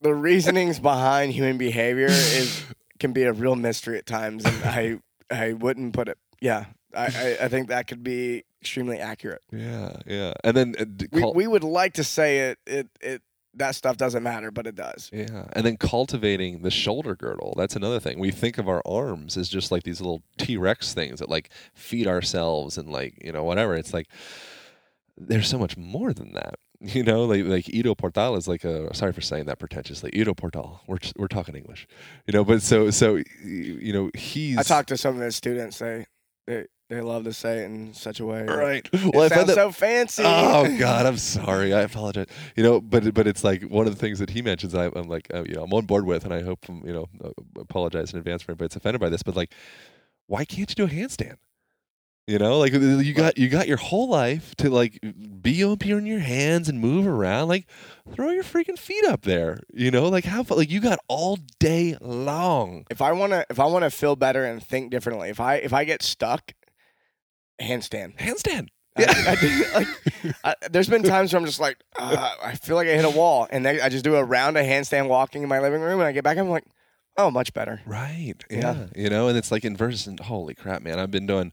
the 0.00 0.14
reasonings 0.14 0.78
behind 0.78 1.32
human 1.32 1.58
behavior 1.58 2.06
is 2.08 2.64
can 2.98 3.12
be 3.12 3.22
a 3.24 3.32
real 3.32 3.56
mystery 3.56 3.98
at 3.98 4.06
times, 4.06 4.44
and 4.44 4.64
I 4.64 4.98
I 5.30 5.52
wouldn't 5.52 5.92
put 5.94 6.08
it. 6.08 6.16
Yeah, 6.40 6.66
I 6.94 7.06
I, 7.06 7.36
I 7.42 7.48
think 7.48 7.68
that 7.68 7.86
could 7.88 8.02
be 8.02 8.44
extremely 8.62 8.98
accurate. 8.98 9.42
yeah 9.52 9.96
yeah 10.06 10.32
and 10.44 10.56
then 10.56 10.74
uh, 10.78 10.84
d- 10.84 11.08
We 11.12 11.22
we 11.34 11.46
would 11.46 11.64
like 11.64 11.94
to 11.94 12.04
say 12.04 12.50
it 12.50 12.58
it 12.66 12.88
it 13.00 13.22
that 13.56 13.74
stuff 13.74 13.96
doesn't 13.96 14.22
matter, 14.22 14.50
but 14.50 14.66
it 14.66 14.74
does. 14.74 15.10
Yeah, 15.12 15.46
and 15.52 15.64
then 15.64 15.76
cultivating 15.76 16.62
the 16.62 16.70
shoulder 16.70 17.14
girdle. 17.14 17.54
That's 17.56 17.76
another 17.76 18.00
thing. 18.00 18.18
We 18.18 18.30
think 18.30 18.58
of 18.58 18.68
our 18.68 18.82
arms 18.86 19.36
as 19.36 19.48
just 19.48 19.70
like 19.72 19.82
these 19.82 20.00
little 20.00 20.22
T 20.38 20.56
Rex 20.56 20.94
things 20.94 21.20
that 21.20 21.28
like 21.28 21.50
feed 21.74 22.06
ourselves 22.06 22.78
and 22.78 22.90
like 22.90 23.14
you 23.22 23.32
know 23.32 23.44
whatever. 23.44 23.74
It's 23.74 23.92
like 23.92 24.08
there's 25.16 25.48
so 25.48 25.58
much 25.58 25.76
more 25.76 26.12
than 26.12 26.32
that. 26.32 26.56
You 26.78 27.02
know, 27.02 27.24
like 27.24 27.46
like 27.46 27.72
Ido 27.72 27.94
Portal 27.94 28.36
is 28.36 28.46
like 28.46 28.62
a 28.62 28.94
sorry 28.94 29.14
for 29.14 29.22
saying 29.22 29.46
that 29.46 29.58
pretentiously. 29.58 30.10
Ido 30.12 30.34
Portal. 30.34 30.82
We're 30.86 30.98
we're 31.16 31.26
talking 31.26 31.54
English. 31.54 31.88
You 32.26 32.32
know, 32.34 32.44
but 32.44 32.60
so 32.60 32.90
so 32.90 33.22
you 33.42 33.94
know 33.94 34.10
he's 34.12 34.58
I 34.58 34.62
talked 34.62 34.90
to 34.90 34.98
some 34.98 35.16
of 35.16 35.22
his 35.22 35.34
students. 35.34 35.78
They 35.78 36.04
they 36.46 36.66
they 36.88 37.00
love 37.00 37.24
to 37.24 37.32
say 37.32 37.58
it 37.62 37.64
in 37.64 37.94
such 37.94 38.20
a 38.20 38.26
way. 38.26 38.44
right. 38.44 38.88
It 38.92 39.14
Well, 39.14 39.24
I 39.24 39.28
sounds 39.28 39.48
that 39.48 39.54
so 39.54 39.72
fancy. 39.72 40.22
Oh 40.24 40.76
God, 40.78 41.06
I'm 41.06 41.16
sorry. 41.16 41.74
I 41.74 41.80
apologize. 41.80 42.26
You 42.56 42.62
know, 42.62 42.80
but 42.80 43.12
but 43.14 43.26
it's 43.26 43.42
like 43.42 43.62
one 43.64 43.86
of 43.86 43.94
the 43.94 43.98
things 43.98 44.18
that 44.20 44.30
he 44.30 44.42
mentions. 44.42 44.74
I, 44.74 44.86
I'm 44.94 45.08
like, 45.08 45.28
uh, 45.34 45.44
you 45.44 45.54
know, 45.54 45.64
I'm 45.64 45.72
on 45.72 45.86
board 45.86 46.06
with, 46.06 46.24
and 46.24 46.32
I 46.32 46.42
hope 46.42 46.66
you 46.68 46.92
know, 46.92 47.06
uh, 47.24 47.30
apologize 47.58 48.12
in 48.12 48.18
advance 48.18 48.42
for 48.42 48.52
anybody 48.52 48.66
that's 48.66 48.76
offended 48.76 49.00
by 49.00 49.08
this. 49.08 49.22
But 49.22 49.36
like, 49.36 49.52
why 50.26 50.44
can't 50.44 50.70
you 50.70 50.74
do 50.74 50.84
a 50.84 50.96
handstand? 50.96 51.36
You 52.28 52.40
know, 52.40 52.58
like 52.58 52.72
you 52.72 53.14
got 53.14 53.38
you 53.38 53.48
got 53.48 53.68
your 53.68 53.76
whole 53.76 54.08
life 54.08 54.56
to 54.56 54.68
like 54.68 54.98
be 55.40 55.62
up 55.62 55.84
here 55.84 55.96
in 55.96 56.06
your 56.06 56.18
hands 56.18 56.68
and 56.68 56.80
move 56.80 57.06
around. 57.06 57.46
Like, 57.46 57.68
throw 58.12 58.30
your 58.30 58.42
freaking 58.42 58.76
feet 58.76 59.04
up 59.04 59.22
there. 59.22 59.60
You 59.72 59.92
know, 59.92 60.08
like 60.08 60.24
how 60.24 60.44
like 60.50 60.68
you 60.68 60.80
got 60.80 60.98
all 61.06 61.38
day 61.60 61.96
long. 62.00 62.84
If 62.90 63.00
I 63.00 63.12
wanna 63.12 63.44
if 63.48 63.60
I 63.60 63.66
wanna 63.66 63.90
feel 63.90 64.16
better 64.16 64.44
and 64.44 64.60
think 64.60 64.90
differently, 64.90 65.28
if 65.28 65.38
I 65.38 65.56
if 65.56 65.72
I 65.72 65.84
get 65.84 66.02
stuck, 66.02 66.52
handstand. 67.60 68.16
Handstand. 68.18 68.68
I- 68.98 69.04
I, 69.28 69.34
do- 69.36 69.64
like, 69.74 69.88
I, 70.44 70.54
there's 70.70 70.88
been 70.88 71.02
times 71.02 71.32
where 71.32 71.38
I'm 71.40 71.44
just 71.46 71.60
like, 71.60 71.76
uh, 71.98 72.34
I 72.42 72.54
feel 72.54 72.76
like 72.76 72.88
I 72.88 72.92
hit 72.92 73.04
a 73.04 73.10
wall, 73.10 73.46
and 73.50 73.64
then 73.64 73.78
I 73.82 73.90
just 73.90 74.04
do 74.04 74.16
a 74.16 74.24
round 74.24 74.56
of 74.56 74.64
handstand 74.64 75.08
walking 75.08 75.42
in 75.42 75.48
my 75.50 75.60
living 75.60 75.82
room, 75.82 76.00
and 76.00 76.08
I 76.08 76.12
get 76.12 76.24
back, 76.24 76.38
I'm 76.38 76.48
like, 76.48 76.64
oh, 77.18 77.30
much 77.30 77.52
better. 77.52 77.82
Right. 77.84 78.34
Yeah. 78.50 78.58
Yeah. 78.58 78.86
You 79.02 79.10
know, 79.10 79.28
and 79.28 79.36
it's 79.36 79.50
like 79.50 79.64
inverse 79.66 80.06
and 80.06 80.18
holy 80.18 80.54
crap, 80.54 80.80
man. 80.82 80.98
I've 80.98 81.10
been 81.10 81.26
doing 81.26 81.52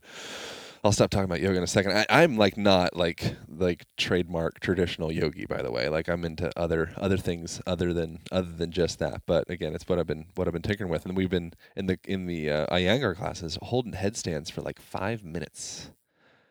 I'll 0.84 0.92
stop 0.92 1.08
talking 1.10 1.24
about 1.24 1.40
yoga 1.40 1.56
in 1.56 1.62
a 1.62 1.66
second. 1.66 1.92
I, 1.92 2.06
I'm 2.10 2.36
like 2.36 2.58
not 2.58 2.94
like 2.94 3.36
like 3.48 3.86
trademark 3.96 4.60
traditional 4.60 5.10
yogi, 5.10 5.46
by 5.46 5.62
the 5.62 5.70
way. 5.72 5.88
Like 5.88 6.08
I'm 6.08 6.24
into 6.26 6.50
other 6.58 6.92
other 6.98 7.16
things 7.16 7.62
other 7.66 7.94
than 7.94 8.20
other 8.30 8.52
than 8.52 8.70
just 8.70 8.98
that. 8.98 9.22
But 9.24 9.48
again, 9.48 9.74
it's 9.74 9.88
what 9.88 9.98
I've 9.98 10.06
been 10.06 10.26
what 10.34 10.46
I've 10.46 10.52
been 10.52 10.60
tinkering 10.62 10.90
with, 10.90 11.06
and 11.06 11.16
we've 11.16 11.30
been 11.30 11.54
in 11.74 11.86
the 11.86 11.98
in 12.04 12.26
the 12.26 12.50
uh, 12.50 12.66
Iyengar 12.66 13.16
classes 13.16 13.58
holding 13.62 13.94
headstands 13.94 14.50
for 14.50 14.60
like 14.60 14.78
five 14.78 15.24
minutes. 15.24 15.90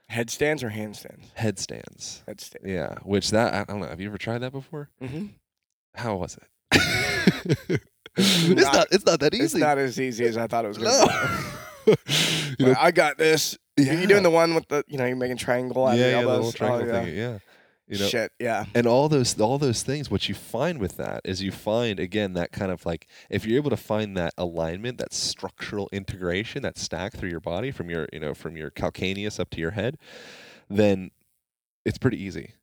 Headstands 0.09 0.63
or 0.63 0.71
handstands? 0.71 1.25
Headstands. 1.35 2.23
Headstand. 2.27 2.65
Yeah, 2.65 2.95
which 3.03 3.29
that 3.31 3.53
I 3.53 3.63
don't 3.71 3.81
know. 3.81 3.87
Have 3.87 4.01
you 4.01 4.07
ever 4.09 4.17
tried 4.17 4.39
that 4.39 4.51
before? 4.51 4.89
Mm-hmm. 5.01 5.27
How 5.93 6.15
was 6.15 6.37
it? 6.37 6.47
it's 8.17 8.47
not- 8.63 8.73
not. 8.73 8.87
It's 8.91 9.05
not 9.05 9.19
that 9.19 9.33
easy. 9.35 9.43
It's 9.43 9.53
not 9.55 9.77
as 9.77 9.99
easy 9.99 10.25
as 10.25 10.37
I 10.37 10.47
thought 10.47 10.65
it 10.65 10.69
was 10.69 10.77
going 10.79 10.89
to 10.91 11.05
No. 11.85 11.93
be. 11.93 11.95
you 12.59 12.65
know, 12.67 12.75
I 12.79 12.91
got 12.91 13.17
this. 13.17 13.57
Yeah. 13.77 13.93
You 13.93 14.07
doing 14.07 14.23
the 14.23 14.29
one 14.29 14.53
with 14.53 14.67
the, 14.67 14.83
you 14.87 14.97
know, 14.97 15.05
you're 15.05 15.15
making 15.15 15.37
triangle 15.37 15.85
out 15.85 15.97
yeah, 15.97 16.05
of 16.05 16.11
yeah, 16.11 16.21
the 16.21 16.25
the 16.27 16.31
elbows? 16.31 16.45
little 16.45 16.51
triangle 16.51 16.89
oh, 16.89 16.99
yeah. 16.99 17.05
thing. 17.05 17.15
Yeah. 17.15 17.39
You 17.87 17.99
know, 17.99 18.07
Shit, 18.07 18.31
yeah. 18.39 18.65
and 18.73 18.87
all 18.87 19.09
those 19.09 19.39
all 19.39 19.57
those 19.57 19.83
things 19.83 20.09
what 20.09 20.29
you 20.29 20.33
find 20.33 20.79
with 20.79 20.95
that 20.97 21.19
is 21.25 21.43
you 21.43 21.51
find 21.51 21.99
again 21.99 22.31
that 22.33 22.53
kind 22.53 22.71
of 22.71 22.85
like 22.85 23.07
if 23.29 23.45
you're 23.45 23.57
able 23.57 23.69
to 23.69 23.77
find 23.77 24.15
that 24.15 24.33
alignment 24.37 24.97
that 24.99 25.13
structural 25.13 25.89
integration 25.91 26.63
that 26.63 26.77
stack 26.77 27.13
through 27.13 27.29
your 27.29 27.41
body 27.41 27.71
from 27.71 27.89
your 27.89 28.07
you 28.13 28.21
know 28.21 28.33
from 28.33 28.55
your 28.55 28.71
calcaneus 28.71 29.37
up 29.37 29.49
to 29.49 29.59
your 29.59 29.71
head 29.71 29.97
then 30.69 31.11
it's 31.85 31.97
pretty 31.97 32.19
easy 32.23 32.53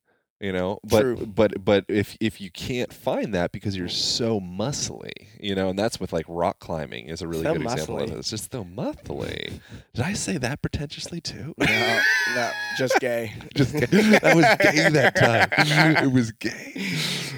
you 0.41 0.53
know 0.53 0.79
but 0.85 1.01
True. 1.03 1.17
but 1.27 1.65
but 1.65 1.85
if 1.89 2.17
if 2.21 2.41
you 2.41 2.51
can't 2.51 2.93
find 2.93 3.35
that 3.35 3.53
because 3.53 3.77
you're 3.77 3.89
so 3.89 4.41
muscly 4.41 5.11
you 5.39 5.55
know 5.55 5.69
and 5.69 5.79
that's 5.79 6.01
with 6.01 6.13
like 6.13 6.25
rock 6.29 6.59
climbing 6.61 7.09
is 7.09 7.21
a 7.23 7.29
really 7.29 7.43
So 7.43 7.53
good 7.53 7.63
example 7.63 8.01
of 8.01 8.11
it 8.11 8.19
it's 8.19 8.31
just 8.31 8.51
so 8.51 8.65
muscly 8.65 9.61
did 9.95 10.05
i 10.05 10.13
say 10.15 10.39
that 10.39 10.63
pretentiously 10.63 11.21
too 11.21 11.55
No, 11.59 12.01
no, 12.35 12.51
just 12.79 12.99
gay. 13.01 13.33
just 13.55 13.73
gay. 13.75 13.87
that 13.87 14.35
was 14.37 14.45
gay 14.73 14.89
that 14.91 15.17
time. 15.17 15.97
It 16.05 16.13
was 16.13 16.31
gay. 16.33 16.87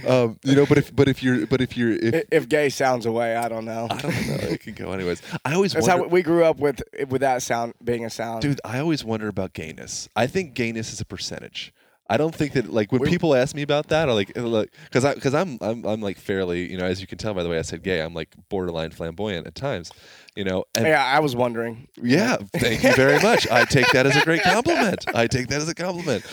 Um, 0.06 0.38
you 0.44 0.54
know, 0.54 0.66
but 0.66 0.76
if 0.78 0.94
but 0.94 1.08
if 1.08 1.22
you're 1.22 1.46
but 1.46 1.60
if 1.62 1.76
you're 1.76 1.92
if 1.92 2.24
If 2.30 2.48
gay 2.48 2.68
sounds 2.68 3.06
away, 3.06 3.34
I 3.36 3.48
don't 3.48 3.64
know. 3.64 3.86
I 3.90 3.96
don't 3.96 4.26
know, 4.26 4.34
it 4.50 4.60
can 4.60 4.74
go 4.74 4.92
anyways. 4.92 5.22
I 5.44 5.54
always 5.54 5.72
That's 5.72 5.86
wonder, 5.88 6.04
how 6.04 6.08
we 6.10 6.22
grew 6.22 6.44
up 6.44 6.58
with 6.58 6.82
with 7.08 7.22
that 7.22 7.42
sound 7.42 7.72
being 7.82 8.04
a 8.04 8.10
sound. 8.10 8.42
dude. 8.42 8.60
I 8.64 8.78
always 8.80 9.02
wonder 9.04 9.28
about 9.28 9.52
gayness. 9.54 10.08
I 10.14 10.26
think 10.26 10.54
gayness 10.54 10.92
is 10.92 11.00
a 11.00 11.04
percentage. 11.06 11.72
I 12.10 12.16
don't 12.18 12.34
think 12.34 12.52
that 12.54 12.70
like 12.70 12.92
when 12.92 13.00
people 13.02 13.34
ask 13.34 13.54
me 13.54 13.62
about 13.62 13.88
that, 13.88 14.08
or 14.08 14.12
like 14.12 14.36
uh, 14.36 14.42
look, 14.42 14.68
because 14.84 15.04
I 15.04 15.14
because 15.14 15.34
I'm 15.34 15.56
I'm 15.62 15.84
I'm 15.86 16.00
like 16.02 16.18
fairly 16.18 16.70
you 16.70 16.76
know 16.76 16.84
as 16.84 17.00
you 17.00 17.06
can 17.06 17.16
tell 17.16 17.32
by 17.32 17.42
the 17.42 17.48
way 17.48 17.58
I 17.58 17.62
said 17.62 17.82
gay, 17.82 18.00
I'm 18.02 18.12
like 18.12 18.34
borderline 18.50 18.90
flamboyant 18.90 19.46
at 19.46 19.54
times, 19.54 19.90
you 20.36 20.44
know. 20.44 20.64
And 20.74 20.86
Yeah, 20.86 21.02
I 21.02 21.20
was 21.20 21.34
wondering. 21.34 21.88
yeah, 22.02 22.36
thank 22.54 22.82
you 22.82 22.92
very 22.94 23.22
much. 23.22 23.48
I 23.50 23.64
take 23.64 23.88
that 23.92 24.04
as 24.04 24.16
a 24.16 24.24
great 24.24 24.42
compliment. 24.42 25.06
I 25.14 25.26
take 25.26 25.46
that 25.48 25.62
as 25.62 25.68
a 25.68 25.74
compliment. 25.74 26.24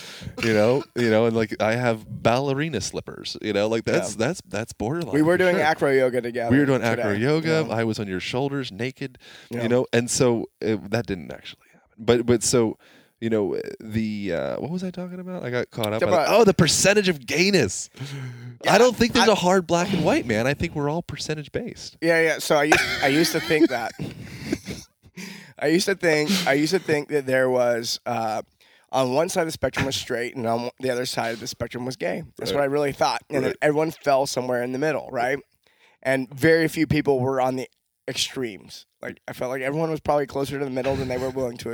You 0.44 0.54
know, 0.54 0.84
you 0.96 1.10
know, 1.10 1.28
and 1.28 1.36
like 1.36 1.62
I 1.62 1.76
have 1.76 2.06
ballerina 2.24 2.82
slippers. 2.82 3.38
You 3.42 3.54
know, 3.54 3.68
like 3.68 3.86
that's 3.86 4.12
Yeah. 4.18 4.26
that's 4.28 4.42
that's 4.50 4.74
borderline. 4.74 5.14
We 5.16 5.22
were 5.22 5.38
doing 5.38 5.56
sure. 5.56 5.64
acro 5.64 5.92
yoga 5.92 6.20
together. 6.20 6.52
We 6.52 6.60
were 6.60 6.66
doing 6.66 6.82
today, 6.82 7.02
acro 7.04 7.12
yoga. 7.14 7.64
know? 7.64 7.72
I 7.72 7.86
was 7.86 8.00
on 8.00 8.08
your 8.08 8.20
shoulders, 8.20 8.72
naked. 8.72 9.18
Yeah. 9.50 9.64
You 9.64 9.70
know, 9.70 9.86
and 9.94 10.10
so 10.12 10.50
it, 10.60 10.90
that 10.92 11.06
didn't 11.06 11.32
actually 11.32 11.68
happen. 11.72 11.90
But 11.98 12.26
but 12.26 12.44
so. 12.44 12.78
You 13.22 13.30
know 13.30 13.60
the 13.82 14.34
uh, 14.34 14.60
what 14.62 14.70
was 14.72 14.84
I 14.84 14.92
talking 14.92 15.20
about? 15.20 15.44
I 15.44 15.50
got 15.50 15.70
caught 15.72 15.92
up. 15.92 16.02
Yeah, 16.02 16.08
on- 16.08 16.26
oh, 16.30 16.44
the 16.46 16.54
percentage 16.54 17.10
of 17.10 17.26
gayness. 17.26 17.90
I 18.68 18.78
don't 18.78 18.96
think 18.96 19.12
there's 19.14 19.28
I- 19.28 19.34
a 19.34 19.36
hard 19.36 19.68
black 19.68 19.92
and 19.92 20.06
white, 20.06 20.26
man. 20.26 20.48
I 20.48 20.54
think 20.54 20.74
we're 20.74 20.90
all 20.90 21.02
percentage 21.02 21.52
based. 21.52 21.98
Yeah, 22.02 22.22
yeah. 22.22 22.40
So 22.40 22.56
I 22.56 22.64
used 22.64 22.80
I 23.04 23.08
used 23.08 23.32
to 23.34 23.40
think 23.42 23.70
that. 23.70 23.92
I 25.60 25.68
used 25.68 25.86
to 25.88 25.96
think 25.96 26.30
I 26.48 26.54
used 26.54 26.72
to 26.74 26.80
think 26.80 27.10
that 27.10 27.26
there 27.26 27.50
was 27.50 28.00
uh, 28.06 28.42
on 28.92 29.14
one 29.14 29.28
side 29.28 29.42
of 29.42 29.48
the 29.48 29.52
spectrum 29.52 29.86
was 29.86 29.96
straight 29.98 30.36
and 30.36 30.48
on 30.48 30.70
the 30.80 30.90
other 30.90 31.06
side 31.06 31.34
of 31.34 31.40
the 31.42 31.48
spectrum 31.48 31.86
was 31.86 31.98
gay. 31.98 32.24
That's 32.38 32.54
what 32.54 32.62
I 32.62 32.66
really 32.66 32.94
thought, 32.94 33.22
and 33.30 33.44
Right. 33.46 33.56
everyone 33.62 33.92
fell 33.92 34.26
somewhere 34.28 34.64
in 34.64 34.72
the 34.72 34.80
middle, 34.80 35.10
right? 35.12 35.40
And 36.02 36.34
very 36.34 36.70
few 36.70 36.88
people 36.88 37.20
were 37.20 37.42
on 37.42 37.58
the 37.58 37.68
extremes. 38.08 38.86
Like 39.02 39.20
I 39.28 39.34
felt 39.34 39.52
like 39.52 39.62
everyone 39.62 39.92
was 39.92 40.00
probably 40.00 40.26
closer 40.28 40.58
to 40.58 40.64
the 40.64 40.72
middle 40.72 40.96
than 40.96 41.10
they 41.10 41.18
were 41.18 41.30
willing 41.30 41.58
to 41.58 41.72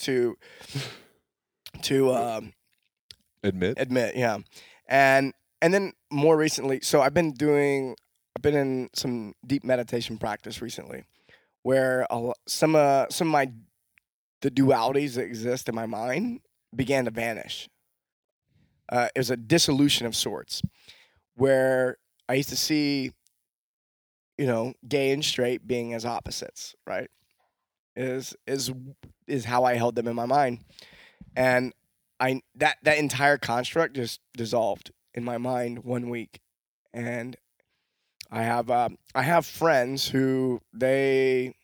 to 0.00 0.36
to 1.82 2.12
um, 2.12 2.52
Admit. 3.42 3.74
admit 3.78 4.16
yeah. 4.16 4.38
And 4.88 5.32
and 5.62 5.72
then 5.72 5.92
more 6.10 6.36
recently 6.36 6.80
so 6.82 7.00
i've 7.00 7.14
been 7.14 7.32
doing 7.32 7.96
i've 8.36 8.42
been 8.42 8.54
in 8.54 8.88
some 8.94 9.34
deep 9.46 9.64
meditation 9.64 10.18
practice 10.18 10.60
recently 10.62 11.04
where 11.62 12.06
a, 12.10 12.32
some 12.46 12.76
uh 12.76 13.06
some 13.10 13.28
of 13.28 13.32
my 13.32 13.50
the 14.42 14.50
dualities 14.50 15.14
that 15.14 15.24
exist 15.24 15.68
in 15.68 15.74
my 15.74 15.86
mind 15.86 16.40
began 16.74 17.06
to 17.06 17.10
vanish. 17.10 17.68
Uh, 18.92 19.08
it 19.14 19.18
was 19.18 19.30
a 19.30 19.36
dissolution 19.36 20.06
of 20.06 20.14
sorts 20.14 20.62
where 21.34 21.96
i 22.28 22.34
used 22.34 22.50
to 22.50 22.56
see 22.56 23.10
you 24.38 24.46
know 24.46 24.72
gay 24.86 25.10
and 25.10 25.24
straight 25.24 25.66
being 25.66 25.92
as 25.92 26.04
opposites 26.04 26.74
right? 26.86 27.10
Is 27.96 28.36
is 28.46 28.70
is 29.26 29.44
how 29.44 29.64
i 29.64 29.74
held 29.74 29.94
them 29.94 30.06
in 30.08 30.14
my 30.16 30.26
mind 30.26 30.60
and 31.36 31.72
I 32.18 32.40
that 32.54 32.78
that 32.82 32.96
entire 32.96 33.36
construct 33.36 33.94
just 33.94 34.20
dissolved 34.34 34.90
in 35.12 35.22
my 35.22 35.36
mind 35.36 35.84
one 35.84 36.08
week, 36.08 36.40
and 36.94 37.36
I 38.30 38.42
have 38.44 38.70
uh, 38.70 38.88
I 39.14 39.20
have 39.20 39.44
friends 39.44 40.08
who 40.08 40.62
they, 40.72 41.54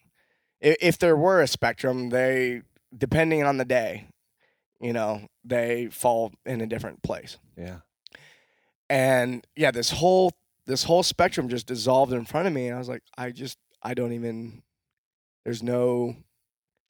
if 0.61 0.99
there 0.99 1.17
were 1.17 1.41
a 1.41 1.47
spectrum, 1.47 2.11
they 2.11 2.61
depending 2.95 3.45
on 3.45 3.57
the 3.57 3.65
day, 3.65 4.09
you 4.79 4.93
know, 4.93 5.23
they 5.43 5.87
fall 5.91 6.33
in 6.45 6.61
a 6.61 6.67
different 6.67 7.03
place, 7.03 7.39
Yeah. 7.57 7.79
and 8.91 9.47
yeah, 9.57 9.71
this 9.71 9.91
whole 9.91 10.33
this 10.67 10.85
whole 10.85 11.03
spectrum 11.03 11.49
just 11.49 11.67
dissolved 11.67 12.13
in 12.13 12.27
front 12.27 12.47
of 12.47 12.53
me, 12.53 12.67
and 12.67 12.77
I 12.77 12.79
was 12.79 12.91
like, 12.91 13.03
I 13.17 13.31
just 13.31 13.57
I 13.83 13.95
don't 13.95 14.13
even. 14.13 14.63
There's 15.45 15.63
no, 15.63 16.15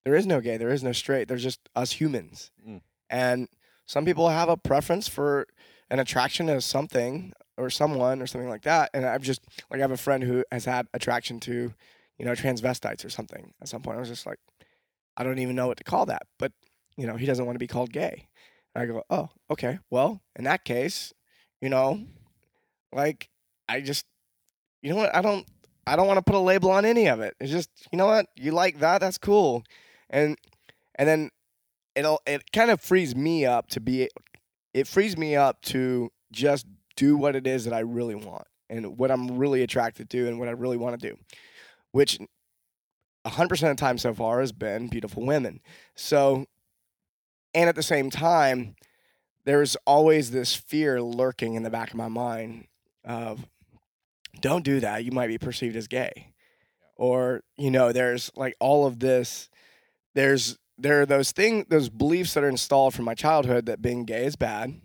there 0.04 0.14
is 0.16 0.26
no 0.26 0.40
gay, 0.40 0.56
there 0.56 0.70
is 0.70 0.82
no 0.82 0.92
straight. 0.92 1.28
There's 1.28 1.42
just 1.42 1.60
us 1.76 1.92
humans, 1.92 2.50
Mm. 2.66 2.82
and 3.10 3.48
some 3.86 4.04
people 4.04 4.28
have 4.28 4.48
a 4.48 4.56
preference 4.56 5.08
for 5.08 5.46
an 5.90 5.98
attraction 5.98 6.46
to 6.46 6.60
something 6.60 7.32
or 7.58 7.68
someone 7.70 8.22
or 8.22 8.26
something 8.26 8.48
like 8.48 8.62
that. 8.62 8.90
And 8.94 9.04
I've 9.04 9.22
just 9.22 9.42
like 9.70 9.80
I 9.80 9.82
have 9.82 9.90
a 9.90 9.96
friend 9.96 10.22
who 10.24 10.44
has 10.50 10.64
had 10.64 10.86
attraction 10.94 11.38
to, 11.40 11.74
you 12.18 12.24
know, 12.24 12.32
transvestites 12.32 13.04
or 13.04 13.10
something. 13.10 13.52
At 13.60 13.68
some 13.68 13.82
point, 13.82 13.96
I 13.96 14.00
was 14.00 14.08
just 14.08 14.24
like, 14.26 14.38
I 15.16 15.24
don't 15.24 15.38
even 15.38 15.54
know 15.56 15.66
what 15.66 15.76
to 15.78 15.84
call 15.84 16.06
that, 16.06 16.22
but 16.38 16.52
you 16.96 17.06
know, 17.06 17.16
he 17.16 17.26
doesn't 17.26 17.44
want 17.44 17.54
to 17.56 17.60
be 17.60 17.66
called 17.66 17.92
gay. 17.92 18.28
And 18.74 18.82
I 18.82 18.86
go, 18.86 19.02
oh, 19.10 19.28
okay. 19.50 19.78
Well, 19.90 20.22
in 20.36 20.44
that 20.44 20.64
case, 20.64 21.12
you 21.60 21.68
know, 21.68 22.00
like 22.92 23.28
I 23.68 23.80
just, 23.80 24.06
you 24.82 24.90
know 24.90 24.96
what? 24.96 25.14
I 25.14 25.20
don't, 25.22 25.46
I 25.86 25.96
don't 25.96 26.06
want 26.06 26.18
to 26.18 26.22
put 26.22 26.34
a 26.34 26.38
label 26.38 26.70
on 26.70 26.84
any 26.84 27.08
of 27.08 27.20
it. 27.20 27.34
It's 27.40 27.50
just, 27.50 27.70
you 27.90 27.98
know 27.98 28.06
what? 28.06 28.26
You 28.36 28.52
like 28.52 28.78
that? 28.80 29.00
That's 29.00 29.18
cool. 29.18 29.62
And 30.12 30.36
and 30.94 31.08
then 31.08 31.30
it'll 31.94 32.20
it 32.26 32.52
kind 32.52 32.70
of 32.70 32.80
frees 32.80 33.16
me 33.16 33.44
up 33.46 33.68
to 33.70 33.80
be 33.80 34.08
it 34.74 34.86
frees 34.86 35.16
me 35.16 35.34
up 35.34 35.60
to 35.62 36.10
just 36.30 36.66
do 36.96 37.16
what 37.16 37.34
it 37.34 37.46
is 37.46 37.64
that 37.64 37.74
I 37.74 37.80
really 37.80 38.14
want 38.14 38.46
and 38.70 38.98
what 38.98 39.10
I'm 39.10 39.38
really 39.38 39.62
attracted 39.62 40.10
to 40.10 40.28
and 40.28 40.38
what 40.38 40.48
I 40.48 40.52
really 40.52 40.76
want 40.76 41.00
to 41.00 41.08
do, 41.10 41.16
which 41.90 42.18
100% 43.26 43.52
of 43.52 43.58
the 43.58 43.74
time 43.74 43.98
so 43.98 44.14
far 44.14 44.40
has 44.40 44.52
been 44.52 44.88
beautiful 44.88 45.24
women. 45.24 45.60
So, 45.94 46.46
and 47.54 47.68
at 47.68 47.76
the 47.76 47.82
same 47.82 48.10
time, 48.10 48.74
there's 49.44 49.76
always 49.86 50.30
this 50.30 50.54
fear 50.54 51.00
lurking 51.02 51.54
in 51.54 51.62
the 51.62 51.70
back 51.70 51.90
of 51.90 51.96
my 51.96 52.08
mind 52.08 52.66
of 53.04 53.46
don't 54.40 54.64
do 54.64 54.80
that. 54.80 55.04
You 55.04 55.12
might 55.12 55.28
be 55.28 55.38
perceived 55.38 55.76
as 55.76 55.86
gay. 55.86 56.32
Or, 56.96 57.42
you 57.56 57.70
know, 57.70 57.92
there's 57.92 58.30
like 58.36 58.54
all 58.60 58.86
of 58.86 58.98
this, 59.00 59.50
there's 60.14 60.58
there 60.78 61.02
are 61.02 61.06
those 61.06 61.32
things, 61.32 61.66
those 61.68 61.88
beliefs 61.88 62.34
that 62.34 62.44
are 62.44 62.48
installed 62.48 62.94
from 62.94 63.04
my 63.04 63.14
childhood 63.14 63.66
that 63.66 63.82
being 63.82 64.04
gay 64.04 64.24
is 64.24 64.36
bad, 64.36 64.80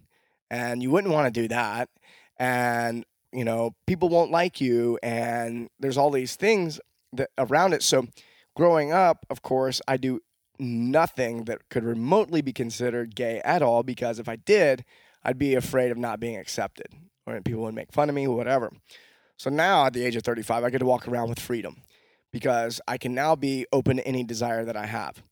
and 0.49 0.83
you 0.83 0.91
wouldn't 0.91 1.13
want 1.13 1.33
to 1.33 1.41
do 1.41 1.47
that, 1.47 1.89
and 2.37 3.05
you 3.31 3.43
know 3.43 3.75
people 3.85 4.09
won't 4.09 4.31
like 4.31 4.61
you, 4.61 4.99
and 5.01 5.69
there's 5.79 5.97
all 5.97 6.11
these 6.11 6.35
things 6.35 6.79
that 7.13 7.29
around 7.37 7.73
it. 7.73 7.83
So, 7.83 8.07
growing 8.55 8.91
up, 8.91 9.25
of 9.29 9.41
course, 9.41 9.81
I 9.87 9.97
do 9.97 10.19
nothing 10.59 11.45
that 11.45 11.69
could 11.69 11.83
remotely 11.83 12.41
be 12.41 12.53
considered 12.53 13.15
gay 13.15 13.41
at 13.45 13.61
all 13.61 13.83
because 13.83 14.19
if 14.19 14.27
I 14.27 14.37
did, 14.37 14.83
I'd 15.23 15.37
be 15.37 15.55
afraid 15.55 15.91
of 15.91 15.97
not 15.97 16.19
being 16.19 16.37
accepted, 16.37 16.87
or 17.25 17.39
people 17.41 17.63
would 17.63 17.75
make 17.75 17.91
fun 17.91 18.09
of 18.09 18.15
me, 18.15 18.27
whatever. 18.27 18.71
So 19.37 19.49
now, 19.49 19.85
at 19.85 19.93
the 19.93 20.03
age 20.03 20.15
of 20.15 20.23
35, 20.23 20.63
I 20.63 20.69
get 20.69 20.79
to 20.79 20.85
walk 20.85 21.07
around 21.07 21.29
with 21.29 21.39
freedom 21.39 21.83
because 22.31 22.81
I 22.87 22.97
can 22.97 23.13
now 23.13 23.35
be 23.35 23.65
open 23.71 23.97
to 23.97 24.07
any 24.07 24.23
desire 24.23 24.65
that 24.65 24.75
I 24.75 24.85
have 24.85 25.23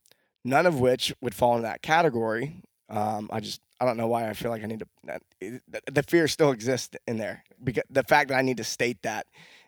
none 0.45 0.65
of 0.65 0.79
which 0.79 1.13
would 1.19 1.35
fall 1.35 1.57
in 1.57 1.63
that 1.63 1.81
category. 1.81 2.61
Um, 2.87 3.29
I 3.33 3.41
just 3.41 3.59
I 3.81 3.85
don't 3.85 3.97
know 3.97 4.07
why 4.07 4.29
I 4.29 4.33
feel 4.33 4.51
like 4.51 4.63
I 4.63 4.67
need 4.67 4.79
to. 4.79 5.19
The, 5.41 5.81
the 5.91 6.03
fear 6.03 6.29
still 6.29 6.51
exists 6.51 6.95
in 7.07 7.17
there 7.17 7.43
because 7.61 7.83
the 7.89 8.03
fact 8.03 8.29
that 8.29 8.37
I 8.37 8.41
need 8.41 8.57
to 8.57 8.63
state 8.63 9.01
that, 9.01 9.25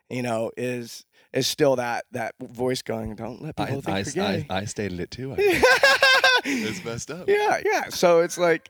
you 0.10 0.22
know, 0.22 0.52
is 0.56 1.04
is 1.34 1.48
still 1.48 1.76
that 1.76 2.06
that 2.12 2.36
voice 2.40 2.82
going. 2.84 3.16
Don't 3.16 3.42
let 3.42 3.58
people 3.58 3.80
I, 3.80 3.82
think 3.82 3.90
I, 3.90 3.98
you're 3.98 4.40
gay. 4.40 4.46
I, 4.50 4.58
I 4.60 4.66
stated 4.66 5.00
it 5.00 5.12
too. 5.12 5.36
It's 5.38 6.84
messed 6.86 7.12
up. 7.12 7.28
yeah, 7.28 7.60
yeah. 7.66 7.90
So 7.90 8.22
it's 8.22 8.38
like, 8.38 8.70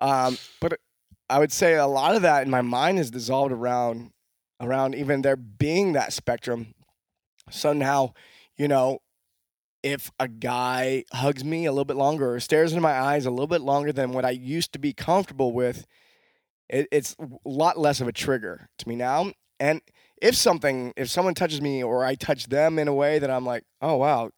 um, 0.00 0.38
but 0.60 0.78
I 1.28 1.40
would 1.40 1.52
say 1.52 1.74
a 1.74 1.86
lot 1.86 2.14
of 2.14 2.22
that 2.22 2.44
in 2.44 2.50
my 2.50 2.62
mind 2.62 3.00
is 3.00 3.10
dissolved 3.10 3.52
around 3.52 4.12
around 4.60 4.94
even 4.94 5.22
there 5.22 5.36
being 5.36 5.92
that 5.94 6.12
spectrum. 6.12 6.73
So 7.50 7.72
now, 7.72 8.14
you 8.56 8.68
know, 8.68 9.00
if 9.82 10.10
a 10.18 10.28
guy 10.28 11.04
hugs 11.12 11.44
me 11.44 11.66
a 11.66 11.72
little 11.72 11.84
bit 11.84 11.96
longer 11.96 12.34
or 12.34 12.40
stares 12.40 12.72
into 12.72 12.80
my 12.80 12.98
eyes 12.98 13.26
a 13.26 13.30
little 13.30 13.46
bit 13.46 13.60
longer 13.60 13.92
than 13.92 14.12
what 14.12 14.24
I 14.24 14.30
used 14.30 14.72
to 14.72 14.78
be 14.78 14.94
comfortable 14.94 15.52
with, 15.52 15.86
it, 16.68 16.88
it's 16.90 17.14
a 17.20 17.28
lot 17.44 17.78
less 17.78 18.00
of 18.00 18.08
a 18.08 18.12
trigger 18.12 18.68
to 18.78 18.88
me 18.88 18.96
now. 18.96 19.32
And 19.60 19.82
if 20.22 20.34
something, 20.34 20.92
if 20.96 21.10
someone 21.10 21.34
touches 21.34 21.60
me 21.60 21.82
or 21.82 22.04
I 22.04 22.14
touch 22.14 22.46
them 22.46 22.78
in 22.78 22.88
a 22.88 22.94
way 22.94 23.18
that 23.18 23.30
I'm 23.30 23.44
like, 23.44 23.64
oh 23.82 23.96
wow, 23.96 24.30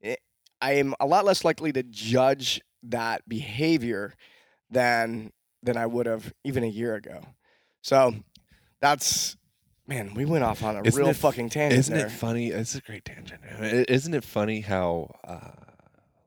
it, 0.00 0.20
I 0.60 0.72
am 0.74 0.94
a 0.98 1.06
lot 1.06 1.24
less 1.24 1.44
likely 1.44 1.72
to 1.72 1.82
judge 1.84 2.60
that 2.82 3.28
behavior 3.28 4.14
than 4.70 5.32
than 5.62 5.76
I 5.76 5.86
would 5.86 6.06
have 6.06 6.32
even 6.44 6.64
a 6.64 6.68
year 6.68 6.96
ago. 6.96 7.20
So 7.82 8.14
that's 8.80 9.36
man, 9.86 10.14
we 10.14 10.24
went 10.24 10.44
off 10.44 10.62
on 10.62 10.76
a 10.76 10.82
Isn't 10.84 11.00
real 11.00 11.10
it 11.10 11.16
fucking 11.16 11.48
tangent 11.50 11.78
Isn't 11.80 11.96
there. 11.96 12.06
it 12.06 12.10
funny? 12.10 12.48
It's 12.48 12.74
a 12.74 12.80
great 12.80 13.04
tangent. 13.04 13.40
Isn't 13.88 14.14
it 14.14 14.24
funny 14.24 14.60
how 14.60 15.14
uh, 15.24 15.50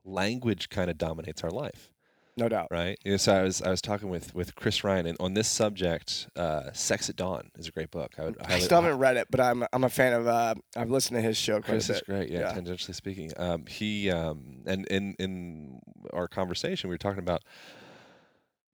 language 0.04 0.70
kind 0.70 0.90
of 0.90 0.98
dominates 0.98 1.44
our 1.44 1.52
life? 1.52 1.90
no 2.38 2.50
doubt. 2.50 2.68
right? 2.70 3.00
You 3.06 3.12
know, 3.12 3.18
so 3.18 3.34
I 3.34 3.44
was 3.44 3.62
I 3.62 3.70
was 3.70 3.82
talking 3.82 4.10
with 4.10 4.36
with 4.36 4.56
Chris 4.56 4.84
Ryan 4.84 5.06
and 5.08 5.18
on 5.22 5.36
this 5.36 5.48
subject. 5.48 6.28
Uh, 6.36 6.70
Sex 6.74 7.10
at 7.10 7.16
Dawn 7.16 7.50
is 7.58 7.70
a 7.70 7.72
great 7.72 7.92
book. 7.92 8.16
I 8.20 8.26
would 8.26 8.38
I 8.42 8.48
highly- 8.50 8.60
still 8.62 8.82
haven't 8.82 9.00
read 9.00 9.16
it, 9.16 9.28
but 9.32 9.40
I'm 9.40 9.64
I'm 9.72 9.86
a 9.86 9.90
fan 9.90 10.12
of. 10.12 10.28
Uh, 10.28 10.56
I've 10.76 10.92
listened 10.92 11.16
to 11.18 11.22
his 11.22 11.38
show 11.38 11.62
Chris 11.62 11.90
is 11.90 12.02
great, 12.02 12.30
yeah, 12.30 12.40
Yeah. 12.42 12.54
tangentially 12.54 12.94
speaking. 12.94 13.32
Um, 13.38 13.66
he 13.68 14.12
um, 14.12 14.64
and 14.66 14.86
in 14.88 15.16
in 15.18 15.80
our 16.12 16.28
conversation, 16.28 16.90
we 16.90 16.94
were 16.96 16.98
talking 16.98 17.20
about 17.20 17.42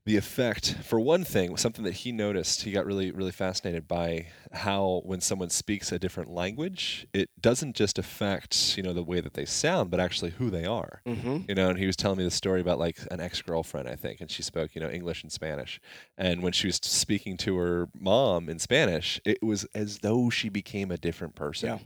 the 0.03 0.17
effect 0.17 0.75
for 0.83 0.99
one 0.99 1.23
thing 1.23 1.55
something 1.57 1.83
that 1.85 1.93
he 1.93 2.11
noticed 2.11 2.63
he 2.63 2.71
got 2.71 2.85
really 2.87 3.11
really 3.11 3.31
fascinated 3.31 3.87
by 3.87 4.25
how 4.51 5.01
when 5.05 5.21
someone 5.21 5.49
speaks 5.49 5.91
a 5.91 5.99
different 5.99 6.29
language 6.31 7.05
it 7.13 7.29
doesn't 7.39 7.75
just 7.75 7.99
affect 7.99 8.75
you 8.75 8.81
know 8.81 8.93
the 8.93 9.03
way 9.03 9.21
that 9.21 9.35
they 9.35 9.45
sound 9.45 9.91
but 9.91 9.99
actually 9.99 10.31
who 10.31 10.49
they 10.49 10.65
are 10.65 11.01
Mm-hmm. 11.05 11.37
you 11.47 11.53
know 11.53 11.69
and 11.69 11.77
he 11.77 11.85
was 11.85 11.95
telling 11.95 12.17
me 12.17 12.23
the 12.23 12.31
story 12.31 12.61
about 12.61 12.79
like 12.79 12.97
an 13.11 13.19
ex-girlfriend 13.19 13.87
i 13.87 13.95
think 13.95 14.21
and 14.21 14.31
she 14.31 14.41
spoke 14.41 14.73
you 14.73 14.81
know 14.81 14.89
english 14.89 15.21
and 15.21 15.31
spanish 15.31 15.79
and 16.17 16.41
when 16.41 16.51
she 16.53 16.65
was 16.67 16.77
speaking 16.77 17.37
to 17.37 17.57
her 17.57 17.87
mom 17.93 18.49
in 18.49 18.57
spanish 18.57 19.21
it 19.23 19.43
was 19.43 19.65
as 19.75 19.99
though 19.99 20.31
she 20.31 20.49
became 20.49 20.89
a 20.89 20.97
different 20.97 21.35
person 21.35 21.69
Yeah. 21.69 21.77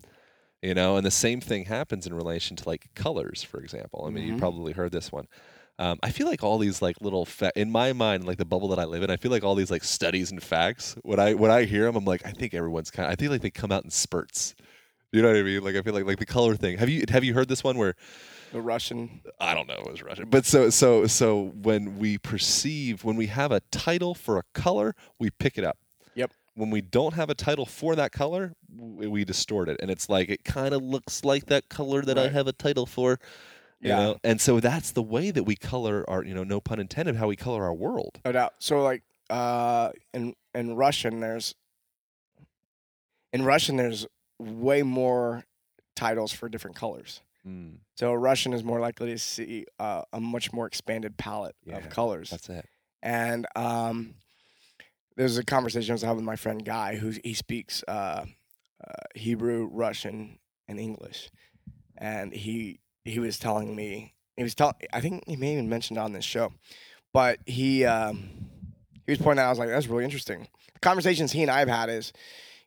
you 0.69 0.73
know 0.73 0.95
and 0.95 1.05
the 1.05 1.11
same 1.11 1.41
thing 1.41 1.65
happens 1.65 2.07
in 2.07 2.13
relation 2.13 2.55
to 2.55 2.67
like 2.69 2.89
colors 2.95 3.43
for 3.43 3.59
example 3.59 4.05
i 4.07 4.09
mean 4.09 4.25
you 4.25 4.33
Mhm. 4.35 4.39
probably 4.39 4.71
heard 4.71 4.93
this 4.93 5.11
one 5.11 5.27
um, 5.77 5.99
I 6.01 6.11
feel 6.11 6.27
like 6.27 6.43
all 6.43 6.57
these 6.57 6.81
like 6.81 7.01
little 7.01 7.25
fa- 7.25 7.51
in 7.55 7.69
my 7.69 7.91
mind, 7.93 8.25
like 8.25 8.37
the 8.37 8.45
bubble 8.45 8.69
that 8.69 8.79
I 8.79 8.85
live 8.85 9.03
in. 9.03 9.09
I 9.09 9.17
feel 9.17 9.31
like 9.31 9.43
all 9.43 9.55
these 9.55 9.71
like 9.71 9.83
studies 9.83 10.31
and 10.31 10.41
facts. 10.41 10.95
When 11.03 11.19
I 11.19 11.33
when 11.33 11.51
I 11.51 11.63
hear 11.63 11.85
them, 11.85 11.95
I'm 11.95 12.05
like, 12.05 12.25
I 12.25 12.31
think 12.31 12.53
everyone's 12.53 12.91
kind. 12.91 13.07
of 13.07 13.11
I 13.11 13.15
think 13.15 13.31
like 13.31 13.41
they 13.41 13.49
come 13.49 13.71
out 13.71 13.83
in 13.83 13.89
spurts. 13.89 14.55
You 15.11 15.21
know 15.21 15.29
what 15.29 15.37
I 15.37 15.43
mean? 15.43 15.63
Like 15.63 15.75
I 15.75 15.81
feel 15.81 15.93
like 15.93 16.05
like 16.05 16.19
the 16.19 16.25
color 16.25 16.55
thing. 16.55 16.77
Have 16.77 16.89
you 16.89 17.03
have 17.09 17.23
you 17.23 17.33
heard 17.33 17.47
this 17.49 17.63
one 17.63 17.77
where 17.77 17.95
The 18.53 18.61
Russian. 18.61 19.21
I 19.39 19.53
don't 19.53 19.67
know 19.67 19.75
it 19.75 19.91
was 19.91 20.01
Russian, 20.01 20.29
but 20.29 20.45
so 20.45 20.69
so 20.69 21.07
so 21.07 21.53
when 21.61 21.99
we 21.99 22.17
perceive 22.17 23.03
when 23.03 23.17
we 23.17 23.27
have 23.27 23.51
a 23.51 23.59
title 23.71 24.15
for 24.15 24.37
a 24.37 24.43
color, 24.53 24.95
we 25.19 25.29
pick 25.29 25.57
it 25.57 25.63
up. 25.65 25.77
Yep. 26.15 26.31
When 26.55 26.69
we 26.69 26.79
don't 26.79 27.13
have 27.15 27.29
a 27.29 27.35
title 27.35 27.65
for 27.65 27.97
that 27.97 28.13
color, 28.13 28.53
we 28.73 29.25
distort 29.25 29.67
it, 29.67 29.77
and 29.81 29.91
it's 29.91 30.07
like 30.07 30.29
it 30.29 30.45
kind 30.45 30.73
of 30.73 30.81
looks 30.81 31.25
like 31.25 31.47
that 31.47 31.67
color 31.67 32.01
that 32.01 32.17
I 32.17 32.29
have 32.29 32.47
a 32.47 32.53
title 32.53 32.85
for. 32.85 33.19
You 33.81 33.89
Yeah. 33.89 33.95
know? 33.97 34.17
And 34.23 34.39
so 34.41 34.59
that's 34.59 34.91
the 34.91 35.03
way 35.03 35.31
that 35.31 35.43
we 35.43 35.55
color 35.55 36.03
our, 36.09 36.23
you 36.23 36.33
know, 36.33 36.43
no 36.43 36.59
pun 36.61 36.79
intended, 36.79 37.15
how 37.17 37.27
we 37.27 37.35
color 37.35 37.63
our 37.63 37.73
world. 37.73 38.19
No 38.25 38.31
doubt. 38.31 38.53
So 38.59 38.81
like 38.81 39.03
uh 39.29 39.91
in 40.13 40.33
in 40.53 40.75
Russian 40.75 41.19
there's 41.19 41.55
in 43.33 43.43
Russian 43.43 43.77
there's 43.77 44.05
way 44.39 44.83
more 44.83 45.43
titles 45.95 46.31
for 46.31 46.49
different 46.49 46.75
colors. 46.75 47.21
Mm, 47.47 47.77
So 47.95 48.11
a 48.11 48.17
Russian 48.17 48.53
is 48.53 48.63
more 48.63 48.79
likely 48.79 49.11
to 49.11 49.17
see 49.19 49.65
uh, 49.79 50.01
a 50.11 50.19
much 50.19 50.51
more 50.51 50.65
expanded 50.65 51.15
palette 51.17 51.55
Yeah, 51.63 51.77
of 51.77 51.89
colors. 51.89 52.29
that's 52.31 52.49
it. 52.49 52.65
and 53.03 53.45
um, 53.55 54.15
there's 55.15 55.37
a 55.37 55.43
conversation 55.45 55.91
I 55.91 55.95
was 55.95 56.01
having 56.01 56.17
with 56.17 56.25
my 56.25 56.35
friend 56.35 56.65
Guy, 56.65 56.95
who 56.97 57.13
he 57.23 57.33
speaks 57.33 57.83
uh, 57.87 58.25
uh, 58.85 58.93
Hebrew, 59.15 59.69
Russian, 59.71 60.39
and 60.67 60.79
English, 60.79 61.29
and 61.97 62.33
he 62.33 62.79
he 63.05 63.19
was 63.19 63.39
telling 63.39 63.75
me 63.75 64.13
he 64.35 64.43
was 64.43 64.55
telling 64.55 64.75
I 64.91 64.99
think 64.99 65.23
he 65.27 65.35
may 65.35 65.53
even 65.53 65.69
mentioned 65.69 65.97
on 65.97 66.11
this 66.11 66.25
show, 66.25 66.51
but 67.13 67.39
he 67.45 67.85
um, 67.85 68.29
he 69.05 69.11
was 69.11 69.19
pointing 69.19 69.41
out 69.43 69.47
I 69.47 69.49
was 69.49 69.59
like 69.59 69.69
that's 69.69 69.87
really 69.87 70.03
interesting. 70.03 70.47
The 70.73 70.79
conversations 70.81 71.31
he 71.31 71.41
and 71.41 71.51
I 71.51 71.59
have 71.59 71.69
had 71.69 71.89
is, 71.89 72.11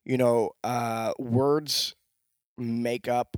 you 0.05 0.17
know, 0.17 0.53
uh, 0.65 1.13
words 1.19 1.95
make 2.57 3.09
up 3.09 3.37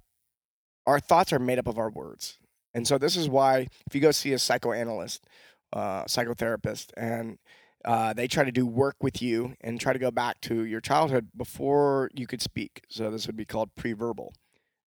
our 0.86 1.00
thoughts 1.00 1.32
are 1.32 1.38
made 1.38 1.58
up 1.58 1.66
of 1.66 1.78
our 1.78 1.90
words, 1.90 2.38
and 2.74 2.86
so 2.86 2.98
this 2.98 3.16
is 3.16 3.28
why 3.28 3.66
if 3.86 3.94
you 3.94 4.00
go 4.00 4.12
see 4.12 4.32
a 4.32 4.38
psychoanalyst 4.38 5.24
uh, 5.72 6.04
psychotherapist, 6.04 6.90
and 6.96 7.38
uh, 7.84 8.12
they 8.12 8.28
try 8.28 8.44
to 8.44 8.52
do 8.52 8.66
work 8.66 8.96
with 9.00 9.22
you 9.22 9.54
and 9.60 9.80
try 9.80 9.92
to 9.92 9.98
go 9.98 10.10
back 10.10 10.40
to 10.42 10.64
your 10.64 10.80
childhood 10.80 11.28
before 11.36 12.10
you 12.14 12.26
could 12.26 12.42
speak. 12.42 12.82
So 12.88 13.10
this 13.10 13.26
would 13.26 13.36
be 13.36 13.44
called 13.44 13.74
pre-verbal. 13.74 14.34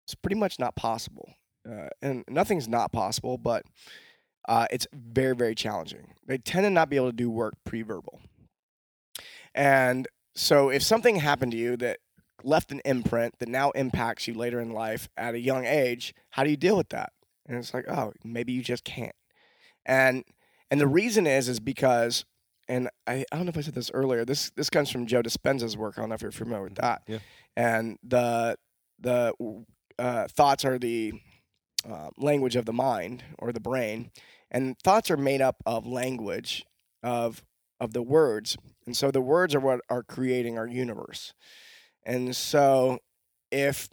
It's 0.05 0.16
pretty 0.16 0.36
much 0.36 0.59
not 0.59 0.76
possible, 0.76 1.34
uh, 1.70 1.89
and 2.01 2.24
nothing's 2.28 2.68
not 2.68 2.91
possible, 2.91 3.38
but 3.38 3.64
uh, 4.47 4.68
it's 4.72 4.88
very 4.93 5.36
very 5.36 5.55
challenging. 5.55 6.14
They 6.26 6.38
tend 6.38 6.66
to 6.66 6.70
not 6.70 6.89
be 6.89 6.95
able 6.95 7.09
to 7.09 7.16
do 7.16 7.30
work 7.30 7.55
pre-verbal, 7.66 8.22
and 9.53 10.07
so 10.36 10.70
if 10.70 10.84
something 10.84 11.18
happened 11.18 11.51
to 11.51 11.57
you 11.57 11.78
that 11.78 11.99
left 12.43 12.72
an 12.72 12.82
imprint 12.84 13.39
that 13.39 13.47
now 13.47 13.72
impacts 13.72 14.28
you 14.28 14.34
later 14.34 14.59
in 14.59 14.72
life 14.72 15.07
at 15.16 15.34
a 15.34 15.39
young 15.39 15.66
age, 15.66 16.14
how 16.32 16.43
do 16.43 16.49
you 16.49 16.57
deal 16.57 16.76
with 16.76 16.89
that? 16.89 17.14
And 17.47 17.57
it's 17.57 17.74
like, 17.74 17.86
oh, 17.89 18.11
maybe 18.24 18.51
you 18.53 18.61
just 18.61 18.84
can't. 18.84 19.16
And 19.86 20.24
and 20.72 20.80
the 20.80 20.88
reason 20.88 21.28
is 21.28 21.49
is 21.49 21.59
because 21.59 22.26
and 22.68 22.89
I, 23.07 23.26
I 23.32 23.36
don't 23.36 23.45
know 23.45 23.49
if 23.49 23.57
I 23.57 23.61
said 23.61 23.76
this 23.76 23.91
earlier. 23.93 24.26
This 24.26 24.51
this 24.51 24.70
comes 24.70 24.89
from 24.89 25.05
Joe 25.05 25.22
Dispenza's 25.22 25.78
work. 25.78 25.95
I 25.97 26.01
don't 26.01 26.09
know 26.09 26.16
if 26.16 26.22
you're 26.22 26.32
familiar 26.32 26.64
with 26.64 26.76
that. 26.76 27.03
Yeah. 27.07 27.20
And 27.55 27.97
the 28.03 28.57
the 28.99 29.34
uh, 29.99 30.28
thoughts 30.30 30.66
are 30.66 30.80
the 30.80 31.14
uh, 31.89 32.09
language 32.17 32.55
of 32.55 32.65
the 32.65 32.73
mind 32.73 33.23
or 33.39 33.51
the 33.51 33.59
brain, 33.59 34.11
and 34.51 34.77
thoughts 34.79 35.09
are 35.11 35.17
made 35.17 35.41
up 35.41 35.57
of 35.65 35.86
language 35.86 36.65
of 37.01 37.43
of 37.79 37.93
the 37.93 38.01
words, 38.01 38.57
and 38.86 38.95
so 38.95 39.11
the 39.11 39.21
words 39.21 39.53
are 39.55 39.59
what 39.59 39.81
are 39.89 40.03
creating 40.03 40.57
our 40.57 40.67
universe. 40.67 41.34
And 42.05 42.36
so 42.36 42.99
if 43.51 43.89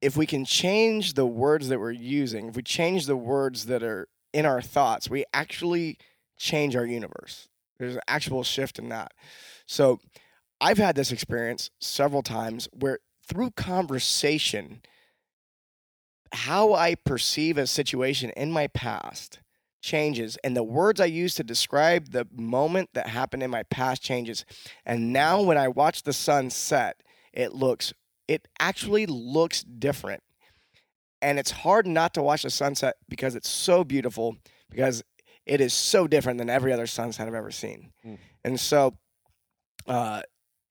if 0.00 0.16
we 0.16 0.26
can 0.26 0.44
change 0.44 1.14
the 1.14 1.26
words 1.26 1.68
that 1.68 1.80
we're 1.80 1.90
using, 1.90 2.48
if 2.48 2.56
we 2.56 2.62
change 2.62 3.06
the 3.06 3.16
words 3.16 3.66
that 3.66 3.82
are 3.82 4.08
in 4.34 4.44
our 4.44 4.60
thoughts, 4.60 5.08
we 5.08 5.24
actually 5.32 5.96
change 6.36 6.76
our 6.76 6.84
universe. 6.84 7.48
There's 7.78 7.94
an 7.94 8.02
actual 8.06 8.42
shift 8.42 8.78
in 8.78 8.88
that. 8.90 9.12
So 9.66 10.00
I've 10.60 10.78
had 10.78 10.94
this 10.94 11.12
experience 11.12 11.70
several 11.80 12.22
times 12.22 12.68
where 12.72 12.98
through 13.26 13.52
conversation, 13.52 14.82
how 16.34 16.74
I 16.74 16.94
perceive 16.94 17.58
a 17.58 17.66
situation 17.66 18.30
in 18.30 18.50
my 18.50 18.66
past 18.68 19.40
changes 19.80 20.38
and 20.42 20.56
the 20.56 20.62
words 20.62 21.00
I 21.00 21.04
use 21.04 21.34
to 21.34 21.44
describe 21.44 22.10
the 22.10 22.26
moment 22.32 22.90
that 22.94 23.06
happened 23.06 23.42
in 23.42 23.50
my 23.50 23.64
past 23.64 24.02
changes. 24.02 24.44
And 24.84 25.12
now 25.12 25.42
when 25.42 25.58
I 25.58 25.68
watch 25.68 26.02
the 26.02 26.12
sun 26.12 26.50
set, 26.50 27.02
it 27.32 27.52
looks 27.52 27.92
it 28.26 28.48
actually 28.58 29.06
looks 29.06 29.62
different. 29.62 30.22
And 31.20 31.38
it's 31.38 31.50
hard 31.50 31.86
not 31.86 32.14
to 32.14 32.22
watch 32.22 32.42
the 32.42 32.50
sunset 32.50 32.96
because 33.08 33.34
it's 33.34 33.48
so 33.48 33.84
beautiful 33.84 34.36
because 34.70 35.02
it 35.46 35.60
is 35.60 35.74
so 35.74 36.06
different 36.06 36.38
than 36.38 36.50
every 36.50 36.72
other 36.72 36.86
sunset 36.86 37.28
I've 37.28 37.34
ever 37.34 37.50
seen. 37.50 37.92
Mm. 38.04 38.18
And 38.44 38.60
so 38.60 38.96
uh 39.86 40.22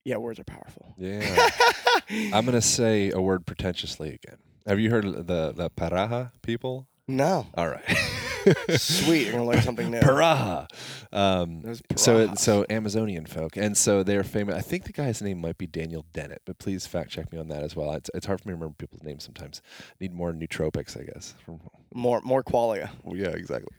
yeah, 0.04 0.16
words 0.18 0.38
are 0.38 0.44
powerful. 0.44 0.94
Yeah. 0.98 1.48
I'm 2.10 2.44
going 2.44 2.52
to 2.52 2.60
say 2.60 3.10
a 3.10 3.20
word 3.20 3.46
pretentiously 3.46 4.08
again. 4.22 4.36
Have 4.66 4.80
you 4.80 4.90
heard 4.90 5.04
of 5.04 5.26
the, 5.26 5.52
the 5.52 5.70
Pirahã 5.70 6.32
people? 6.42 6.86
no. 7.06 7.46
All 7.54 7.68
right. 7.68 7.84
Sweet, 8.76 9.24
you're 9.24 9.32
gonna 9.32 9.46
learn 9.46 9.62
something 9.62 9.90
new. 9.90 10.00
Pirahã. 10.00 10.66
Um, 11.12 11.74
so 11.96 12.18
it, 12.18 12.38
so 12.38 12.64
Amazonian 12.68 13.26
folk, 13.26 13.56
and 13.56 13.76
so 13.76 14.02
they're 14.02 14.24
famous. 14.24 14.54
I 14.54 14.60
think 14.60 14.84
the 14.84 14.92
guy's 14.92 15.22
name 15.22 15.40
might 15.40 15.56
be 15.56 15.66
Daniel 15.66 16.04
Dennett, 16.12 16.42
but 16.44 16.58
please 16.58 16.86
fact 16.86 17.10
check 17.10 17.32
me 17.32 17.38
on 17.38 17.48
that 17.48 17.62
as 17.62 17.74
well. 17.74 17.92
It's, 17.92 18.10
it's 18.14 18.26
hard 18.26 18.40
for 18.40 18.48
me 18.48 18.52
to 18.52 18.56
remember 18.56 18.74
people's 18.78 19.02
names 19.02 19.24
sometimes. 19.24 19.62
Need 20.00 20.12
more 20.12 20.32
nootropics, 20.32 20.98
I 21.00 21.04
guess. 21.04 21.34
From, 21.44 21.60
More 21.96 22.20
more 22.24 22.42
qualia. 22.42 22.90
well, 23.04 23.16
yeah, 23.16 23.28
exactly. 23.28 23.72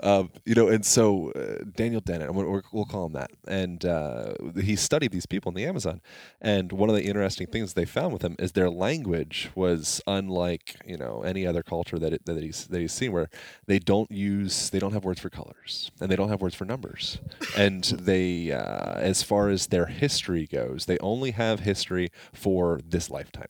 Um, 0.00 0.30
you 0.44 0.56
know, 0.56 0.68
and 0.68 0.84
so 0.84 1.30
uh, 1.32 1.62
Daniel 1.76 2.00
Dennett, 2.00 2.34
we'll, 2.34 2.84
call 2.84 3.06
him 3.06 3.12
that, 3.12 3.30
and 3.46 3.84
uh, 3.84 4.34
he 4.60 4.74
studied 4.74 5.12
these 5.12 5.26
people 5.26 5.50
in 5.50 5.54
the 5.54 5.64
Amazon. 5.64 6.00
And 6.40 6.72
one 6.72 6.88
of 6.88 6.96
the 6.96 7.04
interesting 7.04 7.46
things 7.46 7.74
they 7.74 7.84
found 7.84 8.12
with 8.12 8.22
them 8.22 8.34
is 8.40 8.52
their 8.52 8.70
language 8.70 9.50
was 9.54 10.02
unlike 10.08 10.76
you 10.84 10.96
know 10.96 11.22
any 11.22 11.46
other 11.46 11.62
culture 11.62 11.98
that 12.00 12.12
it, 12.12 12.26
that 12.26 12.42
he's 12.42 12.66
that 12.66 12.80
he's 12.80 12.92
seen, 12.92 13.12
where 13.12 13.30
they 13.66 13.78
don't 13.78 14.10
use 14.10 14.70
they 14.70 14.80
don't 14.80 14.92
have 14.92 15.04
words 15.04 15.20
for 15.20 15.30
colors 15.30 15.92
and 16.00 16.10
they 16.10 16.16
don't 16.16 16.28
have 16.28 16.42
words 16.42 16.56
for 16.56 16.64
numbers, 16.64 17.18
and 17.56 17.84
they 17.84 18.50
uh, 18.50 18.94
as 18.94 19.22
far 19.22 19.48
as 19.48 19.68
their 19.68 19.86
history 19.86 20.46
goes, 20.46 20.86
they 20.86 20.98
only 20.98 21.30
have 21.30 21.60
history 21.60 22.10
for 22.32 22.80
this 22.84 23.10
lifetime. 23.10 23.48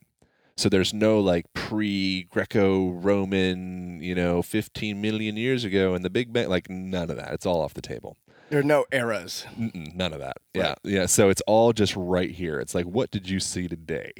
So 0.60 0.68
there's 0.68 0.92
no 0.92 1.20
like 1.20 1.46
pre-Greco-Roman, 1.54 4.02
you 4.02 4.14
know, 4.14 4.42
15 4.42 5.00
million 5.00 5.38
years 5.38 5.64
ago 5.64 5.94
and 5.94 6.04
the 6.04 6.10
Big 6.10 6.34
Bang. 6.34 6.50
Like 6.50 6.68
none 6.68 7.08
of 7.08 7.16
that. 7.16 7.32
It's 7.32 7.46
all 7.46 7.62
off 7.62 7.72
the 7.72 7.80
table. 7.80 8.18
There 8.50 8.60
are 8.60 8.64
no 8.64 8.84
eras. 8.92 9.46
Mm-mm, 9.58 9.94
none 9.94 10.12
of 10.12 10.20
that. 10.20 10.36
Yeah, 10.52 10.74
yeah. 10.84 11.06
So 11.06 11.30
it's 11.30 11.40
all 11.46 11.72
just 11.72 11.96
right 11.96 12.30
here. 12.30 12.60
It's 12.60 12.74
like, 12.74 12.84
what 12.84 13.10
did 13.10 13.30
you 13.30 13.40
see 13.40 13.68
today? 13.68 14.12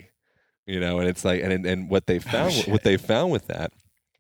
You 0.66 0.80
know, 0.80 0.98
and 0.98 1.06
it's 1.08 1.24
like, 1.24 1.42
and 1.42 1.66
and 1.66 1.88
what 1.90 2.06
they 2.06 2.16
oh, 2.16 2.20
found, 2.20 2.52
shit. 2.52 2.68
what 2.68 2.84
they 2.84 2.96
found 2.96 3.32
with 3.32 3.48
that 3.48 3.72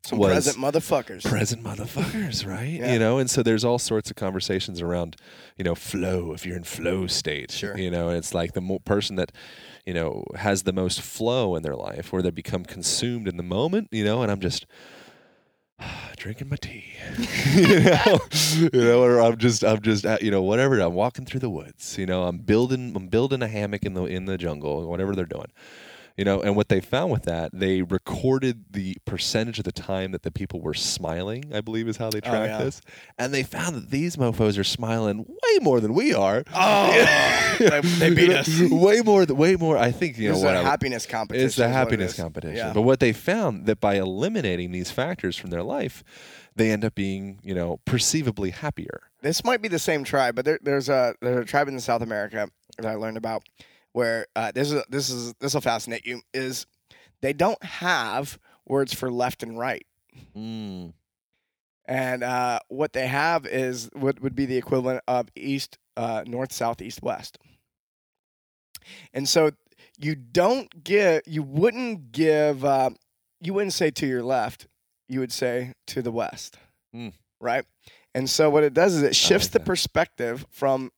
Some 0.04 0.18
was 0.18 0.32
present 0.32 0.58
motherfuckers. 0.58 1.24
present 1.24 1.62
motherfuckers, 1.62 2.44
right? 2.46 2.68
Yeah. 2.68 2.92
You 2.92 2.98
know, 2.98 3.16
and 3.18 3.30
so 3.30 3.42
there's 3.42 3.64
all 3.64 3.78
sorts 3.78 4.10
of 4.10 4.16
conversations 4.16 4.82
around, 4.82 5.16
you 5.56 5.64
know, 5.64 5.76
flow. 5.76 6.32
If 6.32 6.44
you're 6.44 6.56
in 6.56 6.64
flow 6.64 7.06
state, 7.06 7.52
Sure. 7.52 7.78
You 7.78 7.90
know, 7.90 8.08
and 8.08 8.18
it's 8.18 8.34
like 8.34 8.52
the 8.52 8.60
mo- 8.60 8.80
person 8.80 9.16
that, 9.16 9.32
you 9.86 9.94
know, 9.94 10.24
has 10.36 10.62
the 10.64 10.72
most 10.72 11.00
flow 11.00 11.56
in 11.56 11.62
their 11.62 11.76
life, 11.76 12.12
where 12.12 12.22
they 12.22 12.30
become 12.30 12.64
consumed 12.64 13.28
in 13.28 13.36
the 13.36 13.42
moment. 13.42 13.88
You 13.90 14.04
know, 14.04 14.22
and 14.22 14.30
I'm 14.30 14.40
just. 14.40 14.66
Drinking 16.18 16.50
my 16.50 16.56
tea, 16.56 16.84
you 17.54 17.80
know, 17.80 18.18
you 18.74 18.80
know, 18.82 19.02
or 19.02 19.22
I'm 19.22 19.38
just, 19.38 19.64
I'm 19.64 19.80
just, 19.80 20.04
you 20.20 20.30
know, 20.30 20.42
whatever. 20.42 20.78
I'm 20.78 20.92
walking 20.92 21.24
through 21.24 21.40
the 21.40 21.48
woods, 21.48 21.96
you 21.96 22.04
know. 22.04 22.24
I'm 22.24 22.36
building, 22.36 22.92
I'm 22.94 23.08
building 23.08 23.40
a 23.42 23.48
hammock 23.48 23.84
in 23.86 23.94
the 23.94 24.04
in 24.04 24.26
the 24.26 24.36
jungle, 24.36 24.86
whatever 24.86 25.16
they're 25.16 25.24
doing, 25.24 25.50
You 26.20 26.26
know, 26.26 26.42
and 26.42 26.54
what 26.54 26.68
they 26.68 26.82
found 26.82 27.10
with 27.10 27.22
that, 27.22 27.50
they 27.50 27.80
recorded 27.80 28.74
the 28.74 28.98
percentage 29.06 29.58
of 29.58 29.64
the 29.64 29.72
time 29.72 30.12
that 30.12 30.22
the 30.22 30.30
people 30.30 30.60
were 30.60 30.74
smiling, 30.74 31.50
I 31.54 31.62
believe 31.62 31.88
is 31.88 31.96
how 31.96 32.10
they 32.10 32.18
oh, 32.18 32.28
tracked 32.28 32.50
yeah. 32.50 32.58
this. 32.58 32.82
And 33.18 33.32
they 33.32 33.42
found 33.42 33.74
that 33.74 33.90
these 33.90 34.16
mofos 34.16 34.58
are 34.58 34.64
smiling 34.64 35.20
way 35.20 35.58
more 35.62 35.80
than 35.80 35.94
we 35.94 36.12
are. 36.12 36.44
Oh, 36.52 37.56
they, 37.58 37.80
they 37.80 38.14
beat 38.14 38.28
us. 38.34 38.60
way 38.70 39.00
more 39.00 39.24
way 39.24 39.56
more 39.56 39.78
I 39.78 39.92
think 39.92 40.18
you 40.18 40.28
know 40.28 40.34
It's 40.34 40.44
what 40.44 40.56
a 40.56 40.62
happiness 40.62 41.06
competition. 41.06 41.46
it's 41.46 41.56
the 41.56 41.62
is 41.62 41.68
what 41.68 41.70
it 41.70 41.78
happiness 41.78 42.16
competition. 42.16 42.56
Yeah. 42.66 42.72
But 42.74 42.82
what 42.82 43.00
they 43.00 43.14
found 43.14 43.64
that 43.64 43.80
by 43.80 43.94
eliminating 43.94 44.72
these 44.72 44.90
factors 44.90 45.38
from 45.38 45.48
their 45.48 45.62
life, 45.62 46.04
they 46.54 46.70
end 46.70 46.84
up 46.84 46.94
being, 46.94 47.38
you 47.42 47.54
know, 47.54 47.80
perceivably 47.86 48.50
happier. 48.50 49.04
this 49.22 49.42
might 49.42 49.62
be 49.62 49.68
the 49.68 49.78
same 49.78 50.04
tribe, 50.04 50.34
but 50.34 50.44
there, 50.44 50.58
there's 50.62 50.90
a 50.90 51.14
there's 51.22 51.44
a 51.44 51.46
tribe 51.46 51.68
in 51.68 51.80
South 51.80 52.02
America 52.02 52.50
that 52.76 52.84
I 52.84 52.96
learned 52.96 53.16
about 53.16 53.42
where 53.92 54.26
uh, 54.36 54.52
this 54.52 54.70
is 54.72 54.82
this 54.88 55.10
is 55.10 55.34
this 55.40 55.54
will 55.54 55.60
fascinate 55.60 56.06
you 56.06 56.20
is 56.32 56.66
they 57.22 57.32
don't 57.32 57.62
have 57.62 58.38
words 58.66 58.94
for 58.94 59.10
left 59.10 59.42
and 59.42 59.58
right, 59.58 59.86
Mm. 60.36 60.92
and 61.86 62.22
uh, 62.22 62.60
what 62.68 62.92
they 62.92 63.06
have 63.06 63.46
is 63.46 63.88
what 63.94 64.20
would 64.20 64.34
be 64.34 64.46
the 64.46 64.56
equivalent 64.56 65.02
of 65.08 65.28
east, 65.36 65.78
uh, 65.96 66.24
north, 66.26 66.52
south, 66.52 66.80
east, 66.82 67.02
west, 67.02 67.38
and 69.12 69.28
so 69.28 69.50
you 69.98 70.14
don't 70.14 70.82
give 70.84 71.22
you 71.26 71.42
wouldn't 71.42 72.12
give 72.12 72.64
uh, 72.64 72.90
you 73.40 73.54
wouldn't 73.54 73.72
say 73.72 73.90
to 73.90 74.06
your 74.06 74.22
left, 74.22 74.66
you 75.08 75.20
would 75.20 75.32
say 75.32 75.72
to 75.88 76.02
the 76.02 76.12
west, 76.12 76.58
Mm. 76.94 77.12
right? 77.40 77.64
And 78.14 78.28
so 78.28 78.50
what 78.50 78.64
it 78.64 78.74
does 78.74 78.94
is 78.96 79.02
it 79.02 79.14
shifts 79.14 79.46
like 79.48 79.52
the 79.52 79.60
perspective 79.60 80.44
from 80.50 80.90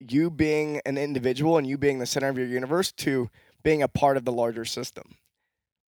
you 0.00 0.30
being 0.30 0.80
an 0.84 0.98
individual 0.98 1.58
and 1.58 1.66
you 1.66 1.78
being 1.78 1.98
the 1.98 2.06
center 2.06 2.28
of 2.28 2.38
your 2.38 2.46
universe 2.46 2.92
to 2.92 3.30
being 3.62 3.82
a 3.82 3.88
part 3.88 4.16
of 4.16 4.24
the 4.24 4.32
larger 4.32 4.64
system. 4.64 5.16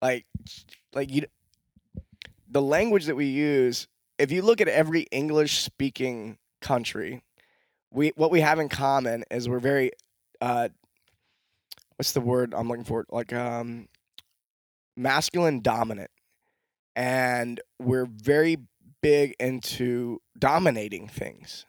Like 0.02 0.26
like 0.94 1.12
you 1.12 1.26
the 2.50 2.62
language 2.62 3.06
that 3.06 3.16
we 3.16 3.26
use, 3.26 3.88
if 4.18 4.32
you 4.32 4.42
look 4.42 4.62
at 4.62 4.68
every 4.68 5.02
English 5.12 5.60
speaking 5.60 6.38
country, 6.62 7.22
we 7.92 8.14
what 8.16 8.32
we 8.32 8.42
have 8.42 8.60
in 8.60 8.70
common 8.70 9.24
is 9.32 9.50
we're 9.50 9.60
very 9.60 9.92
uh 10.42 10.70
what's 11.98 12.12
the 12.14 12.22
word 12.22 12.54
I'm 12.56 12.68
looking 12.68 12.86
for? 12.86 13.06
Like 13.10 13.34
um 13.34 13.88
masculine 14.96 15.62
dominant. 15.62 16.12
And 16.96 17.62
we're 17.80 18.08
very 18.08 18.58
big 19.02 19.36
into 19.40 20.20
dominating 20.40 21.08
things 21.08 21.66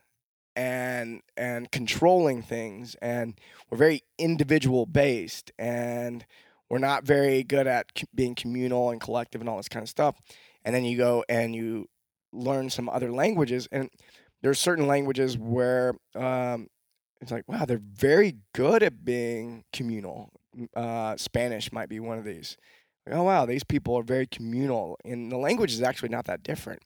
and 0.58 1.22
and 1.36 1.70
controlling 1.70 2.42
things 2.42 2.96
and 3.00 3.34
we're 3.70 3.78
very 3.78 4.02
individual 4.18 4.86
based 4.86 5.52
and 5.56 6.26
we're 6.68 6.78
not 6.78 7.04
very 7.04 7.44
good 7.44 7.68
at 7.68 7.86
being 8.12 8.34
communal 8.34 8.90
and 8.90 9.00
collective 9.00 9.40
and 9.40 9.48
all 9.48 9.56
this 9.56 9.68
kind 9.68 9.84
of 9.84 9.88
stuff. 9.88 10.16
And 10.64 10.74
then 10.74 10.84
you 10.84 10.98
go 10.98 11.24
and 11.28 11.54
you 11.54 11.88
learn 12.32 12.70
some 12.70 12.88
other 12.88 13.10
languages 13.12 13.68
and 13.70 13.88
there's 14.42 14.58
certain 14.58 14.86
languages 14.88 15.38
where 15.38 15.94
um, 16.16 16.66
it's 17.20 17.30
like 17.30 17.44
wow 17.46 17.64
they're 17.64 17.80
very 17.80 18.38
good 18.52 18.82
at 18.82 19.04
being 19.04 19.62
communal. 19.72 20.30
Uh, 20.74 21.16
spanish 21.16 21.70
might 21.70 21.88
be 21.88 22.00
one 22.00 22.18
of 22.18 22.24
these. 22.24 22.56
Like, 23.06 23.14
oh 23.14 23.22
wow 23.22 23.46
these 23.46 23.62
people 23.62 23.96
are 23.96 24.02
very 24.02 24.26
communal 24.26 24.98
and 25.04 25.30
the 25.30 25.38
language 25.38 25.72
is 25.72 25.82
actually 25.82 26.08
not 26.08 26.24
that 26.24 26.42
different. 26.42 26.82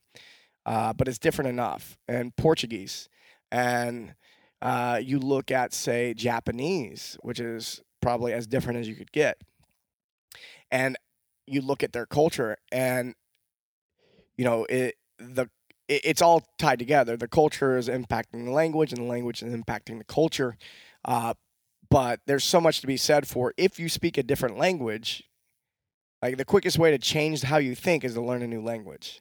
Uh, 0.66 0.92
but 0.92 1.08
it's 1.08 1.18
different 1.18 1.48
enough. 1.48 1.96
And 2.06 2.36
portuguese 2.36 3.08
and 3.52 4.14
uh, 4.62 4.98
you 5.02 5.18
look 5.18 5.50
at 5.50 5.72
say 5.72 6.14
japanese 6.14 7.16
which 7.22 7.38
is 7.38 7.82
probably 8.00 8.32
as 8.32 8.46
different 8.46 8.80
as 8.80 8.88
you 8.88 8.96
could 8.96 9.12
get 9.12 9.40
and 10.70 10.96
you 11.46 11.60
look 11.60 11.82
at 11.82 11.92
their 11.92 12.06
culture 12.06 12.56
and 12.72 13.14
you 14.36 14.44
know 14.44 14.64
it 14.64 14.96
the 15.18 15.48
it, 15.88 16.00
it's 16.04 16.22
all 16.22 16.42
tied 16.58 16.78
together. 16.78 17.16
The 17.16 17.28
culture 17.28 17.76
is 17.76 17.88
impacting 17.88 18.44
the 18.44 18.52
language 18.52 18.92
and 18.92 19.02
the 19.02 19.08
language 19.08 19.42
is 19.42 19.52
impacting 19.54 19.98
the 19.98 20.04
culture 20.04 20.56
uh, 21.04 21.34
but 21.90 22.20
there's 22.26 22.44
so 22.44 22.60
much 22.60 22.80
to 22.80 22.86
be 22.86 22.96
said 22.96 23.28
for 23.28 23.52
if 23.56 23.78
you 23.78 23.88
speak 23.88 24.16
a 24.16 24.22
different 24.22 24.56
language 24.56 25.24
like 26.22 26.36
the 26.36 26.44
quickest 26.44 26.78
way 26.78 26.92
to 26.92 26.98
change 26.98 27.42
how 27.42 27.58
you 27.58 27.74
think 27.74 28.04
is 28.04 28.14
to 28.14 28.22
learn 28.22 28.42
a 28.42 28.46
new 28.46 28.62
language. 28.62 29.20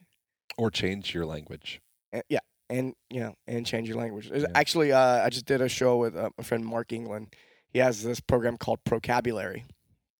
Or 0.56 0.70
change 0.70 1.12
your 1.12 1.26
language. 1.26 1.80
and, 2.12 2.22
yeah, 2.28 2.38
and 2.72 2.94
you 3.10 3.20
know, 3.20 3.34
and 3.46 3.66
change 3.66 3.88
your 3.88 3.98
language. 3.98 4.30
Yeah. 4.32 4.46
Actually, 4.54 4.92
uh, 4.92 5.24
I 5.24 5.28
just 5.28 5.44
did 5.44 5.60
a 5.60 5.68
show 5.68 5.98
with 5.98 6.16
uh, 6.16 6.30
my 6.36 6.44
friend 6.44 6.64
Mark 6.64 6.92
England. 6.92 7.34
He 7.68 7.78
has 7.78 8.02
this 8.02 8.20
program 8.20 8.56
called 8.56 8.82
Procabulary. 8.84 9.64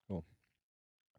Cool. 0.09 0.25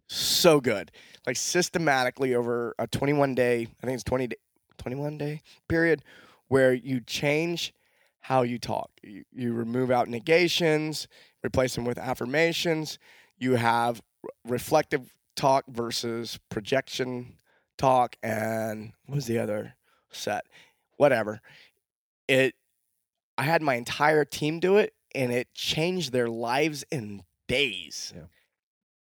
So 0.08 0.62
good, 0.62 0.92
like 1.26 1.36
systematically 1.36 2.36
over 2.36 2.76
a 2.78 2.88
21 2.88 3.36
day, 3.36 3.68
I 3.82 3.86
think 3.86 3.96
it's 3.96 4.04
20 4.04 4.28
day, 4.28 4.36
21 4.78 5.18
day 5.18 5.42
period, 5.68 6.04
where 6.48 6.74
you 6.74 7.02
change 7.02 7.74
how 8.22 8.44
you 8.44 8.60
talk. 8.60 8.92
You, 9.02 9.24
you 9.34 9.54
remove 9.54 9.92
out 9.92 10.08
negations, 10.08 11.08
replace 11.44 11.76
them 11.76 11.84
with 11.86 11.98
affirmations. 11.98 13.00
You 13.38 13.56
have 13.56 14.02
reflective 14.48 15.16
talk 15.36 15.66
versus 15.68 16.40
projection 16.50 17.38
talk, 17.78 18.16
and 18.22 18.94
what 19.08 19.16
was 19.16 19.26
the 19.26 19.40
other 19.40 19.74
set? 20.12 20.46
Whatever. 21.04 21.42
It. 22.30 22.56
I 23.38 23.44
had 23.44 23.62
my 23.62 23.76
entire 23.76 24.24
team 24.24 24.62
do 24.62 24.78
it, 24.78 24.94
and 25.14 25.34
it 25.34 25.54
changed 25.54 26.14
their 26.14 26.30
lives 26.30 26.86
in 26.90 27.24
days. 27.46 28.14
Yeah. 28.16 28.22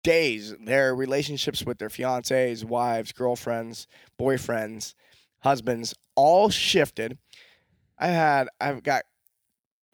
Days. 0.05 0.55
Their 0.61 0.95
relationships 0.95 1.65
with 1.65 1.79
their 1.79 1.89
fiancés, 1.89 2.65
wives, 2.65 3.13
girlfriends, 3.13 3.87
boyfriends, 4.21 4.93
husbands, 5.39 5.95
all 6.17 6.51
shifted. 6.51 7.17
I 7.99 8.09
had. 8.09 8.49
I've 8.61 8.83
got 8.83 9.05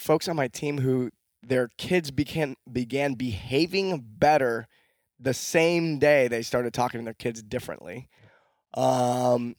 folks 0.00 0.26
on 0.26 0.34
my 0.34 0.48
team 0.48 0.78
who 0.78 1.11
their 1.40 1.68
kids 1.78 2.11
began 2.11 2.57
began 2.72 3.14
behaving 3.14 4.03
better 4.18 4.66
the 5.20 5.34
same 5.34 6.00
day 6.00 6.26
they 6.26 6.42
started 6.42 6.74
talking 6.74 6.98
to 6.98 7.05
their 7.05 7.14
kids 7.14 7.44
differently. 7.44 8.09
Um, 8.74 9.55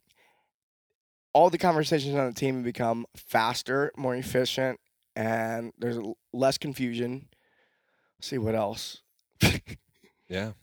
all 1.33 1.49
the 1.49 1.57
conversations 1.57 2.15
on 2.15 2.27
the 2.27 2.33
team 2.33 2.55
have 2.55 2.63
become 2.63 3.05
faster, 3.15 3.91
more 3.97 4.15
efficient, 4.15 4.79
and 5.15 5.73
there's 5.77 5.97
less 6.31 6.57
confusion. 6.57 7.27
Let's 8.17 8.27
see 8.27 8.37
what 8.37 8.55
else. 8.55 9.01
Yeah. 10.29 10.53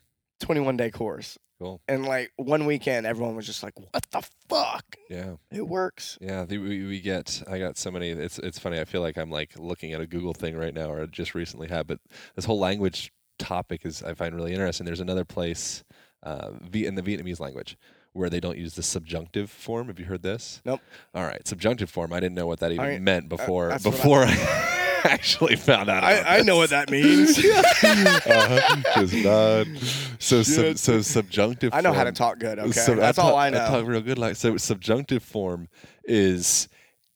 21 0.41 0.75
day 0.75 0.91
course. 0.91 1.37
Cool. 1.59 1.79
And 1.87 2.05
like 2.05 2.31
one 2.35 2.65
weekend, 2.65 3.05
everyone 3.05 3.35
was 3.35 3.45
just 3.45 3.63
like, 3.63 3.73
what 3.79 4.05
the 4.11 4.27
fuck? 4.49 4.83
Yeah. 5.09 5.35
It 5.51 5.67
works. 5.67 6.17
Yeah, 6.19 6.43
the, 6.43 6.57
we, 6.57 6.85
we 6.85 6.99
get. 6.99 7.41
I 7.47 7.59
got 7.59 7.77
so 7.77 7.91
many. 7.91 8.09
It's 8.09 8.39
it's 8.39 8.57
funny. 8.57 8.79
I 8.79 8.85
feel 8.85 9.01
like 9.01 9.17
I'm 9.17 9.29
like 9.29 9.51
looking 9.57 9.93
at 9.93 10.01
a 10.01 10.07
Google 10.07 10.33
thing 10.33 10.57
right 10.57 10.73
now, 10.73 10.91
or 10.91 11.05
just 11.05 11.35
recently 11.35 11.67
had. 11.67 11.85
But 11.85 11.99
this 12.35 12.45
whole 12.45 12.59
language 12.59 13.13
topic 13.37 13.85
is 13.85 14.01
I 14.01 14.15
find 14.15 14.35
really 14.35 14.53
interesting. 14.53 14.85
There's 14.85 14.99
another 14.99 15.23
place, 15.23 15.83
uh, 16.23 16.51
in 16.73 16.95
the 16.95 17.03
Vietnamese 17.03 17.39
language, 17.39 17.77
where 18.13 18.29
they 18.29 18.39
don't 18.39 18.57
use 18.57 18.75
the 18.75 18.83
subjunctive 18.83 19.49
form. 19.49 19.87
Have 19.87 19.99
you 19.99 20.05
heard 20.05 20.21
this? 20.23 20.61
Nope. 20.65 20.81
All 21.15 21.23
right, 21.23 21.45
subjunctive 21.47 21.89
form. 21.89 22.11
I 22.13 22.19
didn't 22.19 22.35
know 22.35 22.47
what 22.47 22.59
that 22.59 22.71
even 22.71 22.85
I- 22.85 22.99
meant 22.99 23.29
before 23.29 23.69
that's 23.69 23.85
what 23.85 23.93
I- 23.93 23.97
before 23.97 24.23
I, 24.25 24.77
actually 25.05 25.55
found 25.55 25.89
out. 25.89 25.99
about 26.03 26.25
I, 26.27 26.39
I 26.39 26.41
know 26.41 26.57
what 26.57 26.69
that 26.71 26.91
means. 26.91 27.37
uh-huh. 27.85 29.01
Just 29.01 29.13
nod. 29.15 29.67
So 30.19 30.43
sub, 30.43 30.77
so 30.77 31.01
subjunctive. 31.01 31.71
Form. 31.71 31.77
I 31.79 31.81
know 31.81 31.93
how 31.93 32.03
to 32.03 32.11
talk 32.11 32.39
good. 32.39 32.59
Okay, 32.59 32.71
so 32.71 32.95
that's 32.95 33.17
I 33.17 33.23
all 33.23 33.35
I 33.35 33.49
know. 33.49 33.65
talk 33.67 33.85
real 33.87 34.01
good. 34.01 34.17
Like 34.17 34.35
so, 34.35 34.57
subjunctive 34.57 35.23
form 35.23 35.67
is 36.03 36.67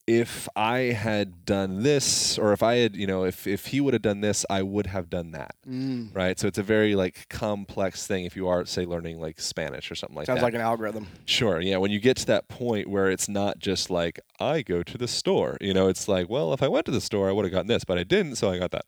if 0.06 0.48
I 0.54 0.78
had 0.92 1.44
done 1.44 1.82
this, 1.82 2.38
or 2.38 2.52
if 2.52 2.62
I 2.62 2.76
had, 2.76 2.94
you 2.94 3.06
know, 3.08 3.24
if 3.24 3.46
if 3.46 3.66
he 3.66 3.80
would 3.80 3.92
have 3.92 4.02
done 4.02 4.20
this, 4.20 4.46
I 4.48 4.62
would 4.62 4.86
have 4.86 5.10
done 5.10 5.32
that. 5.32 5.56
Mm, 5.68 6.14
Right. 6.14 6.38
So 6.38 6.46
it's 6.46 6.58
a 6.58 6.62
very 6.62 6.94
like 6.94 7.28
complex 7.28 8.06
thing. 8.06 8.24
If 8.24 8.36
you 8.36 8.46
are, 8.46 8.64
say, 8.66 8.84
learning 8.86 9.20
like 9.20 9.40
Spanish 9.40 9.90
or 9.90 9.96
something 9.96 10.16
like 10.16 10.26
sounds 10.26 10.36
that. 10.36 10.40
Sounds 10.42 10.52
like 10.52 10.54
an 10.54 10.60
algorithm. 10.60 11.08
Sure. 11.24 11.60
Yeah. 11.60 11.78
When 11.78 11.90
you 11.90 11.98
get 11.98 12.16
to 12.18 12.26
that 12.26 12.48
point 12.48 12.88
where 12.88 13.10
it's 13.10 13.28
not 13.28 13.58
just 13.58 13.90
like 13.90 14.20
I 14.38 14.62
go 14.62 14.82
to 14.84 14.96
the 14.96 15.08
store, 15.08 15.56
you 15.60 15.74
know, 15.74 15.88
it's 15.88 16.06
like, 16.06 16.28
well, 16.30 16.52
if 16.52 16.62
I 16.62 16.68
went 16.68 16.86
to 16.86 16.92
the 16.92 17.00
store, 17.00 17.28
I 17.28 17.32
would 17.32 17.44
have 17.44 17.52
gotten 17.52 17.66
this, 17.66 17.84
but 17.84 17.98
I 17.98 18.04
didn't, 18.04 18.36
so 18.36 18.50
I 18.50 18.58
got 18.58 18.70
that. 18.70 18.86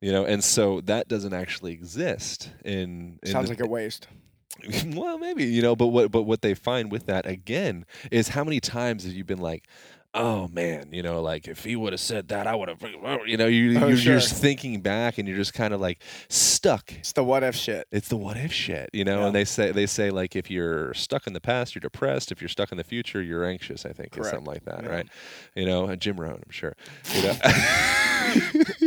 You 0.00 0.12
know, 0.12 0.24
and 0.24 0.42
so 0.44 0.80
that 0.82 1.06
doesn't 1.08 1.32
actually 1.32 1.72
exist 1.72 2.50
in. 2.64 3.18
in 3.22 3.30
Sounds 3.32 3.48
the- 3.48 3.54
like 3.56 3.64
a 3.64 3.68
waste. 3.68 4.06
well, 4.86 5.18
maybe 5.18 5.44
you 5.44 5.62
know, 5.62 5.74
but 5.74 5.88
what 5.88 6.12
but 6.12 6.22
what 6.22 6.42
they 6.42 6.54
find 6.54 6.92
with 6.92 7.06
that 7.06 7.26
again 7.26 7.84
is 8.12 8.28
how 8.28 8.44
many 8.44 8.60
times 8.60 9.04
have 9.04 9.12
you 9.14 9.24
been 9.24 9.38
like, 9.40 9.66
oh 10.14 10.46
man, 10.48 10.88
you 10.92 11.02
know, 11.02 11.22
like 11.22 11.48
if 11.48 11.64
he 11.64 11.74
would 11.74 11.92
have 11.94 12.00
said 12.00 12.28
that, 12.28 12.46
I 12.46 12.54
would 12.54 12.68
have, 12.68 12.82
oh, 13.02 13.24
you 13.24 13.36
know, 13.38 13.46
you, 13.46 13.78
Oh, 13.82 13.88
you're 13.88 13.96
sure. 13.96 14.14
just 14.18 14.34
thinking 14.34 14.80
back 14.82 15.16
and 15.18 15.26
you're 15.26 15.36
just 15.38 15.54
kind 15.54 15.72
of 15.72 15.80
like 15.80 16.02
stuck. 16.28 16.92
It's 16.92 17.12
the 17.12 17.24
what 17.24 17.42
if 17.42 17.54
shit. 17.56 17.86
It's 17.90 18.08
the 18.08 18.16
what 18.18 18.36
if 18.36 18.52
shit, 18.52 18.90
you 18.92 19.04
know. 19.04 19.20
Yeah. 19.20 19.26
And 19.26 19.34
they 19.34 19.44
say 19.46 19.72
they 19.72 19.86
say 19.86 20.10
like 20.10 20.36
if 20.36 20.50
you're 20.50 20.92
stuck 20.94 21.26
in 21.26 21.32
the 21.32 21.40
past, 21.40 21.74
you're 21.74 21.80
depressed. 21.80 22.30
If 22.30 22.42
you're 22.42 22.48
stuck 22.48 22.72
in 22.72 22.78
the 22.78 22.84
future, 22.84 23.22
you're 23.22 23.44
anxious. 23.44 23.86
I 23.86 23.92
think, 23.92 24.18
or 24.18 24.24
something 24.24 24.44
like 24.44 24.64
that, 24.66 24.82
Yeah. 24.84 24.90
right? 24.90 25.06
You 25.54 25.64
know, 25.66 25.86
and 25.86 26.00
Jim 26.00 26.20
Rohn, 26.20 26.34
I'm 26.44 26.50
sure. 26.50 26.74
You 27.14 27.22
know, 27.22 27.32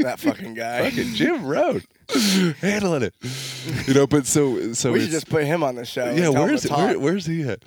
That 0.03 0.15
fucking 0.19 0.53
guy. 0.53 0.89
fucking 0.89 1.13
Jim 1.13 1.45
Rohn, 1.45 1.81
handling 2.61 3.03
it. 3.03 3.13
You 3.87 3.93
know, 3.93 4.07
but 4.07 4.25
so 4.25 4.73
so 4.73 4.91
we 4.91 5.01
should 5.01 5.11
just 5.11 5.29
put 5.29 5.43
him 5.43 5.63
on 5.63 5.75
the 5.75 5.85
show. 5.85 6.11
yeah. 6.11 6.29
Where's 6.29 6.63
to 6.63 6.73
where, 6.73 6.99
where's 6.99 7.25
he 7.25 7.43
at? 7.43 7.63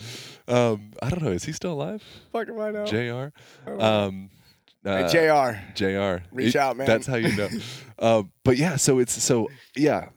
Um, 0.49 0.92
I 1.03 1.11
don't 1.11 1.22
know. 1.22 1.30
Is 1.32 1.44
he 1.44 1.53
still 1.53 1.72
alive? 1.72 2.03
Fucking 2.32 2.55
right 2.55 2.72
now. 2.74 2.84
Jr. 2.84 3.28
don't 3.66 3.80
Um, 3.82 4.30
Hey, 4.84 5.03
uh, 5.05 5.53
Jr. 5.55 5.61
Jr. 5.74 6.24
Reach 6.32 6.57
out, 6.57 6.76
man. 6.76 6.86
That's 6.86 7.07
how 7.07 7.16
you 7.16 7.34
know. 7.36 7.49
um, 7.99 8.32
but 8.44 8.57
yeah, 8.57 8.76
so 8.76 8.99
it's 9.01 9.22
so 9.22 9.49
yeah, 9.76 10.09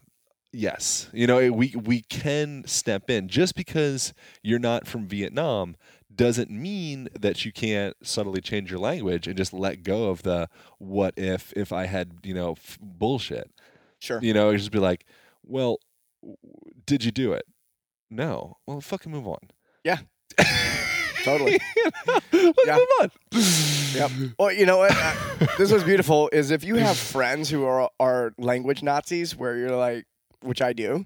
yes. 0.53 1.09
You 1.11 1.27
know, 1.27 1.51
we 1.51 1.73
we 1.75 2.01
can 2.03 2.63
step 2.65 3.09
in 3.09 3.27
just 3.27 3.55
because 3.55 4.13
you're 4.43 4.59
not 4.59 4.87
from 4.87 5.07
Vietnam 5.07 5.75
doesn't 6.13 6.51
mean 6.51 7.07
that 7.19 7.43
you 7.45 7.51
can't 7.51 7.95
subtly 8.03 8.41
change 8.41 8.69
your 8.69 8.79
language 8.79 9.27
and 9.27 9.35
just 9.37 9.53
let 9.53 9.81
go 9.83 10.09
of 10.09 10.23
the 10.23 10.47
what 10.77 11.13
if 11.17 11.51
if 11.55 11.73
I 11.73 11.85
had 11.85 12.11
you 12.23 12.33
know 12.33 12.51
f- 12.53 12.77
bullshit. 12.81 13.49
Sure. 13.99 14.19
You 14.21 14.33
know, 14.33 14.55
just 14.55 14.71
be 14.71 14.79
like, 14.79 15.05
well, 15.43 15.77
w- 16.21 16.37
did 16.85 17.03
you 17.03 17.11
do 17.11 17.33
it? 17.33 17.45
No. 18.09 18.57
Well, 18.65 18.79
fucking 18.81 19.11
move 19.11 19.27
on. 19.27 19.39
Yeah. 19.83 19.99
Totally. 21.23 21.59
Let's 22.07 22.57
Yeah. 22.65 22.77
move 22.77 22.87
on. 23.01 23.11
Yep. 23.93 24.11
Well, 24.39 24.51
you 24.51 24.65
know 24.65 24.77
what? 24.79 24.91
Uh, 24.95 25.13
this 25.57 25.71
was 25.71 25.83
beautiful. 25.83 26.29
Is 26.33 26.49
if 26.51 26.63
you 26.63 26.75
have 26.75 26.97
friends 26.97 27.49
who 27.49 27.65
are 27.65 27.89
are 27.99 28.33
language 28.37 28.81
Nazis, 28.81 29.35
where 29.35 29.55
you're 29.57 29.75
like, 29.75 30.05
which 30.41 30.61
I 30.61 30.73
do, 30.73 31.05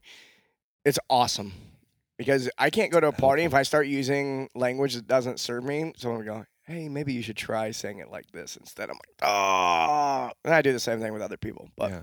it's 0.86 0.99
awesome 1.09 1.51
because 2.17 2.49
I 2.57 2.69
can't 2.69 2.91
go 2.91 2.99
to 3.01 3.07
a 3.07 3.11
party 3.11 3.43
if 3.43 3.53
I 3.53 3.63
start 3.63 3.88
using 3.88 4.47
language 4.55 4.93
that 4.93 5.07
doesn't 5.07 5.39
serve 5.41 5.63
me. 5.65 5.91
Someone 5.97 6.19
will 6.19 6.25
go, 6.25 6.45
"Hey, 6.63 6.88
maybe 6.88 7.11
you 7.11 7.21
should 7.21 7.36
try 7.38 7.71
saying 7.71 7.99
it 7.99 8.09
like 8.09 8.31
this 8.31 8.55
instead." 8.55 8.89
I'm 8.89 8.95
like, 8.95 9.29
"Oh," 9.29 10.31
and 10.45 10.53
I 10.53 10.61
do 10.61 10.71
the 10.71 10.79
same 10.79 11.01
thing 11.01 11.11
with 11.11 11.21
other 11.21 11.38
people, 11.38 11.69
but 11.75 11.91
Yeah. 11.91 12.01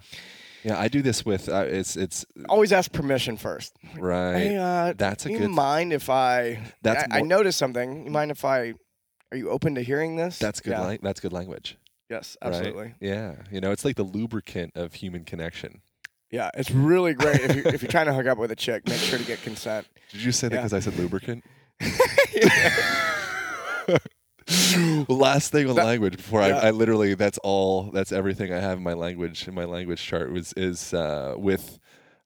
Yeah, 0.65 0.79
I 0.79 0.89
do 0.89 1.03
this 1.03 1.25
with 1.25 1.49
uh, 1.49 1.65
it's 1.67 1.97
it's 1.97 2.25
always 2.49 2.73
ask 2.73 2.93
permission 2.93 3.37
first. 3.37 3.73
right. 3.97 4.37
Hey, 4.39 4.57
uh, 4.57 4.93
That's 4.97 5.25
a 5.27 5.29
do 5.29 5.35
you 5.35 5.41
good- 5.41 5.51
mind 5.51 5.93
if 5.93 6.09
I? 6.09 6.61
That's 6.83 7.13
I, 7.13 7.19
I 7.19 7.21
noticed 7.23 7.59
something. 7.59 8.05
You 8.05 8.11
mind 8.11 8.31
if 8.31 8.45
I? 8.45 8.75
Are 9.33 9.37
you 9.37 9.49
open 9.51 9.75
to 9.77 9.83
hearing 9.83 10.17
this? 10.17 10.39
That's 10.39 10.61
good. 10.61 10.71
Yeah. 10.73 10.81
lang- 10.87 11.01
that's 11.03 11.19
good 11.21 11.33
language. 11.33 11.79
Yes, 12.11 12.37
right? 12.43 12.49
absolutely. 12.55 12.95
Yeah. 13.01 13.37
You 13.51 13.61
know, 13.63 13.73
it's 13.73 13.85
like 13.85 13.97
the 13.97 14.03
lubricant 14.05 14.73
of 14.77 14.93
human 14.95 15.25
connection. 15.25 15.81
Yeah, 16.31 16.51
it's 16.55 16.71
really 16.71 17.15
great 17.15 17.41
if 17.41 17.57
you're, 17.57 17.67
if 17.69 17.83
you're 17.83 17.91
trying 17.91 18.07
to 18.07 18.15
hook 18.15 18.27
up 18.27 18.39
with 18.39 18.51
a 18.53 18.57
chick. 18.57 18.87
Make 18.89 18.99
sure 18.99 19.19
to 19.19 19.25
get 19.25 19.43
consent. 19.43 19.87
Did 20.11 20.23
you 20.23 20.33
say 20.33 20.49
that 20.49 20.55
Yeah. 20.57 20.61
because 20.63 20.73
I 20.75 20.81
said 20.81 20.97
lubricant? 20.99 21.45
Last 25.09 25.53
thing 25.53 25.69
on 25.69 25.77
That- 25.77 25.87
language 25.87 26.17
before 26.17 26.41
yeah. 26.43 26.59
I, 26.59 26.69
I 26.69 26.71
literally 26.71 27.15
that's 27.15 27.39
all 27.39 27.91
that's 27.91 28.13
everything 28.13 28.53
I 28.53 28.61
have 28.61 28.79
in 28.79 28.85
my 28.85 28.95
language 28.95 29.47
in 29.49 29.55
my 29.55 29.65
language 29.65 30.03
chart 30.03 30.33
was 30.33 30.53
is 30.57 30.93
uh, 30.95 31.35
with 31.37 31.79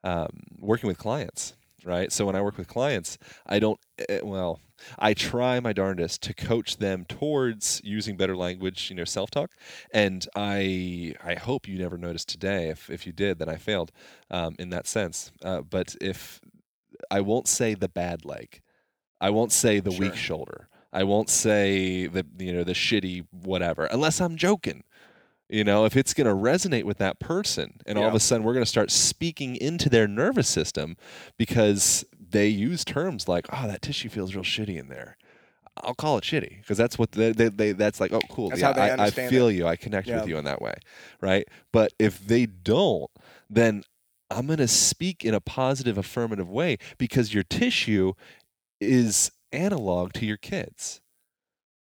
um, 0.05 0.29
working 0.59 0.89
with 0.89 0.99
clients 0.99 1.55
right? 1.85 2.11
So 2.11 2.27
when 2.27 2.35
I 2.35 2.43
work 2.43 2.59
with 2.59 2.69
clients 2.69 3.19
I 3.47 3.59
don't 3.59 3.79
eh, 4.09 4.21
well 4.23 4.61
I 4.99 5.15
try 5.15 5.59
my 5.61 5.73
darndest 5.73 6.23
to 6.23 6.35
coach 6.35 6.77
them 6.77 7.05
towards 7.05 7.81
using 7.85 8.17
better 8.17 8.37
language 8.37 8.91
you 8.91 8.97
know 8.97 9.05
self 9.05 9.31
talk 9.31 9.51
and 9.93 10.27
I 10.35 11.15
I 11.25 11.35
hope 11.35 11.69
you 11.69 11.79
never 11.79 11.97
noticed 11.97 12.29
today 12.29 12.69
if 12.69 12.91
if 12.91 13.07
you 13.07 13.13
did 13.13 13.39
then 13.39 13.49
I 13.49 13.57
failed 13.57 13.93
um, 14.31 14.57
in 14.59 14.71
that 14.71 14.87
sense. 14.87 15.33
Uh, 15.43 15.61
but 15.63 15.95
if 16.01 16.41
I 17.11 17.21
won't 17.21 17.49
say 17.49 17.75
the 17.75 17.89
bad 17.89 18.25
leg. 18.25 18.61
I 19.21 19.31
won't 19.31 19.53
say 19.53 19.81
the 19.81 19.91
weak 19.93 20.15
shoulder. 20.15 20.69
I 20.97 21.05
won't 21.05 21.29
say 21.29 22.07
the 22.07 22.25
you 22.39 22.53
know 22.55 22.65
the 22.65 22.73
shitty 22.73 23.27
whatever 23.31 23.85
unless 23.85 24.21
I'm 24.21 24.37
joking. 24.37 24.83
You 25.49 25.63
know, 25.63 25.85
if 25.85 25.97
it's 25.97 26.13
going 26.13 26.27
to 26.27 26.35
resonate 26.35 26.83
with 26.85 26.99
that 26.99 27.21
person 27.21 27.79
and 27.87 27.97
all 27.99 28.09
of 28.09 28.15
a 28.15 28.19
sudden 28.21 28.45
we're 28.45 28.53
going 28.55 28.65
to 28.65 28.75
start 28.77 28.91
speaking 28.91 29.55
into 29.55 29.89
their 29.89 30.09
nervous 30.09 30.49
system 30.49 30.97
because 31.37 32.05
they 32.19 32.49
use 32.49 32.85
terms 32.85 33.29
like, 33.29 33.47
"Oh, 33.53 33.69
that 33.69 33.81
tissue 33.83 34.09
feels 34.09 34.35
real 34.35 34.43
shitty 34.43 34.77
in 34.77 34.89
there." 34.89 35.17
I'll 35.85 35.95
call 35.95 36.17
it 36.19 36.25
shitty 36.25 36.61
because 36.63 36.79
that's 36.79 36.99
what 36.99 37.13
they, 37.13 37.31
they, 37.33 37.49
they 37.49 37.73
that's 37.73 38.01
like, 38.01 38.13
"Oh, 38.13 38.21
cool. 38.31 38.49
That's 38.49 38.61
yeah, 38.61 38.67
how 38.69 38.73
they 38.73 38.91
I, 38.91 39.07
I 39.07 39.11
feel 39.11 39.49
it. 39.49 39.53
you. 39.55 39.67
I 39.69 39.77
connect 39.77 40.09
Yeah. 40.09 40.21
with 40.21 40.29
you 40.29 40.37
in 40.39 40.45
that 40.47 40.61
way." 40.61 40.75
Right? 41.21 41.47
But 41.71 41.93
if 41.99 42.27
they 42.27 42.47
don't, 42.47 43.11
then 43.49 43.85
I'm 44.31 44.47
going 44.47 44.59
to 44.59 44.67
speak 44.69 45.25
in 45.25 45.35
a 45.35 45.41
positive 45.41 45.97
affirmative 45.99 46.51
way 46.51 46.79
because 46.99 47.33
your 47.35 47.45
tissue 47.45 48.15
is 48.81 49.31
analog 49.57 50.13
to 50.15 50.27
your 50.27 50.37
kids 50.37 51.01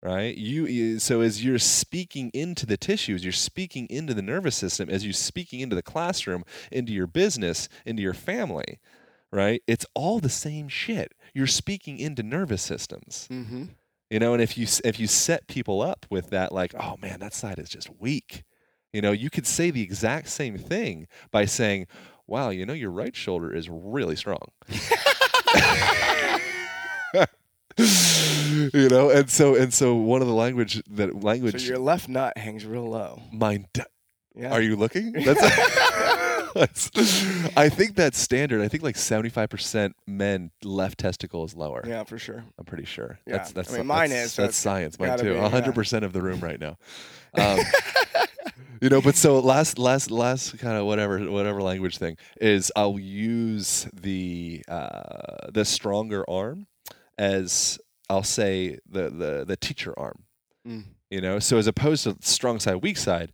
right? 0.05 0.35
You, 0.35 0.99
so 0.99 1.21
as 1.21 1.45
you're 1.45 1.57
speaking 1.57 2.29
into 2.33 2.65
the 2.65 2.75
tissues 2.77 3.23
you're 3.23 3.31
speaking 3.31 3.87
into 3.89 4.13
the 4.13 4.21
nervous 4.21 4.55
system 4.55 4.89
as 4.89 5.05
you're 5.05 5.13
speaking 5.13 5.61
into 5.61 5.75
the 5.75 5.81
classroom 5.81 6.43
into 6.71 6.91
your 6.91 7.07
business 7.07 7.69
into 7.85 8.01
your 8.03 8.13
family 8.13 8.79
right? 9.31 9.63
It's 9.65 9.85
all 9.95 10.19
the 10.19 10.29
same 10.29 10.67
shit. 10.69 11.13
You're 11.33 11.47
speaking 11.47 11.97
into 11.97 12.21
nervous 12.21 12.61
systems. 12.61 13.27
Mm-hmm. 13.31 13.63
you 14.11 14.19
know 14.19 14.33
and 14.33 14.41
if 14.43 14.57
you 14.57 14.67
if 14.83 14.99
you 14.99 15.07
set 15.07 15.47
people 15.47 15.81
up 15.81 16.05
with 16.09 16.29
that 16.29 16.51
like 16.51 16.75
oh 16.79 16.97
man 17.01 17.19
that 17.19 17.33
side 17.33 17.57
is 17.57 17.69
just 17.69 17.89
weak 17.99 18.43
you 18.91 19.01
know 19.01 19.11
you 19.11 19.29
could 19.29 19.47
say 19.47 19.71
the 19.71 19.81
exact 19.81 20.29
same 20.29 20.57
thing 20.57 21.07
by 21.31 21.45
saying 21.45 21.87
wow 22.27 22.49
you 22.49 22.65
know 22.65 22.73
your 22.73 22.91
right 22.91 23.15
shoulder 23.15 23.51
is 23.53 23.69
really 23.69 24.15
strong 24.15 24.45
you 28.73 28.89
know 28.89 29.09
and 29.09 29.29
so 29.29 29.55
and 29.55 29.73
so 29.73 29.95
one 29.95 30.21
of 30.21 30.27
the 30.27 30.33
language 30.33 30.81
that 30.91 31.23
language. 31.23 31.61
So 31.61 31.67
your 31.67 31.79
left 31.79 32.07
nut 32.09 32.37
hangs 32.37 32.65
real 32.65 32.89
low. 32.89 33.21
mine 33.31 33.67
d- 33.73 33.81
Yeah. 34.35 34.51
are 34.51 34.61
you 34.61 34.75
looking 34.75 35.11
that's, 36.55 36.91
i 37.57 37.67
think 37.69 37.95
that's 37.95 38.17
standard 38.19 38.61
i 38.61 38.67
think 38.67 38.83
like 38.83 38.95
75% 38.95 39.93
men 40.07 40.51
left 40.63 40.99
testicle 40.99 41.43
is 41.45 41.55
lower 41.55 41.83
Yeah, 41.85 42.03
for 42.03 42.17
sure. 42.19 42.43
i'm 42.57 42.65
pretty 42.65 42.85
sure 42.85 43.19
Yeah. 43.25 43.37
that's 43.37 43.51
that's 43.53 43.73
I 43.73 43.77
mean, 43.77 43.87
mine 43.87 44.09
that's, 44.11 44.25
is, 44.25 44.33
so 44.33 44.41
that's 44.43 44.57
science 44.57 44.99
mine 44.99 45.17
too 45.17 45.33
be, 45.33 45.39
yeah. 45.39 45.49
100% 45.49 46.03
of 46.03 46.13
the 46.13 46.21
room 46.21 46.39
right 46.41 46.59
now 46.59 46.77
um, 47.37 47.59
you 48.81 48.89
know 48.89 49.01
but 49.01 49.15
so 49.15 49.39
last 49.39 49.77
last 49.79 50.11
last 50.11 50.57
kind 50.59 50.77
of 50.77 50.85
whatever 50.85 51.19
whatever 51.31 51.61
language 51.61 51.97
thing 51.97 52.17
is 52.39 52.71
i'll 52.75 52.99
use 52.99 53.87
the 53.93 54.63
uh 54.67 55.49
the 55.51 55.65
stronger 55.65 56.23
arm 56.29 56.67
as 57.17 57.79
i'll 58.09 58.23
say 58.23 58.79
the 58.89 59.09
the 59.09 59.43
the 59.45 59.57
teacher 59.57 59.93
arm. 59.97 60.23
Mm. 60.67 60.83
you 61.09 61.19
know 61.19 61.39
so 61.39 61.57
as 61.57 61.67
opposed 61.67 62.03
to 62.05 62.15
strong 62.21 62.59
side 62.59 62.75
weak 62.75 62.97
side 62.97 63.33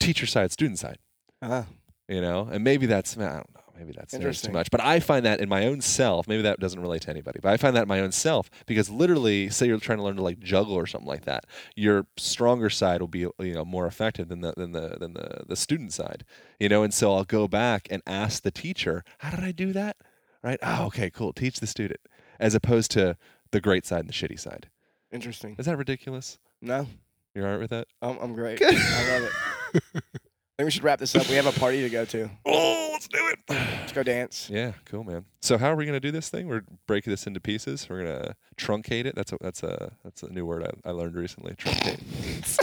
teacher 0.00 0.26
side 0.26 0.52
student 0.52 0.78
side. 0.78 0.98
Uh-huh. 1.40 1.64
you 2.08 2.20
know 2.20 2.48
and 2.52 2.62
maybe 2.62 2.86
that's 2.86 3.16
i 3.16 3.20
don't 3.20 3.54
know 3.54 3.62
maybe 3.76 3.92
that's, 3.96 4.12
that's 4.16 4.42
too 4.42 4.52
much. 4.52 4.70
But 4.70 4.80
i 4.80 5.00
find 5.00 5.24
that 5.26 5.40
in 5.40 5.48
my 5.48 5.66
own 5.66 5.80
self 5.80 6.28
maybe 6.28 6.42
that 6.42 6.60
doesn't 6.60 6.80
relate 6.80 7.02
to 7.02 7.10
anybody 7.10 7.40
but 7.42 7.52
i 7.52 7.56
find 7.56 7.74
that 7.76 7.82
in 7.82 7.88
my 7.88 8.00
own 8.00 8.12
self 8.12 8.50
because 8.66 8.90
literally 8.90 9.48
say 9.50 9.66
you're 9.66 9.78
trying 9.78 9.98
to 9.98 10.04
learn 10.04 10.16
to 10.16 10.22
like 10.22 10.38
juggle 10.38 10.74
or 10.74 10.86
something 10.86 11.08
like 11.08 11.24
that 11.24 11.46
your 11.74 12.06
stronger 12.16 12.70
side 12.70 13.00
will 13.00 13.08
be 13.08 13.20
you 13.20 13.54
know 13.54 13.64
more 13.64 13.86
effective 13.86 14.28
than 14.28 14.40
the 14.40 14.52
than 14.56 14.72
the 14.72 14.96
than 15.00 15.14
the, 15.14 15.44
the 15.48 15.56
student 15.56 15.92
side 15.92 16.24
you 16.60 16.68
know? 16.68 16.82
And 16.82 16.94
so 16.94 17.14
i'll 17.14 17.24
go 17.24 17.48
back 17.48 17.88
and 17.90 18.02
ask 18.06 18.42
the 18.42 18.50
teacher 18.52 19.04
how 19.18 19.30
did 19.30 19.40
i 19.40 19.50
do 19.52 19.72
that? 19.72 19.96
Right? 20.44 20.58
Oh 20.62 20.86
okay 20.86 21.10
cool 21.10 21.32
teach 21.32 21.58
the 21.60 21.66
student 21.66 22.00
as 22.42 22.54
opposed 22.54 22.90
to 22.90 23.16
the 23.52 23.60
great 23.60 23.86
side 23.86 24.00
and 24.00 24.08
the 24.08 24.12
shitty 24.12 24.38
side 24.38 24.68
Interesting. 25.12 25.56
is 25.58 25.66
that 25.66 25.76
ridiculous 25.78 26.38
No, 26.60 26.86
you're 27.34 27.46
all 27.46 27.52
right 27.52 27.60
with 27.60 27.70
that 27.70 27.86
I'm, 28.02 28.18
I'm 28.18 28.34
great. 28.34 28.60
I 28.62 28.66
love 29.20 29.22
it. 29.24 29.32
I 29.94 30.64
think 30.64 30.66
we 30.66 30.70
should 30.70 30.84
wrap 30.84 30.98
this 30.98 31.14
up. 31.14 31.26
We 31.28 31.36
have 31.36 31.46
a 31.46 31.58
party 31.58 31.80
to 31.82 31.88
go 31.88 32.04
to. 32.04 32.30
oh 32.44 32.90
let's 32.92 33.08
do 33.08 33.26
it 33.28 33.38
Let's 33.48 33.92
go 33.92 34.02
dance. 34.02 34.48
Yeah, 34.50 34.72
cool, 34.84 35.02
man. 35.04 35.24
So 35.40 35.58
how 35.58 35.70
are 35.72 35.76
we 35.76 35.84
gonna 35.86 35.98
do 36.00 36.10
this 36.12 36.28
thing? 36.28 36.46
We're 36.48 36.62
breaking 36.86 37.10
this 37.10 37.26
into 37.26 37.40
pieces. 37.40 37.88
We're 37.90 38.04
gonna 38.04 38.36
truncate 38.56 39.06
it. 39.06 39.14
That's 39.16 39.32
a 39.32 39.38
that's 39.40 39.62
a 39.62 39.92
that's 40.04 40.22
a 40.22 40.30
new 40.30 40.46
word 40.46 40.62
I, 40.84 40.88
I 40.88 40.92
learned 40.92 41.16
recently. 41.16 41.54
Truncate. 41.54 42.00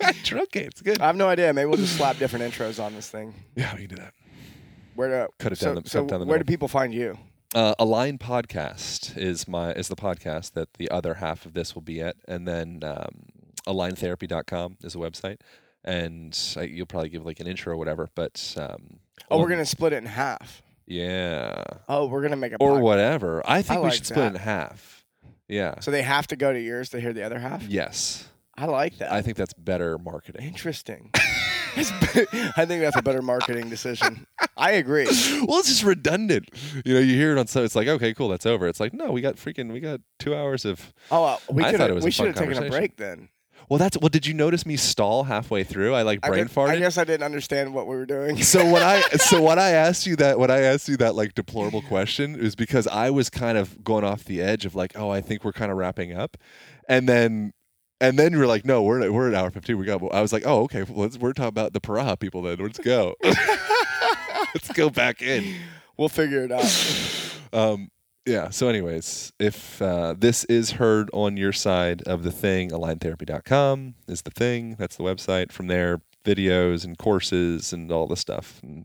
truncate. 0.02 0.66
It's 0.66 0.82
good. 0.82 1.00
I 1.00 1.06
have 1.06 1.16
no 1.16 1.28
idea. 1.28 1.52
Maybe 1.52 1.66
we'll 1.66 1.78
just 1.78 1.96
slap 1.96 2.18
different 2.18 2.44
intros 2.52 2.82
on 2.82 2.94
this 2.94 3.08
thing. 3.08 3.34
Yeah, 3.54 3.72
we 3.74 3.86
can 3.86 3.96
do 3.96 4.02
that. 4.02 4.14
Where 4.94 5.08
to 5.08 5.28
Cut 5.38 5.52
it 5.52 5.58
so, 5.58 5.74
down 5.74 5.82
the- 5.82 5.88
so 5.90 6.06
down 6.06 6.20
the 6.20 6.26
where 6.26 6.38
do 6.38 6.44
people 6.44 6.68
find 6.68 6.92
you? 6.92 7.16
Uh, 7.54 7.74
Align 7.78 8.18
podcast 8.18 9.16
is 9.16 9.46
my 9.48 9.72
is 9.72 9.88
the 9.88 9.96
podcast 9.96 10.52
that 10.52 10.74
the 10.74 10.90
other 10.90 11.14
half 11.14 11.46
of 11.46 11.54
this 11.54 11.74
will 11.74 11.82
be 11.82 12.00
at, 12.00 12.16
and 12.28 12.46
then 12.46 12.80
um, 12.82 13.26
aligntherapy.com 13.66 14.78
is 14.82 14.94
a 14.94 14.98
website, 14.98 15.38
and 15.84 16.36
I, 16.56 16.62
you'll 16.62 16.86
probably 16.86 17.08
give 17.08 17.24
like 17.24 17.40
an 17.40 17.46
intro 17.46 17.74
or 17.74 17.76
whatever. 17.76 18.08
But 18.14 18.54
um, 18.58 18.98
Oh, 19.30 19.38
we're 19.40 19.48
gonna 19.48 19.64
split 19.64 19.92
it 19.92 19.98
in 19.98 20.06
half. 20.06 20.62
yeah, 20.86 21.62
Oh, 21.88 22.06
we're 22.06 22.22
gonna 22.22 22.36
make 22.36 22.52
a 22.52 22.56
or 22.56 22.80
whatever. 22.80 23.42
I 23.48 23.62
think 23.62 23.80
we 23.80 23.84
like 23.86 23.94
should 23.94 24.06
split 24.06 24.24
it 24.26 24.28
in 24.28 24.34
half. 24.36 25.04
Yeah. 25.48 25.78
So 25.80 25.90
they 25.90 26.02
have 26.02 26.26
to 26.28 26.36
go 26.36 26.52
to 26.52 26.60
yours 26.60 26.90
to 26.90 27.00
hear 27.00 27.12
the 27.12 27.22
other 27.22 27.38
half. 27.38 27.62
Yes. 27.62 28.28
I 28.58 28.66
like 28.66 28.98
that. 28.98 29.12
I 29.12 29.22
think 29.22 29.36
that's 29.36 29.52
better 29.54 29.96
marketing. 29.98 30.44
Interesting. 30.46 31.10
I 31.76 32.64
think 32.64 32.82
that's 32.82 32.96
a 32.96 33.02
better 33.02 33.22
marketing 33.22 33.68
decision. 33.68 34.26
I 34.56 34.72
agree. 34.72 35.04
well, 35.46 35.58
it's 35.58 35.68
just 35.68 35.82
redundant. 35.82 36.48
You 36.84 36.94
know, 36.94 37.00
you 37.00 37.14
hear 37.16 37.32
it 37.32 37.38
on 37.38 37.46
so 37.46 37.64
it's 37.64 37.76
like, 37.76 37.88
okay, 37.88 38.14
cool, 38.14 38.28
that's 38.28 38.46
over. 38.46 38.66
It's 38.66 38.80
like, 38.80 38.92
no, 38.92 39.10
we 39.10 39.20
got 39.20 39.36
freaking, 39.36 39.72
we 39.72 39.80
got 39.80 40.00
two 40.18 40.34
hours 40.34 40.64
of. 40.64 40.92
Oh, 41.10 41.24
uh, 41.24 41.36
we 41.50 41.64
I 41.64 41.76
thought 41.76 41.90
it 41.90 41.94
was 41.94 42.04
we 42.04 42.10
should 42.10 42.26
have 42.26 42.36
taken 42.36 42.62
a 42.62 42.70
break 42.70 42.96
then. 42.96 43.28
Well, 43.68 43.78
that's 43.78 43.98
well. 43.98 44.08
Did 44.08 44.26
you 44.26 44.34
notice 44.34 44.64
me 44.64 44.76
stall 44.76 45.24
halfway 45.24 45.64
through? 45.64 45.94
I 45.94 46.02
like 46.02 46.20
I, 46.22 46.28
brain 46.28 46.44
did- 46.44 46.54
farted. 46.54 46.68
I 46.70 46.78
guess 46.78 46.98
I 46.98 47.04
didn't 47.04 47.24
understand 47.24 47.74
what 47.74 47.86
we 47.88 47.96
were 47.96 48.06
doing. 48.06 48.40
so 48.42 48.64
when 48.70 48.82
I 48.82 49.00
so 49.16 49.42
when 49.42 49.58
I 49.58 49.70
asked 49.70 50.06
you 50.06 50.14
that 50.16 50.38
when 50.38 50.50
I 50.50 50.60
asked 50.60 50.88
you 50.88 50.96
that 50.98 51.14
like 51.16 51.34
deplorable 51.34 51.82
question 51.82 52.36
is 52.36 52.54
because 52.54 52.86
I 52.86 53.10
was 53.10 53.28
kind 53.28 53.58
of 53.58 53.82
going 53.82 54.04
off 54.04 54.24
the 54.24 54.40
edge 54.40 54.66
of 54.66 54.74
like 54.74 54.92
oh 54.96 55.10
I 55.10 55.20
think 55.20 55.44
we're 55.44 55.52
kind 55.52 55.72
of 55.72 55.78
wrapping 55.78 56.16
up, 56.16 56.36
and 56.88 57.08
then 57.08 57.52
and 58.00 58.18
then 58.18 58.32
you 58.32 58.38
were 58.38 58.46
like 58.46 58.64
no 58.64 58.82
we're 58.82 59.02
at, 59.02 59.12
we're 59.12 59.28
at 59.28 59.34
hour 59.34 59.50
fifteen 59.50 59.78
we 59.78 59.84
got 59.84 60.02
I 60.12 60.20
was 60.20 60.32
like 60.32 60.44
oh 60.46 60.62
okay 60.64 60.82
well, 60.82 61.02
let's 61.02 61.18
we're 61.18 61.32
talking 61.32 61.48
about 61.48 61.72
the 61.72 61.80
Pirahã 61.80 62.18
people 62.18 62.42
then 62.42 62.58
let's 62.58 62.78
go 62.78 63.14
let's 63.24 64.72
go 64.74 64.90
back 64.90 65.22
in 65.22 65.54
we'll 65.96 66.08
figure 66.08 66.44
it 66.44 66.52
out. 66.52 67.40
um 67.52 67.88
yeah 68.26 68.50
so 68.50 68.68
anyways 68.68 69.32
if 69.38 69.80
uh, 69.80 70.14
this 70.18 70.44
is 70.44 70.72
heard 70.72 71.08
on 71.12 71.36
your 71.36 71.52
side 71.52 72.02
of 72.02 72.22
the 72.22 72.32
thing 72.32 72.70
aligntherapy.com 72.70 73.94
is 74.08 74.22
the 74.22 74.30
thing 74.30 74.76
that's 74.78 74.96
the 74.96 75.04
website 75.04 75.52
from 75.52 75.68
there 75.68 76.00
videos 76.26 76.84
and 76.84 76.98
courses 76.98 77.72
and 77.72 77.90
all 77.92 78.06
the 78.06 78.16
stuff 78.16 78.60
and. 78.62 78.84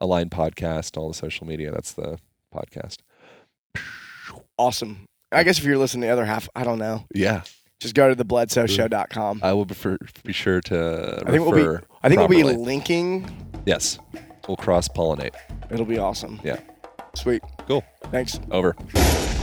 Align 0.00 0.30
Podcast, 0.30 0.96
all 0.96 1.08
the 1.08 1.14
social 1.14 1.46
media. 1.46 1.70
That's 1.70 1.92
the 1.92 2.18
podcast. 2.52 2.96
Awesome. 4.58 5.06
I 5.30 5.44
guess 5.44 5.58
if 5.58 5.64
you're 5.64 5.78
listening 5.78 6.02
to 6.02 6.06
the 6.08 6.12
other 6.12 6.24
half, 6.24 6.48
I 6.56 6.64
don't 6.64 6.78
know. 6.78 7.04
Yeah, 7.14 7.42
Just 7.82 7.96
go 7.96 8.08
to 8.08 8.14
the 8.14 8.24
bledsoeshow.com. 8.24 9.40
I 9.42 9.52
will 9.52 9.66
prefer, 9.66 9.98
be 10.22 10.32
sure 10.32 10.60
to. 10.62 11.20
I 11.26 11.30
think 11.32 11.44
we'll 11.44 11.78
be 11.78 11.84
I 12.04 12.08
think 12.08 12.20
we'll 12.20 12.28
be 12.28 12.44
linking. 12.44 13.28
Yes, 13.66 13.98
we'll 14.46 14.56
cross 14.56 14.86
pollinate. 14.86 15.34
It'll 15.68 15.84
be 15.84 15.98
awesome. 15.98 16.40
Yeah, 16.44 16.60
Sweet. 17.16 17.42
cool. 17.66 17.82
Thanks. 18.12 18.38
Over. 18.52 18.76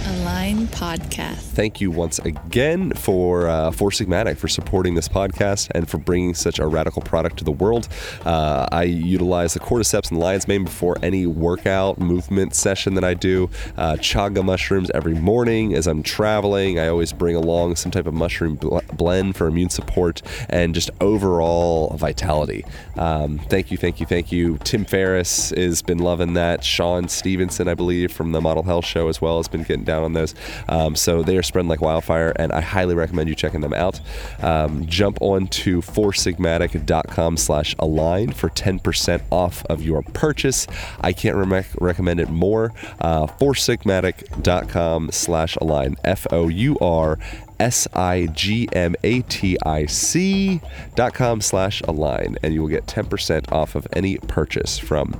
Align 0.10 0.66
Podcast. 0.70 1.36
Thank 1.36 1.80
you 1.80 1.91
once 1.91 2.18
again 2.18 2.91
for 2.93 3.47
uh, 3.47 3.70
Four 3.70 3.91
Sigmatic 3.91 4.38
for 4.38 4.47
supporting 4.47 4.95
this 4.95 5.07
podcast 5.07 5.70
and 5.76 5.88
for 5.88 5.99
bringing 5.99 6.34
such 6.34 6.57
a 6.57 6.66
radical 6.66 7.03
product 7.03 7.38
to 7.38 7.43
the 7.43 7.51
world. 7.51 7.88
Uh, 8.26 8.66
I 8.72 8.84
utilize 8.84 9.53
the 9.53 9.60
cordyceps 9.60 10.10
and 10.10 10.20
lion's 10.20 10.47
mane 10.47 10.64
before 10.64 10.97
any 11.03 11.28
workout 11.28 11.99
movement 11.99 12.55
session 12.55 12.95
that 12.95 13.03
I 13.03 13.14
do. 13.14 13.51
Uh, 13.78 13.97
chaga 13.97 14.43
mushrooms 14.43 14.89
every 14.95 15.14
morning 15.14 15.76
as 15.76 15.86
I'm 15.86 16.01
traveling. 16.01 16.80
I 16.80 16.88
always 16.88 17.14
bring 17.14 17.36
along 17.36 17.76
some 17.76 17.91
type 17.91 18.07
of 18.07 18.16
mushroom 18.16 18.55
bl- 18.55 18.80
blend 18.93 19.36
for 19.36 19.45
immune 19.45 19.70
support 19.70 20.24
and 20.49 20.74
just 20.74 20.89
overall 21.01 21.95
vitality. 21.97 22.66
Um, 22.97 23.38
thank 23.38 23.70
you, 23.70 23.78
thank 23.78 23.99
you, 23.99 24.07
thank 24.07 24.32
you. 24.32 24.57
Tim 24.64 24.86
Ferriss 24.86 25.51
has 25.51 25.84
been 25.84 25.99
loving 25.99 26.34
that. 26.34 26.64
Shawn 26.64 27.10
Stevenson, 27.10 27.68
I 27.68 27.76
believe, 27.76 28.12
from 28.12 28.32
the 28.32 28.41
Model 28.41 28.64
Health 28.64 28.86
Show 28.86 29.07
as 29.07 29.22
well, 29.22 29.38
has 29.38 29.47
been 29.47 29.62
getting 29.64 29.84
down 29.84 29.99
on 30.04 30.14
those. 30.14 30.36
Um, 30.68 30.95
so 30.95 31.24
they 31.24 31.38
are 31.38 31.43
spreading 31.43 31.70
like 31.70 31.82
wildfire, 31.82 32.34
and 32.36 32.52
I 32.52 32.62
highly 32.62 32.95
recommend 32.95 33.30
you 33.30 33.36
checking 33.36 33.62
them 33.62 33.74
out. 33.74 34.00
Um, 34.41 34.86
jump 34.86 35.18
on 35.22 35.47
to 35.47 35.82
foursigmatic.com 35.82 37.38
slash 37.38 37.76
align 37.80 38.32
for 38.32 38.50
10% 38.50 39.22
off 39.32 39.66
of 39.66 39.82
your 39.82 40.02
purchase. 40.02 40.68
I 41.02 41.14
can't 41.14 41.36
rem- 41.36 41.66
recommend 41.80 42.20
it 42.20 42.30
more. 42.30 42.74
Uh, 43.00 43.26
foursigmatic.com 43.28 45.12
slash 45.12 45.56
align. 45.58 45.95
F 46.04 46.28
O 46.32 46.47
U 46.47 46.78
R 46.80 47.18
S 47.60 47.88
I 47.93 48.28
G 48.34 48.70
M 48.74 48.95
A 49.03 49.22
T 49.22 49.57
I 49.66 49.86
C 49.86 50.62
dot 50.95 51.14
com 51.14 51.41
slash 51.41 51.82
align, 51.82 52.38
and 52.43 52.53
you 52.53 52.62
will 52.62 52.70
get 52.70 52.86
10% 52.86 53.51
off 53.51 53.76
of 53.76 53.88
any 53.93 54.18
purchase 54.18 54.78
from 54.78 55.12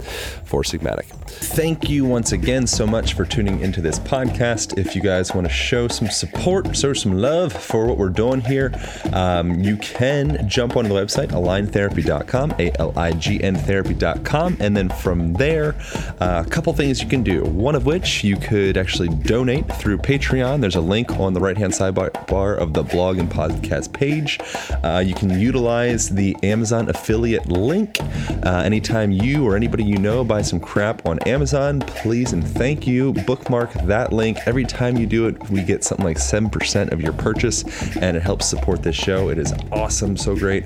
Four 0.46 0.64
Sigmatic. 0.64 1.06
Thank 1.30 1.90
you 1.90 2.06
once 2.06 2.32
again 2.32 2.66
so 2.66 2.88
much 2.88 3.14
for 3.14 3.26
tuning 3.26 3.60
into 3.60 3.82
this 3.82 4.00
podcast. 4.00 4.78
If 4.78 4.96
you 4.96 5.02
guys 5.02 5.34
want 5.34 5.48
to 5.48 5.54
show 5.54 5.88
some 5.88 6.10
support, 6.10 6.76
show 6.76 6.94
some 6.94 7.14
love 7.14 7.54
for 7.54 7.86
what 7.86 7.98
we're 7.98 8.10
doing 8.10 8.42
here, 8.42 8.74
um, 9.14 9.60
you 9.60 9.78
can 9.78 10.48
jump 10.48 10.76
onto 10.76 10.90
the 10.90 10.96
website, 10.96 11.28
aligntherapy.com, 11.28 12.56
A 12.60 12.72
L 12.80 12.98
I 12.98 13.12
G 13.12 13.44
N 13.44 13.56
therapy.com, 13.56 14.58
and 14.60 14.76
then 14.76 14.90
from 14.90 15.34
there, 15.34 15.76
uh, 16.20 16.44
a 16.46 16.50
couple 16.50 16.74
things 16.74 17.02
you 17.02 17.08
can 17.08 17.24
do. 17.24 17.44
One 17.44 17.76
of 17.76 17.86
which 17.86 18.24
you 18.24 18.38
could 18.38 18.78
actually 18.78 19.10
donate 19.10 19.68
through 19.74 19.98
Patreon. 19.98 20.62
There's 20.62 20.76
a 20.76 20.82
link 20.82 21.12
on 21.20 21.34
the 21.34 21.40
right 21.40 21.58
hand 21.58 21.74
sidebar 21.74 22.12
bar 22.30 22.56
of 22.56 22.74
the 22.74 22.84
blog 22.84 23.18
and 23.18 23.30
podcast 23.30 23.92
page. 23.92 24.40
Uh, 24.84 25.04
you 25.06 25.14
can 25.14 25.40
utilize 25.40 26.10
the 26.10 26.36
Amazon 26.44 26.90
affiliate 26.90 27.48
link. 27.48 27.98
Uh, 28.46 28.62
anytime 28.64 29.12
you 29.12 29.46
or 29.46 29.56
anybody 29.56 29.84
you 29.84 29.98
know 29.98 30.24
buy 30.24 30.42
some 30.42 30.60
crap 30.60 31.06
on 31.06 31.20
Amazon, 31.28 31.80
please 31.82 32.34
and 32.34 32.48
thank 32.48 32.88
you. 32.88 33.14
Bookmark 33.14 33.74
that 33.86 34.14
link. 34.14 34.38
Every 34.46 34.66
time 34.66 34.98
you 34.98 35.06
do 35.06 35.28
it, 35.28 35.50
we 35.50 35.64
get 35.64 35.84
something 35.84 36.06
like 36.06 36.18
7% 36.18 36.92
of 36.92 37.02
your 37.02 37.14
purchase, 37.14 37.64
and 37.98 38.16
it 38.16 38.22
helps 38.22 38.48
support 38.48 38.84
this 38.84 38.96
show. 38.96 39.30
It 39.30 39.38
is 39.38 39.54
awesome, 39.72 40.16
so 40.16 40.36
great. 40.36 40.66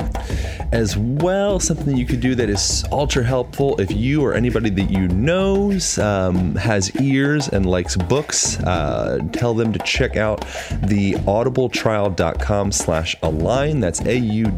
As 0.71 0.97
well, 0.97 1.59
something 1.59 1.95
you 1.95 2.05
could 2.05 2.19
do 2.19 2.35
that 2.35 2.49
is 2.49 2.83
ultra 2.91 3.23
helpful 3.23 3.79
if 3.79 3.91
you 3.91 4.23
or 4.23 4.33
anybody 4.33 4.69
that 4.69 4.89
you 4.89 5.07
knows 5.07 5.97
um, 5.97 6.55
has 6.55 6.95
ears 6.97 7.47
and 7.49 7.65
likes 7.65 7.95
books, 7.95 8.59
uh, 8.59 9.19
tell 9.31 9.53
them 9.53 9.71
to 9.73 9.79
check 9.79 10.17
out 10.17 10.45
the 10.83 11.15
audibletrial.com 11.53 12.71
slash 12.71 13.15
align. 13.21 13.79
That's 13.79 14.01
A-U-D-I-B-L-E 14.01 14.49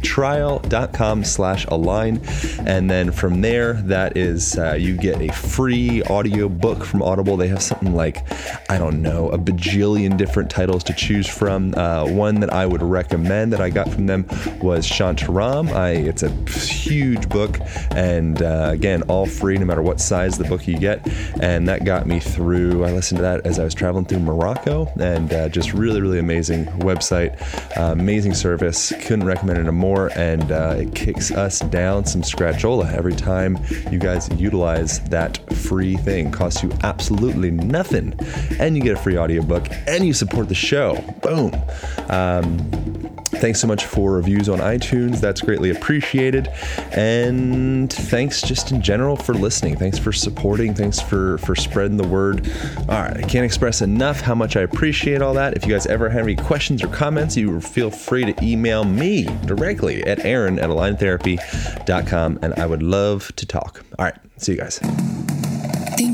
trial.com 0.00 1.24
slash 1.24 1.66
align. 1.66 2.20
And 2.66 2.90
then 2.90 3.10
from 3.12 3.40
there, 3.40 3.74
that 3.74 4.16
is, 4.16 4.56
uh, 4.58 4.74
you 4.74 4.96
get 4.96 5.20
a 5.20 5.32
free 5.32 6.02
audio 6.04 6.48
book 6.48 6.84
from 6.84 7.02
Audible. 7.02 7.36
They 7.36 7.48
have 7.48 7.62
something 7.62 7.94
like, 7.94 8.24
I 8.70 8.78
don't 8.78 9.02
know, 9.02 9.28
a 9.30 9.38
bajillion 9.38 10.16
different 10.16 10.50
titles 10.50 10.84
to 10.84 10.92
choose 10.92 11.26
from. 11.26 11.74
Uh, 11.76 12.06
one 12.06 12.40
that 12.40 12.52
I 12.52 12.66
would 12.66 12.82
recommend 12.82 13.52
that 13.52 13.60
I 13.60 13.70
got 13.70 13.88
from 13.90 14.06
them 14.06 14.26
was 14.60 14.88
Shantaram. 14.88 15.72
I, 15.72 15.90
it's 15.90 16.22
a 16.22 16.30
huge 16.60 17.28
book, 17.28 17.58
and 17.90 18.40
uh, 18.42 18.70
again, 18.72 19.02
all 19.02 19.26
free 19.26 19.58
no 19.58 19.64
matter 19.64 19.82
what 19.82 20.00
size 20.00 20.38
the 20.38 20.44
book 20.44 20.66
you 20.66 20.78
get. 20.78 21.06
And 21.40 21.68
that 21.68 21.84
got 21.84 22.06
me 22.06 22.20
through, 22.20 22.84
I 22.84 22.92
listened 22.92 23.18
to 23.18 23.22
that 23.22 23.46
as 23.46 23.58
I 23.58 23.64
was 23.64 23.74
traveling 23.74 24.04
through 24.04 24.20
Morocco, 24.20 24.91
and 25.00 25.32
uh, 25.32 25.48
just 25.48 25.72
really, 25.72 26.00
really 26.00 26.18
amazing 26.18 26.66
website, 26.80 27.40
uh, 27.78 27.92
amazing 27.92 28.34
service. 28.34 28.92
Couldn't 29.02 29.24
recommend 29.24 29.66
it 29.66 29.72
more, 29.72 30.10
and 30.16 30.50
uh, 30.50 30.76
it 30.78 30.94
kicks 30.94 31.30
us 31.30 31.60
down 31.60 32.04
some 32.04 32.22
scratchola 32.22 32.92
every 32.92 33.14
time 33.14 33.58
you 33.90 33.98
guys 33.98 34.28
utilize 34.38 35.00
that 35.10 35.38
free 35.54 35.96
thing. 35.96 36.30
Costs 36.30 36.62
you 36.62 36.70
absolutely 36.82 37.50
nothing, 37.50 38.14
and 38.58 38.76
you 38.76 38.82
get 38.82 38.98
a 38.98 39.00
free 39.00 39.18
audiobook, 39.18 39.68
and 39.86 40.04
you 40.04 40.12
support 40.12 40.48
the 40.48 40.54
show. 40.54 40.94
Boom. 41.22 41.52
Um, 42.08 42.92
Thanks 43.42 43.60
so 43.60 43.66
much 43.66 43.86
for 43.86 44.12
reviews 44.12 44.48
on 44.48 44.58
iTunes. 44.58 45.20
That's 45.20 45.40
greatly 45.40 45.70
appreciated. 45.70 46.48
And 46.92 47.92
thanks 47.92 48.42
just 48.42 48.70
in 48.70 48.82
general 48.82 49.16
for 49.16 49.34
listening. 49.34 49.76
Thanks 49.76 49.98
for 49.98 50.12
supporting. 50.12 50.74
Thanks 50.74 51.00
for 51.00 51.38
for 51.38 51.56
spreading 51.56 51.96
the 51.96 52.06
word. 52.06 52.48
All 52.88 53.02
right, 53.02 53.16
I 53.16 53.22
can't 53.22 53.44
express 53.44 53.80
enough 53.80 54.20
how 54.20 54.34
much 54.34 54.56
I 54.56 54.60
appreciate 54.82 55.22
all 55.22 55.32
that. 55.32 55.56
If 55.56 55.64
you 55.64 55.70
guys 55.70 55.86
ever 55.86 56.08
have 56.08 56.24
any 56.24 56.34
questions 56.34 56.82
or 56.82 56.88
comments, 56.88 57.36
you 57.36 57.60
feel 57.60 57.88
free 57.88 58.24
to 58.24 58.44
email 58.44 58.82
me 58.82 59.28
directly 59.46 60.02
at 60.02 60.24
aaron 60.24 60.58
at 60.58 60.70
aligntherapy.com 60.70 62.40
and 62.42 62.52
I 62.54 62.66
would 62.66 62.82
love 62.82 63.30
to 63.36 63.46
talk. 63.46 63.84
All 63.96 64.06
right, 64.06 64.16
see 64.38 64.54
you 64.54 64.58
guys. 64.58 64.80